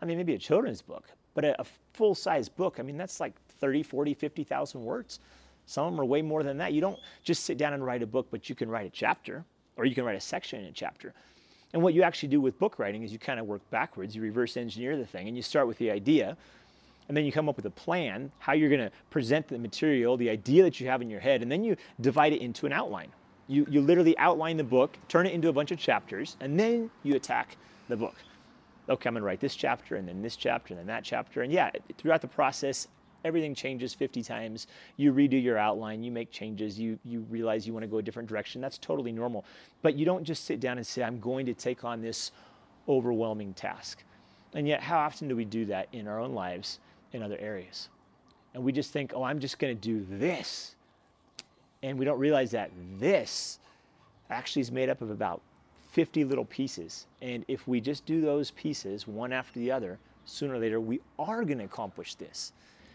I 0.00 0.04
mean, 0.04 0.16
maybe 0.16 0.34
a 0.34 0.38
children's 0.38 0.82
book, 0.82 1.04
but 1.32 1.44
a, 1.44 1.60
a 1.60 1.64
full 1.94 2.16
size 2.16 2.48
book, 2.48 2.80
I 2.80 2.82
mean, 2.82 2.96
that's 2.96 3.20
like 3.20 3.34
30, 3.60 3.84
40, 3.84 4.14
50,000 4.14 4.84
words. 4.84 5.20
Some 5.66 5.86
of 5.86 5.92
them 5.92 6.00
are 6.00 6.04
way 6.04 6.22
more 6.22 6.42
than 6.42 6.58
that. 6.58 6.72
You 6.72 6.80
don't 6.80 6.98
just 7.22 7.44
sit 7.44 7.56
down 7.56 7.72
and 7.72 7.86
write 7.86 8.02
a 8.02 8.06
book, 8.06 8.26
but 8.32 8.48
you 8.48 8.56
can 8.56 8.68
write 8.68 8.84
a 8.84 8.90
chapter 8.90 9.44
or 9.76 9.84
you 9.84 9.94
can 9.94 10.04
write 10.04 10.16
a 10.16 10.20
section 10.20 10.58
in 10.58 10.66
a 10.66 10.72
chapter. 10.72 11.14
And 11.72 11.84
what 11.84 11.94
you 11.94 12.02
actually 12.02 12.30
do 12.30 12.40
with 12.40 12.58
book 12.58 12.80
writing 12.80 13.04
is 13.04 13.12
you 13.12 13.20
kind 13.20 13.38
of 13.38 13.46
work 13.46 13.62
backwards. 13.70 14.16
You 14.16 14.22
reverse 14.22 14.56
engineer 14.56 14.96
the 14.96 15.06
thing 15.06 15.28
and 15.28 15.36
you 15.36 15.42
start 15.44 15.68
with 15.68 15.78
the 15.78 15.92
idea 15.92 16.36
and 17.06 17.16
then 17.16 17.24
you 17.24 17.30
come 17.30 17.48
up 17.48 17.54
with 17.54 17.66
a 17.66 17.70
plan, 17.70 18.32
how 18.40 18.54
you're 18.54 18.70
going 18.70 18.80
to 18.80 18.90
present 19.10 19.46
the 19.46 19.58
material, 19.60 20.16
the 20.16 20.30
idea 20.30 20.64
that 20.64 20.80
you 20.80 20.88
have 20.88 21.00
in 21.00 21.08
your 21.08 21.20
head, 21.20 21.42
and 21.42 21.52
then 21.52 21.62
you 21.62 21.76
divide 22.00 22.32
it 22.32 22.40
into 22.40 22.66
an 22.66 22.72
outline. 22.72 23.12
You, 23.48 23.66
you 23.68 23.80
literally 23.80 24.16
outline 24.18 24.56
the 24.56 24.64
book, 24.64 24.96
turn 25.08 25.26
it 25.26 25.32
into 25.32 25.48
a 25.48 25.52
bunch 25.52 25.70
of 25.70 25.78
chapters, 25.78 26.36
and 26.40 26.58
then 26.58 26.90
you 27.02 27.16
attack 27.16 27.56
the 27.88 27.96
book 27.96 28.14
okay, 28.88 29.08
I'm 29.08 29.14
to 29.14 29.22
write 29.22 29.40
this 29.40 29.54
chapter 29.54 29.96
and 29.96 30.06
then 30.06 30.22
this 30.22 30.36
chapter 30.36 30.74
and 30.74 30.80
then 30.80 30.86
that 30.86 31.04
chapter. 31.04 31.42
And 31.42 31.52
yeah, 31.52 31.70
throughout 31.98 32.20
the 32.20 32.28
process, 32.28 32.88
everything 33.24 33.54
changes 33.54 33.94
50 33.94 34.22
times. 34.22 34.66
You 34.96 35.12
redo 35.12 35.42
your 35.42 35.58
outline, 35.58 36.02
you 36.02 36.10
make 36.10 36.30
changes, 36.30 36.78
you, 36.78 36.98
you 37.04 37.20
realize 37.30 37.66
you 37.66 37.72
want 37.72 37.84
to 37.84 37.88
go 37.88 37.98
a 37.98 38.02
different 38.02 38.28
direction. 38.28 38.60
That's 38.60 38.78
totally 38.78 39.12
normal. 39.12 39.44
But 39.82 39.94
you 39.94 40.04
don't 40.04 40.24
just 40.24 40.44
sit 40.44 40.60
down 40.60 40.78
and 40.78 40.86
say, 40.86 41.02
I'm 41.02 41.20
going 41.20 41.46
to 41.46 41.54
take 41.54 41.84
on 41.84 42.02
this 42.02 42.32
overwhelming 42.88 43.54
task. 43.54 44.02
And 44.54 44.66
yet, 44.66 44.82
how 44.82 44.98
often 44.98 45.28
do 45.28 45.36
we 45.36 45.44
do 45.44 45.64
that 45.66 45.88
in 45.92 46.06
our 46.06 46.20
own 46.20 46.34
lives 46.34 46.78
in 47.12 47.22
other 47.22 47.38
areas? 47.38 47.88
And 48.54 48.62
we 48.62 48.72
just 48.72 48.90
think, 48.92 49.12
oh, 49.14 49.22
I'm 49.22 49.38
just 49.38 49.58
to 49.74 49.74
do 49.74 50.04
this. 50.10 50.74
And 51.82 51.98
we 51.98 52.04
don't 52.04 52.18
realize 52.18 52.50
that 52.52 52.70
this 52.98 53.58
actually 54.30 54.62
is 54.62 54.70
made 54.72 54.88
up 54.88 55.02
of 55.02 55.10
about 55.10 55.42
50 55.90 56.24
little 56.24 56.44
pieces. 56.44 57.06
And 57.20 57.44
if 57.48 57.68
we 57.68 57.80
just 57.80 58.06
do 58.06 58.20
those 58.20 58.50
pieces 58.52 59.06
one 59.06 59.32
after 59.32 59.58
the 59.58 59.70
other, 59.70 59.98
sooner 60.24 60.54
or 60.54 60.58
later, 60.58 60.80
we 60.80 61.00
are 61.18 61.44
going 61.44 61.58
to 61.58 61.64
accomplish 61.64 62.14
this. 62.14 62.52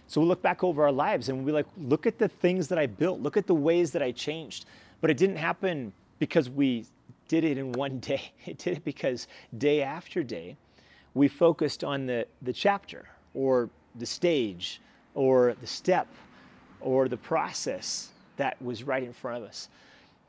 So 0.08 0.21
we 0.21 0.28
look 0.28 0.41
back 0.41 0.63
over 0.63 0.84
our 0.84 0.91
lives 0.91 1.30
and 1.30 1.45
we 1.45 1.52
like, 1.52 1.67
look 1.78 2.08
at 2.08 2.17
the 2.17 2.28
things 2.28 2.67
that 2.69 2.80
I 2.80 2.86
built, 2.86 3.19
look 3.19 3.38
at 3.38 3.45
the 3.45 3.56
ways 3.56 3.91
that 3.91 4.02
I 4.02 4.12
changed. 4.12 4.65
But 5.02 5.12
it 5.12 5.17
didn't 5.17 5.36
happen 5.36 5.91
because 6.17 6.50
we 6.50 6.86
did 7.28 7.43
it 7.43 7.58
in 7.58 7.73
one 7.73 8.00
day. 8.12 8.32
It 8.45 8.58
did 8.58 8.78
it 8.78 8.86
because 8.86 9.28
day 9.58 9.84
after 9.84 10.23
day, 10.23 10.58
we 11.13 11.28
focused 11.28 11.84
on 11.84 12.06
the, 12.06 12.26
the 12.41 12.54
chapter 12.54 13.08
or 13.34 13.69
the 13.95 14.06
stage 14.06 14.82
or 15.13 15.56
the 15.60 15.67
step 15.67 16.08
or 16.80 17.08
the 17.10 17.17
process 17.17 18.10
that 18.38 18.62
was 18.62 18.84
right 18.84 19.04
in 19.04 19.13
front 19.13 19.43
of 19.43 19.50
us. 19.50 19.69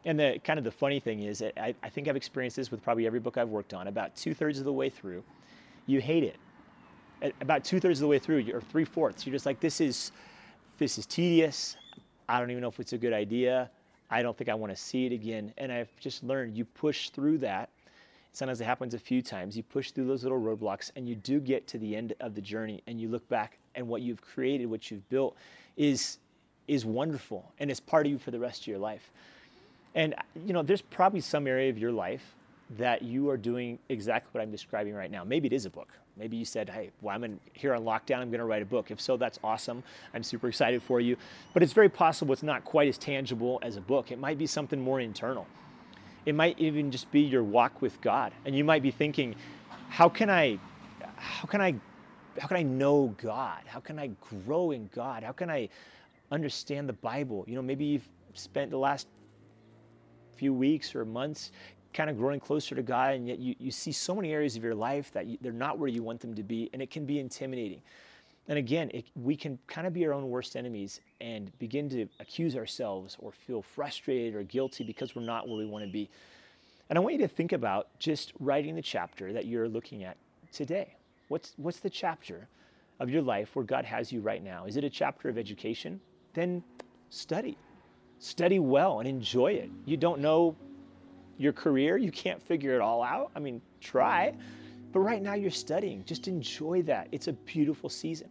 And 0.04 0.18
the 0.18 0.40
kind 0.44 0.58
of 0.58 0.64
the 0.64 0.70
funny 0.70 1.00
thing 1.00 1.22
is, 1.22 1.42
I, 1.42 1.74
I 1.82 1.88
think 1.88 2.08
I've 2.08 2.16
experienced 2.16 2.56
this 2.56 2.70
with 2.70 2.82
probably 2.82 3.06
every 3.06 3.20
book 3.20 3.36
I've 3.36 3.48
worked 3.48 3.74
on. 3.74 3.88
About 3.88 4.14
two 4.16 4.34
thirds 4.34 4.58
of 4.58 4.64
the 4.64 4.72
way 4.72 4.88
through, 4.88 5.22
you 5.86 6.00
hate 6.00 6.24
it. 6.24 6.36
At 7.20 7.32
about 7.40 7.64
two 7.64 7.80
thirds 7.80 7.98
of 7.98 8.02
the 8.02 8.08
way 8.08 8.18
through, 8.18 8.48
or 8.52 8.60
three 8.60 8.84
fourths, 8.84 9.26
you're 9.26 9.34
just 9.34 9.44
like, 9.44 9.60
this 9.60 9.80
is, 9.80 10.12
this 10.78 10.98
is 10.98 11.06
tedious. 11.06 11.76
I 12.28 12.38
don't 12.38 12.50
even 12.50 12.62
know 12.62 12.68
if 12.68 12.78
it's 12.78 12.92
a 12.92 12.98
good 12.98 13.12
idea. 13.12 13.70
I 14.10 14.22
don't 14.22 14.36
think 14.36 14.48
I 14.48 14.54
want 14.54 14.72
to 14.72 14.76
see 14.76 15.06
it 15.06 15.12
again. 15.12 15.52
And 15.58 15.72
I've 15.72 15.90
just 15.98 16.22
learned 16.22 16.56
you 16.56 16.64
push 16.64 17.10
through 17.10 17.38
that. 17.38 17.70
Sometimes 18.32 18.60
it 18.60 18.64
happens 18.64 18.94
a 18.94 18.98
few 18.98 19.20
times. 19.20 19.56
You 19.56 19.62
push 19.64 19.90
through 19.90 20.06
those 20.06 20.22
little 20.22 20.40
roadblocks 20.40 20.92
and 20.94 21.08
you 21.08 21.16
do 21.16 21.40
get 21.40 21.66
to 21.68 21.78
the 21.78 21.96
end 21.96 22.14
of 22.20 22.34
the 22.34 22.40
journey 22.40 22.82
and 22.86 23.00
you 23.00 23.08
look 23.08 23.28
back 23.28 23.58
and 23.74 23.88
what 23.88 24.00
you've 24.00 24.22
created, 24.22 24.66
what 24.66 24.90
you've 24.90 25.08
built 25.08 25.36
is, 25.76 26.18
is 26.68 26.84
wonderful 26.84 27.50
and 27.58 27.70
it's 27.70 27.80
part 27.80 28.06
of 28.06 28.12
you 28.12 28.18
for 28.18 28.30
the 28.30 28.38
rest 28.38 28.62
of 28.62 28.66
your 28.68 28.78
life. 28.78 29.10
And 29.94 30.14
you 30.46 30.52
know, 30.52 30.62
there's 30.62 30.82
probably 30.82 31.20
some 31.20 31.46
area 31.46 31.70
of 31.70 31.78
your 31.78 31.92
life 31.92 32.34
that 32.76 33.02
you 33.02 33.30
are 33.30 33.36
doing 33.36 33.78
exactly 33.88 34.28
what 34.32 34.42
I'm 34.42 34.50
describing 34.50 34.94
right 34.94 35.10
now. 35.10 35.24
Maybe 35.24 35.46
it 35.46 35.52
is 35.54 35.64
a 35.64 35.70
book. 35.70 35.88
Maybe 36.16 36.36
you 36.36 36.44
said, 36.44 36.68
"Hey, 36.68 36.90
well, 37.00 37.14
I'm 37.14 37.24
in, 37.24 37.40
here 37.52 37.74
on 37.74 37.84
lockdown. 37.84 38.18
I'm 38.18 38.30
going 38.30 38.40
to 38.40 38.44
write 38.44 38.62
a 38.62 38.66
book." 38.66 38.90
If 38.90 39.00
so, 39.00 39.16
that's 39.16 39.38
awesome. 39.42 39.82
I'm 40.12 40.22
super 40.22 40.48
excited 40.48 40.82
for 40.82 41.00
you. 41.00 41.16
But 41.54 41.62
it's 41.62 41.72
very 41.72 41.88
possible 41.88 42.32
it's 42.32 42.42
not 42.42 42.64
quite 42.64 42.88
as 42.88 42.98
tangible 42.98 43.58
as 43.62 43.76
a 43.76 43.80
book. 43.80 44.10
It 44.10 44.18
might 44.18 44.36
be 44.36 44.46
something 44.46 44.80
more 44.80 45.00
internal. 45.00 45.46
It 46.26 46.34
might 46.34 46.58
even 46.58 46.90
just 46.90 47.10
be 47.10 47.20
your 47.20 47.42
walk 47.42 47.80
with 47.80 48.00
God, 48.00 48.32
and 48.44 48.54
you 48.54 48.64
might 48.64 48.82
be 48.82 48.90
thinking, 48.90 49.36
"How 49.88 50.08
can 50.08 50.28
I? 50.28 50.58
How 51.16 51.46
can 51.46 51.60
I? 51.60 51.74
How 52.38 52.48
can 52.48 52.56
I 52.56 52.62
know 52.62 53.14
God? 53.20 53.62
How 53.66 53.80
can 53.80 53.98
I 53.98 54.10
grow 54.44 54.72
in 54.72 54.90
God? 54.94 55.22
How 55.22 55.32
can 55.32 55.48
I 55.50 55.68
understand 56.30 56.88
the 56.88 56.94
Bible?" 56.94 57.44
You 57.46 57.54
know, 57.56 57.62
maybe 57.62 57.84
you've 57.84 58.08
spent 58.34 58.70
the 58.70 58.78
last 58.78 59.08
few 60.36 60.54
weeks 60.54 60.94
or 60.94 61.04
months 61.04 61.52
kind 61.92 62.10
of 62.10 62.16
growing 62.16 62.38
closer 62.38 62.74
to 62.74 62.82
God, 62.82 63.14
and 63.14 63.26
yet 63.26 63.38
you, 63.38 63.54
you 63.58 63.70
see 63.70 63.92
so 63.92 64.14
many 64.14 64.32
areas 64.32 64.56
of 64.56 64.62
your 64.62 64.74
life 64.74 65.10
that 65.12 65.26
you, 65.26 65.38
they're 65.40 65.52
not 65.52 65.78
where 65.78 65.88
you 65.88 66.02
want 66.02 66.20
them 66.20 66.34
to 66.34 66.42
be, 66.42 66.70
and 66.72 66.80
it 66.82 66.90
can 66.90 67.06
be 67.06 67.18
intimidating. 67.18 67.82
And 68.46 68.58
again, 68.58 68.90
it, 68.94 69.06
we 69.14 69.36
can 69.36 69.58
kind 69.66 69.86
of 69.86 69.92
be 69.92 70.06
our 70.06 70.14
own 70.14 70.30
worst 70.30 70.56
enemies 70.56 71.00
and 71.20 71.56
begin 71.58 71.88
to 71.90 72.06
accuse 72.18 72.56
ourselves 72.56 73.16
or 73.18 73.32
feel 73.32 73.60
frustrated 73.60 74.34
or 74.34 74.42
guilty 74.42 74.84
because 74.84 75.14
we're 75.14 75.22
not 75.22 75.48
where 75.48 75.58
we 75.58 75.66
want 75.66 75.84
to 75.84 75.90
be. 75.90 76.08
And 76.88 76.98
I 76.98 77.00
want 77.00 77.14
you 77.14 77.20
to 77.20 77.28
think 77.28 77.52
about 77.52 77.88
just 77.98 78.32
writing 78.38 78.74
the 78.74 78.82
chapter 78.82 79.32
that 79.34 79.46
you're 79.46 79.68
looking 79.68 80.02
at 80.04 80.16
today. 80.50 80.94
What's, 81.28 81.52
what's 81.56 81.80
the 81.80 81.90
chapter 81.90 82.48
of 83.00 83.10
your 83.10 83.20
life 83.20 83.54
where 83.54 83.64
God 83.64 83.84
has 83.84 84.10
you 84.10 84.20
right 84.20 84.42
now? 84.42 84.64
Is 84.64 84.78
it 84.78 84.84
a 84.84 84.90
chapter 84.90 85.28
of 85.28 85.36
education? 85.36 86.00
Then 86.38 86.62
study. 87.10 87.58
Study 88.20 88.60
well 88.60 89.00
and 89.00 89.08
enjoy 89.08 89.54
it. 89.54 89.70
You 89.86 89.96
don't 89.96 90.20
know 90.20 90.54
your 91.36 91.52
career, 91.52 91.96
you 91.96 92.12
can't 92.12 92.40
figure 92.40 92.76
it 92.76 92.80
all 92.80 93.02
out. 93.02 93.32
I 93.34 93.40
mean, 93.40 93.60
try. 93.80 94.34
But 94.92 95.00
right 95.00 95.20
now 95.20 95.34
you're 95.34 95.50
studying. 95.50 96.04
Just 96.04 96.28
enjoy 96.28 96.82
that. 96.82 97.08
It's 97.10 97.26
a 97.26 97.32
beautiful 97.32 97.90
season. 97.90 98.28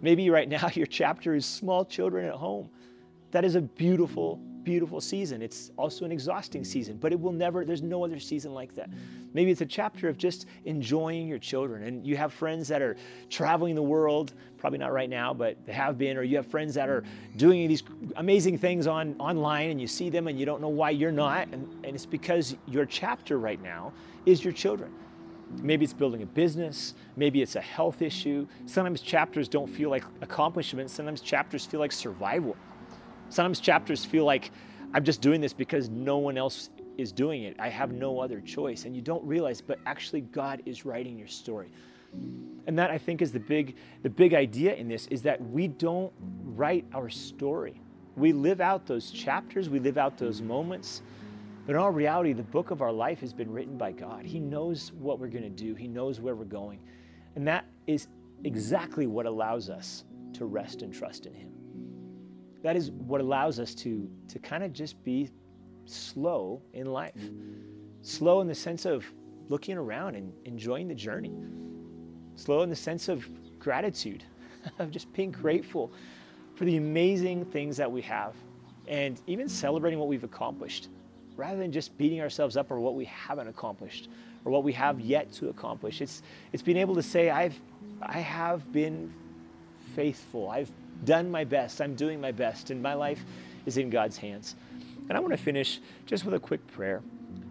Maybe 0.00 0.30
right 0.30 0.48
now 0.48 0.70
your 0.74 0.86
chapter 0.86 1.34
is 1.34 1.44
small 1.44 1.84
children 1.84 2.24
at 2.24 2.34
home. 2.34 2.70
That 3.32 3.44
is 3.44 3.56
a 3.56 3.62
beautiful 3.62 4.40
beautiful 4.64 5.00
season. 5.00 5.42
It's 5.42 5.70
also 5.76 6.04
an 6.04 6.12
exhausting 6.12 6.64
season, 6.64 6.96
but 6.96 7.12
it 7.12 7.20
will 7.20 7.32
never, 7.32 7.64
there's 7.64 7.82
no 7.82 8.04
other 8.04 8.18
season 8.18 8.52
like 8.52 8.74
that. 8.74 8.90
Maybe 9.32 9.50
it's 9.50 9.60
a 9.60 9.66
chapter 9.66 10.08
of 10.08 10.18
just 10.18 10.46
enjoying 10.64 11.28
your 11.28 11.38
children. 11.38 11.84
And 11.84 12.06
you 12.06 12.16
have 12.16 12.32
friends 12.32 12.68
that 12.68 12.82
are 12.82 12.96
traveling 13.28 13.74
the 13.74 13.82
world, 13.82 14.34
probably 14.58 14.78
not 14.78 14.92
right 14.92 15.10
now, 15.10 15.32
but 15.32 15.56
they 15.66 15.72
have 15.72 15.98
been, 15.98 16.16
or 16.16 16.22
you 16.22 16.36
have 16.36 16.46
friends 16.46 16.74
that 16.74 16.88
are 16.88 17.04
doing 17.36 17.68
these 17.68 17.82
amazing 18.16 18.58
things 18.58 18.86
on 18.86 19.14
online 19.18 19.70
and 19.70 19.80
you 19.80 19.86
see 19.86 20.10
them 20.10 20.26
and 20.28 20.38
you 20.38 20.46
don't 20.46 20.60
know 20.60 20.68
why 20.68 20.90
you're 20.90 21.12
not. 21.12 21.48
And, 21.48 21.68
and 21.84 21.94
it's 21.94 22.06
because 22.06 22.56
your 22.66 22.84
chapter 22.86 23.38
right 23.38 23.62
now 23.62 23.92
is 24.26 24.44
your 24.44 24.52
children. 24.52 24.92
Maybe 25.62 25.84
it's 25.84 25.92
building 25.92 26.22
a 26.22 26.26
business. 26.26 26.94
Maybe 27.16 27.42
it's 27.42 27.56
a 27.56 27.60
health 27.60 28.02
issue. 28.02 28.46
Sometimes 28.66 29.00
chapters 29.00 29.48
don't 29.48 29.66
feel 29.66 29.90
like 29.90 30.04
accomplishments. 30.20 30.92
Sometimes 30.92 31.20
chapters 31.20 31.66
feel 31.66 31.80
like 31.80 31.92
survival. 31.92 32.56
Sometimes 33.30 33.60
chapters 33.60 34.04
feel 34.04 34.24
like 34.24 34.50
I'm 34.92 35.04
just 35.04 35.20
doing 35.20 35.40
this 35.40 35.52
because 35.52 35.88
no 35.88 36.18
one 36.18 36.36
else 36.36 36.70
is 36.98 37.12
doing 37.12 37.44
it. 37.44 37.56
I 37.58 37.68
have 37.68 37.92
no 37.92 38.18
other 38.20 38.40
choice. 38.40 38.84
And 38.84 38.94
you 38.94 39.02
don't 39.02 39.24
realize, 39.24 39.60
but 39.60 39.78
actually 39.86 40.22
God 40.22 40.62
is 40.66 40.84
writing 40.84 41.16
your 41.16 41.28
story. 41.28 41.70
And 42.66 42.76
that 42.78 42.90
I 42.90 42.98
think 42.98 43.22
is 43.22 43.30
the 43.30 43.40
big 43.40 43.76
the 44.02 44.10
big 44.10 44.34
idea 44.34 44.74
in 44.74 44.88
this 44.88 45.06
is 45.06 45.22
that 45.22 45.40
we 45.40 45.68
don't 45.68 46.12
write 46.42 46.84
our 46.92 47.08
story. 47.08 47.80
We 48.16 48.32
live 48.32 48.60
out 48.60 48.84
those 48.86 49.12
chapters, 49.12 49.70
we 49.70 49.78
live 49.78 49.96
out 49.96 50.18
those 50.18 50.42
moments. 50.42 51.02
But 51.66 51.76
in 51.76 51.76
all 51.76 51.92
reality, 51.92 52.32
the 52.32 52.42
book 52.42 52.72
of 52.72 52.82
our 52.82 52.90
life 52.90 53.20
has 53.20 53.32
been 53.32 53.52
written 53.52 53.78
by 53.78 53.92
God. 53.92 54.24
He 54.24 54.40
knows 54.40 54.92
what 54.98 55.20
we're 55.20 55.28
going 55.28 55.44
to 55.44 55.50
do. 55.50 55.74
He 55.74 55.86
knows 55.86 56.18
where 56.18 56.34
we're 56.34 56.44
going. 56.44 56.80
And 57.36 57.46
that 57.46 57.64
is 57.86 58.08
exactly 58.42 59.06
what 59.06 59.26
allows 59.26 59.70
us 59.70 60.04
to 60.32 60.46
rest 60.46 60.82
and 60.82 60.92
trust 60.92 61.26
in 61.26 61.34
him 61.34 61.59
that 62.62 62.76
is 62.76 62.90
what 62.90 63.20
allows 63.20 63.58
us 63.58 63.74
to, 63.76 64.08
to 64.28 64.38
kind 64.38 64.62
of 64.62 64.72
just 64.72 65.02
be 65.04 65.30
slow 65.86 66.62
in 66.72 66.86
life. 66.86 67.14
Slow 68.02 68.40
in 68.40 68.46
the 68.46 68.54
sense 68.54 68.84
of 68.84 69.04
looking 69.48 69.76
around 69.76 70.14
and 70.14 70.32
enjoying 70.44 70.88
the 70.88 70.94
journey. 70.94 71.32
Slow 72.36 72.62
in 72.62 72.70
the 72.70 72.76
sense 72.76 73.08
of 73.08 73.28
gratitude, 73.58 74.24
of 74.78 74.90
just 74.90 75.12
being 75.12 75.30
grateful 75.30 75.92
for 76.54 76.64
the 76.64 76.76
amazing 76.76 77.44
things 77.46 77.76
that 77.76 77.90
we 77.90 78.02
have 78.02 78.34
and 78.86 79.20
even 79.26 79.48
celebrating 79.48 79.98
what 79.98 80.08
we've 80.08 80.24
accomplished 80.24 80.88
rather 81.36 81.56
than 81.56 81.72
just 81.72 81.96
beating 81.96 82.20
ourselves 82.20 82.56
up 82.56 82.70
or 82.70 82.80
what 82.80 82.94
we 82.94 83.04
haven't 83.06 83.48
accomplished 83.48 84.08
or 84.44 84.52
what 84.52 84.64
we 84.64 84.72
have 84.72 85.00
yet 85.00 85.32
to 85.32 85.48
accomplish. 85.48 86.00
It's, 86.00 86.22
it's 86.52 86.62
being 86.62 86.76
able 86.76 86.94
to 86.94 87.02
say, 87.02 87.30
I've, 87.30 87.58
I 88.02 88.18
have 88.18 88.70
been 88.72 89.12
faithful. 89.94 90.50
I've 90.50 90.70
done 91.04 91.30
my 91.30 91.44
best. 91.44 91.80
I'm 91.80 91.94
doing 91.94 92.20
my 92.20 92.32
best, 92.32 92.70
and 92.70 92.82
my 92.82 92.94
life 92.94 93.24
is 93.66 93.76
in 93.76 93.90
God's 93.90 94.16
hands. 94.16 94.56
And 95.08 95.16
I 95.16 95.20
want 95.20 95.32
to 95.32 95.38
finish 95.42 95.80
just 96.06 96.24
with 96.24 96.34
a 96.34 96.38
quick 96.38 96.66
prayer. 96.68 97.02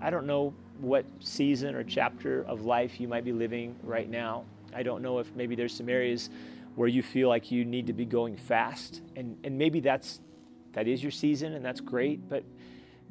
I 0.02 0.10
don't 0.10 0.26
know 0.26 0.54
what 0.80 1.06
season 1.20 1.76
or 1.76 1.84
chapter 1.84 2.44
of 2.44 2.66
life 2.66 3.00
you 3.00 3.08
might 3.08 3.26
be 3.26 3.34
living 3.34 3.76
right 3.84 4.10
now. 4.10 4.46
I 4.74 4.84
don't 4.84 5.02
know 5.02 5.20
if 5.20 5.34
maybe 5.36 5.56
there's 5.56 5.76
some 5.76 5.90
areas 5.90 6.30
where 6.76 6.88
you 6.88 7.04
feel 7.04 7.28
like 7.28 7.52
you 7.52 7.66
need 7.66 7.88
to 7.88 7.94
be 7.94 8.06
going 8.06 8.38
fast, 8.38 9.02
and, 9.16 9.38
and 9.44 9.58
maybe 9.58 9.80
that's 9.80 10.22
that 10.74 10.88
is 10.88 11.02
your 11.02 11.12
season, 11.12 11.54
and 11.54 11.66
that's 11.66 11.82
great. 11.82 12.30
But 12.30 12.44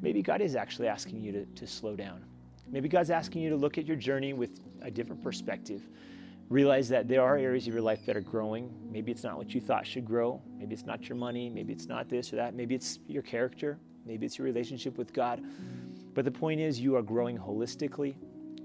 maybe 0.01 0.21
God 0.21 0.41
is 0.41 0.55
actually 0.55 0.87
asking 0.87 1.21
you 1.21 1.31
to, 1.33 1.45
to 1.45 1.67
slow 1.67 1.95
down. 1.95 2.23
Maybe 2.71 2.87
God's 2.87 3.09
asking 3.09 3.41
you 3.41 3.49
to 3.49 3.55
look 3.55 3.77
at 3.77 3.85
your 3.85 3.97
journey 3.97 4.33
with 4.33 4.59
a 4.81 4.89
different 4.89 5.23
perspective 5.23 5.81
realize 6.49 6.89
that 6.89 7.07
there 7.07 7.21
are 7.21 7.37
areas 7.37 7.67
of 7.67 7.73
your 7.73 7.81
life 7.81 8.05
that 8.07 8.17
are 8.17 8.21
growing. 8.21 8.73
Maybe 8.91 9.11
it's 9.11 9.23
not 9.23 9.37
what 9.37 9.53
you 9.53 9.61
thought 9.61 9.85
should 9.85 10.05
grow. 10.05 10.41
Maybe 10.57 10.73
it's 10.73 10.85
not 10.85 11.07
your 11.07 11.17
money. 11.17 11.49
Maybe 11.49 11.71
it's 11.73 11.85
not 11.85 12.09
this 12.09 12.33
or 12.33 12.37
that. 12.37 12.55
Maybe 12.55 12.75
it's 12.75 12.99
your 13.07 13.21
character. 13.21 13.77
Maybe 14.05 14.25
it's 14.25 14.37
your 14.37 14.45
relationship 14.45 14.97
with 14.97 15.13
God. 15.13 15.43
But 16.15 16.25
the 16.25 16.31
point 16.31 16.59
is, 16.59 16.79
you 16.79 16.95
are 16.95 17.03
growing 17.03 17.37
holistically. 17.37 18.15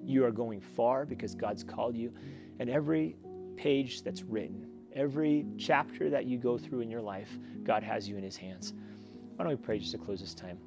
You 0.03 0.25
are 0.25 0.31
going 0.31 0.61
far 0.61 1.05
because 1.05 1.35
God's 1.35 1.63
called 1.63 1.97
you. 1.97 2.13
And 2.59 2.71
every 2.71 3.17
page 3.57 4.03
that's 4.03 4.23
written, 4.23 4.67
every 4.95 5.45
chapter 5.59 6.09
that 6.09 6.25
you 6.25 6.39
go 6.39 6.57
through 6.57 6.81
in 6.81 6.91
your 6.91 7.03
life, 7.03 7.39
God 7.65 7.83
has 7.83 8.09
you 8.09 8.17
in 8.17 8.23
His 8.23 8.37
hands. 8.37 8.73
Why 9.37 9.45
don't 9.45 9.53
we 9.53 9.63
pray 9.63 9.79
just 9.79 9.93
to 9.93 9.99
close 9.99 10.21
this 10.21 10.35
time? 10.35 10.59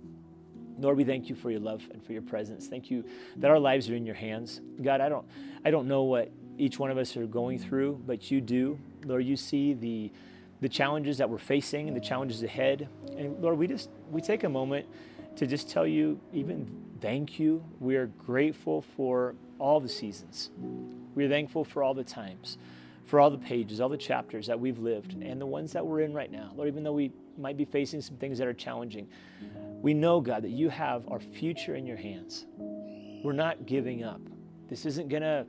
Lord, 0.79 0.97
we 0.97 1.03
thank 1.03 1.29
you 1.29 1.35
for 1.35 1.49
your 1.49 1.59
love 1.59 1.81
and 1.91 2.03
for 2.03 2.13
your 2.13 2.21
presence. 2.21 2.67
Thank 2.67 2.91
you 2.91 3.03
that 3.37 3.49
our 3.49 3.59
lives 3.59 3.89
are 3.89 3.95
in 3.95 4.05
your 4.05 4.15
hands. 4.15 4.61
God, 4.81 5.01
I 5.01 5.09
don't, 5.09 5.25
I 5.65 5.71
don't 5.71 5.87
know 5.87 6.03
what 6.03 6.31
each 6.57 6.79
one 6.79 6.91
of 6.91 6.97
us 6.97 7.15
are 7.15 7.25
going 7.25 7.59
through, 7.59 8.01
but 8.05 8.31
you 8.31 8.41
do. 8.41 8.79
Lord, 9.05 9.23
you 9.25 9.35
see 9.35 9.73
the 9.73 10.11
the 10.59 10.69
challenges 10.69 11.19
that 11.19 11.29
we're 11.29 11.37
facing 11.37 11.87
and 11.87 11.95
the 11.95 12.01
challenges 12.01 12.41
ahead. 12.41 12.89
And 13.15 13.39
Lord, 13.41 13.57
we 13.57 13.67
just 13.67 13.89
we 14.09 14.21
take 14.21 14.43
a 14.43 14.49
moment 14.49 14.87
to 15.35 15.45
just 15.45 15.69
tell 15.69 15.85
you 15.85 16.19
even 16.33 16.67
thank 16.99 17.39
you. 17.39 17.63
We 17.79 17.95
are 17.95 18.07
grateful 18.07 18.81
for 18.81 19.35
all 19.59 19.79
the 19.79 19.89
seasons. 19.89 20.49
We 21.15 21.25
are 21.25 21.29
thankful 21.29 21.63
for 21.63 21.83
all 21.83 21.93
the 21.93 22.03
times, 22.03 22.57
for 23.05 23.19
all 23.19 23.29
the 23.29 23.37
pages, 23.37 23.79
all 23.79 23.89
the 23.89 23.97
chapters 23.97 24.47
that 24.47 24.59
we've 24.59 24.79
lived 24.79 25.13
and 25.21 25.39
the 25.39 25.45
ones 25.45 25.73
that 25.73 25.85
we're 25.85 26.01
in 26.01 26.13
right 26.13 26.31
now. 26.31 26.51
Lord, 26.55 26.67
even 26.67 26.83
though 26.83 26.93
we 26.93 27.11
might 27.37 27.57
be 27.57 27.65
facing 27.65 28.01
some 28.01 28.17
things 28.17 28.39
that 28.39 28.47
are 28.47 28.53
challenging, 28.53 29.07
we 29.81 29.93
know, 29.93 30.19
God, 30.21 30.43
that 30.43 30.49
you 30.49 30.69
have 30.69 31.07
our 31.07 31.19
future 31.19 31.75
in 31.75 31.85
your 31.85 31.97
hands. 31.97 32.45
We're 33.23 33.33
not 33.33 33.65
giving 33.65 34.03
up. 34.03 34.21
This 34.69 34.85
isn't 34.85 35.09
going 35.09 35.21
to 35.21 35.45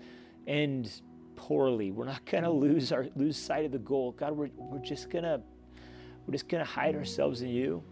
end 0.48 1.02
poorly. 1.36 1.90
We're 1.90 2.04
not 2.04 2.24
going 2.24 2.44
to 2.44 2.50
lose 2.50 2.90
our 2.90 3.06
lose 3.14 3.36
sight 3.36 3.64
of 3.64 3.72
the 3.72 3.78
goal. 3.78 4.12
God, 4.12 4.32
we're, 4.36 4.50
we're 4.56 4.78
just 4.78 5.10
going 5.10 5.24
to 5.24 5.40
we're 6.26 6.32
just 6.32 6.48
going 6.48 6.64
to 6.64 6.70
hide 6.70 6.94
ourselves 6.94 7.42
in 7.42 7.48
you. 7.48 7.82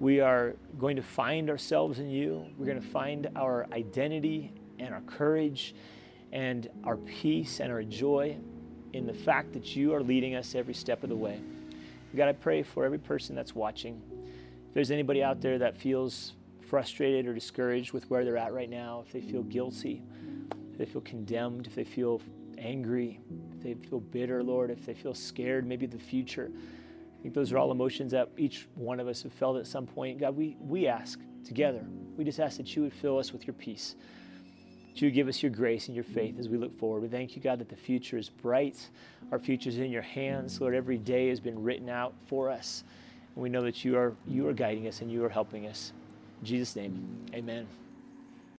We 0.00 0.18
are 0.18 0.56
going 0.78 0.96
to 0.96 1.02
find 1.02 1.48
ourselves 1.48 2.00
in 2.00 2.10
you. 2.10 2.46
We're 2.58 2.66
going 2.66 2.80
to 2.80 2.88
find 2.88 3.28
our 3.36 3.68
identity 3.72 4.52
and 4.80 4.92
our 4.92 5.02
courage 5.02 5.74
and 6.32 6.68
our 6.82 6.96
peace 6.96 7.60
and 7.60 7.70
our 7.70 7.84
joy 7.84 8.36
in 8.94 9.06
the 9.06 9.14
fact 9.14 9.52
that 9.52 9.76
you 9.76 9.94
are 9.94 10.02
leading 10.02 10.34
us 10.34 10.54
every 10.56 10.74
step 10.74 11.02
of 11.02 11.08
the 11.08 11.16
way. 11.16 11.40
God, 12.16 12.28
I 12.28 12.32
pray 12.32 12.62
for 12.62 12.84
every 12.84 12.98
person 12.98 13.36
that's 13.36 13.54
watching. 13.54 14.02
If 14.68 14.74
there's 14.74 14.90
anybody 14.90 15.22
out 15.22 15.40
there 15.40 15.58
that 15.58 15.76
feels 15.76 16.32
frustrated 16.68 17.26
or 17.26 17.34
discouraged 17.34 17.92
with 17.92 18.10
where 18.10 18.24
they're 18.24 18.36
at 18.36 18.52
right 18.52 18.68
now, 18.68 19.04
if 19.06 19.12
they 19.12 19.20
feel 19.20 19.42
guilty, 19.42 20.02
if 20.72 20.78
they 20.78 20.86
feel 20.86 21.02
condemned, 21.02 21.66
if 21.66 21.74
they 21.74 21.84
feel 21.84 22.20
angry, 22.58 23.20
if 23.56 23.62
they 23.62 23.74
feel 23.88 24.00
bitter, 24.00 24.42
Lord, 24.42 24.70
if 24.70 24.86
they 24.86 24.94
feel 24.94 25.14
scared, 25.14 25.66
maybe 25.66 25.86
the 25.86 25.98
future. 25.98 26.50
I 26.50 27.22
think 27.22 27.34
those 27.34 27.52
are 27.52 27.58
all 27.58 27.70
emotions 27.70 28.12
that 28.12 28.30
each 28.36 28.66
one 28.74 28.98
of 28.98 29.06
us 29.06 29.22
have 29.22 29.32
felt 29.32 29.56
at 29.56 29.66
some 29.66 29.86
point. 29.86 30.18
God, 30.18 30.36
we, 30.36 30.56
we 30.60 30.86
ask 30.86 31.20
together, 31.44 31.84
we 32.16 32.24
just 32.24 32.40
ask 32.40 32.56
that 32.56 32.74
you 32.74 32.82
would 32.82 32.92
fill 32.92 33.18
us 33.18 33.32
with 33.32 33.46
your 33.46 33.54
peace. 33.54 33.94
That 34.92 35.00
you 35.00 35.06
would 35.06 35.14
give 35.14 35.28
us 35.28 35.42
your 35.42 35.52
grace 35.52 35.86
and 35.86 35.94
your 35.94 36.04
faith 36.04 36.38
as 36.38 36.48
we 36.48 36.58
look 36.58 36.76
forward. 36.78 37.02
We 37.02 37.08
thank 37.08 37.36
you, 37.36 37.42
God, 37.42 37.58
that 37.60 37.68
the 37.68 37.76
future 37.76 38.18
is 38.18 38.28
bright. 38.28 38.88
Our 39.30 39.38
future 39.38 39.68
is 39.68 39.78
in 39.78 39.90
your 39.90 40.02
hands. 40.02 40.60
Lord, 40.60 40.74
every 40.74 40.98
day 40.98 41.28
has 41.28 41.40
been 41.40 41.62
written 41.62 41.88
out 41.88 42.14
for 42.26 42.50
us. 42.50 42.84
And 43.34 43.42
we 43.42 43.48
know 43.48 43.62
that 43.62 43.84
you 43.84 43.96
are, 43.96 44.14
you 44.26 44.48
are 44.48 44.52
guiding 44.52 44.86
us 44.88 45.00
and 45.00 45.10
you 45.10 45.24
are 45.24 45.30
helping 45.30 45.66
us. 45.66 45.92
In 46.40 46.46
Jesus' 46.46 46.76
name, 46.76 47.26
amen. 47.32 47.81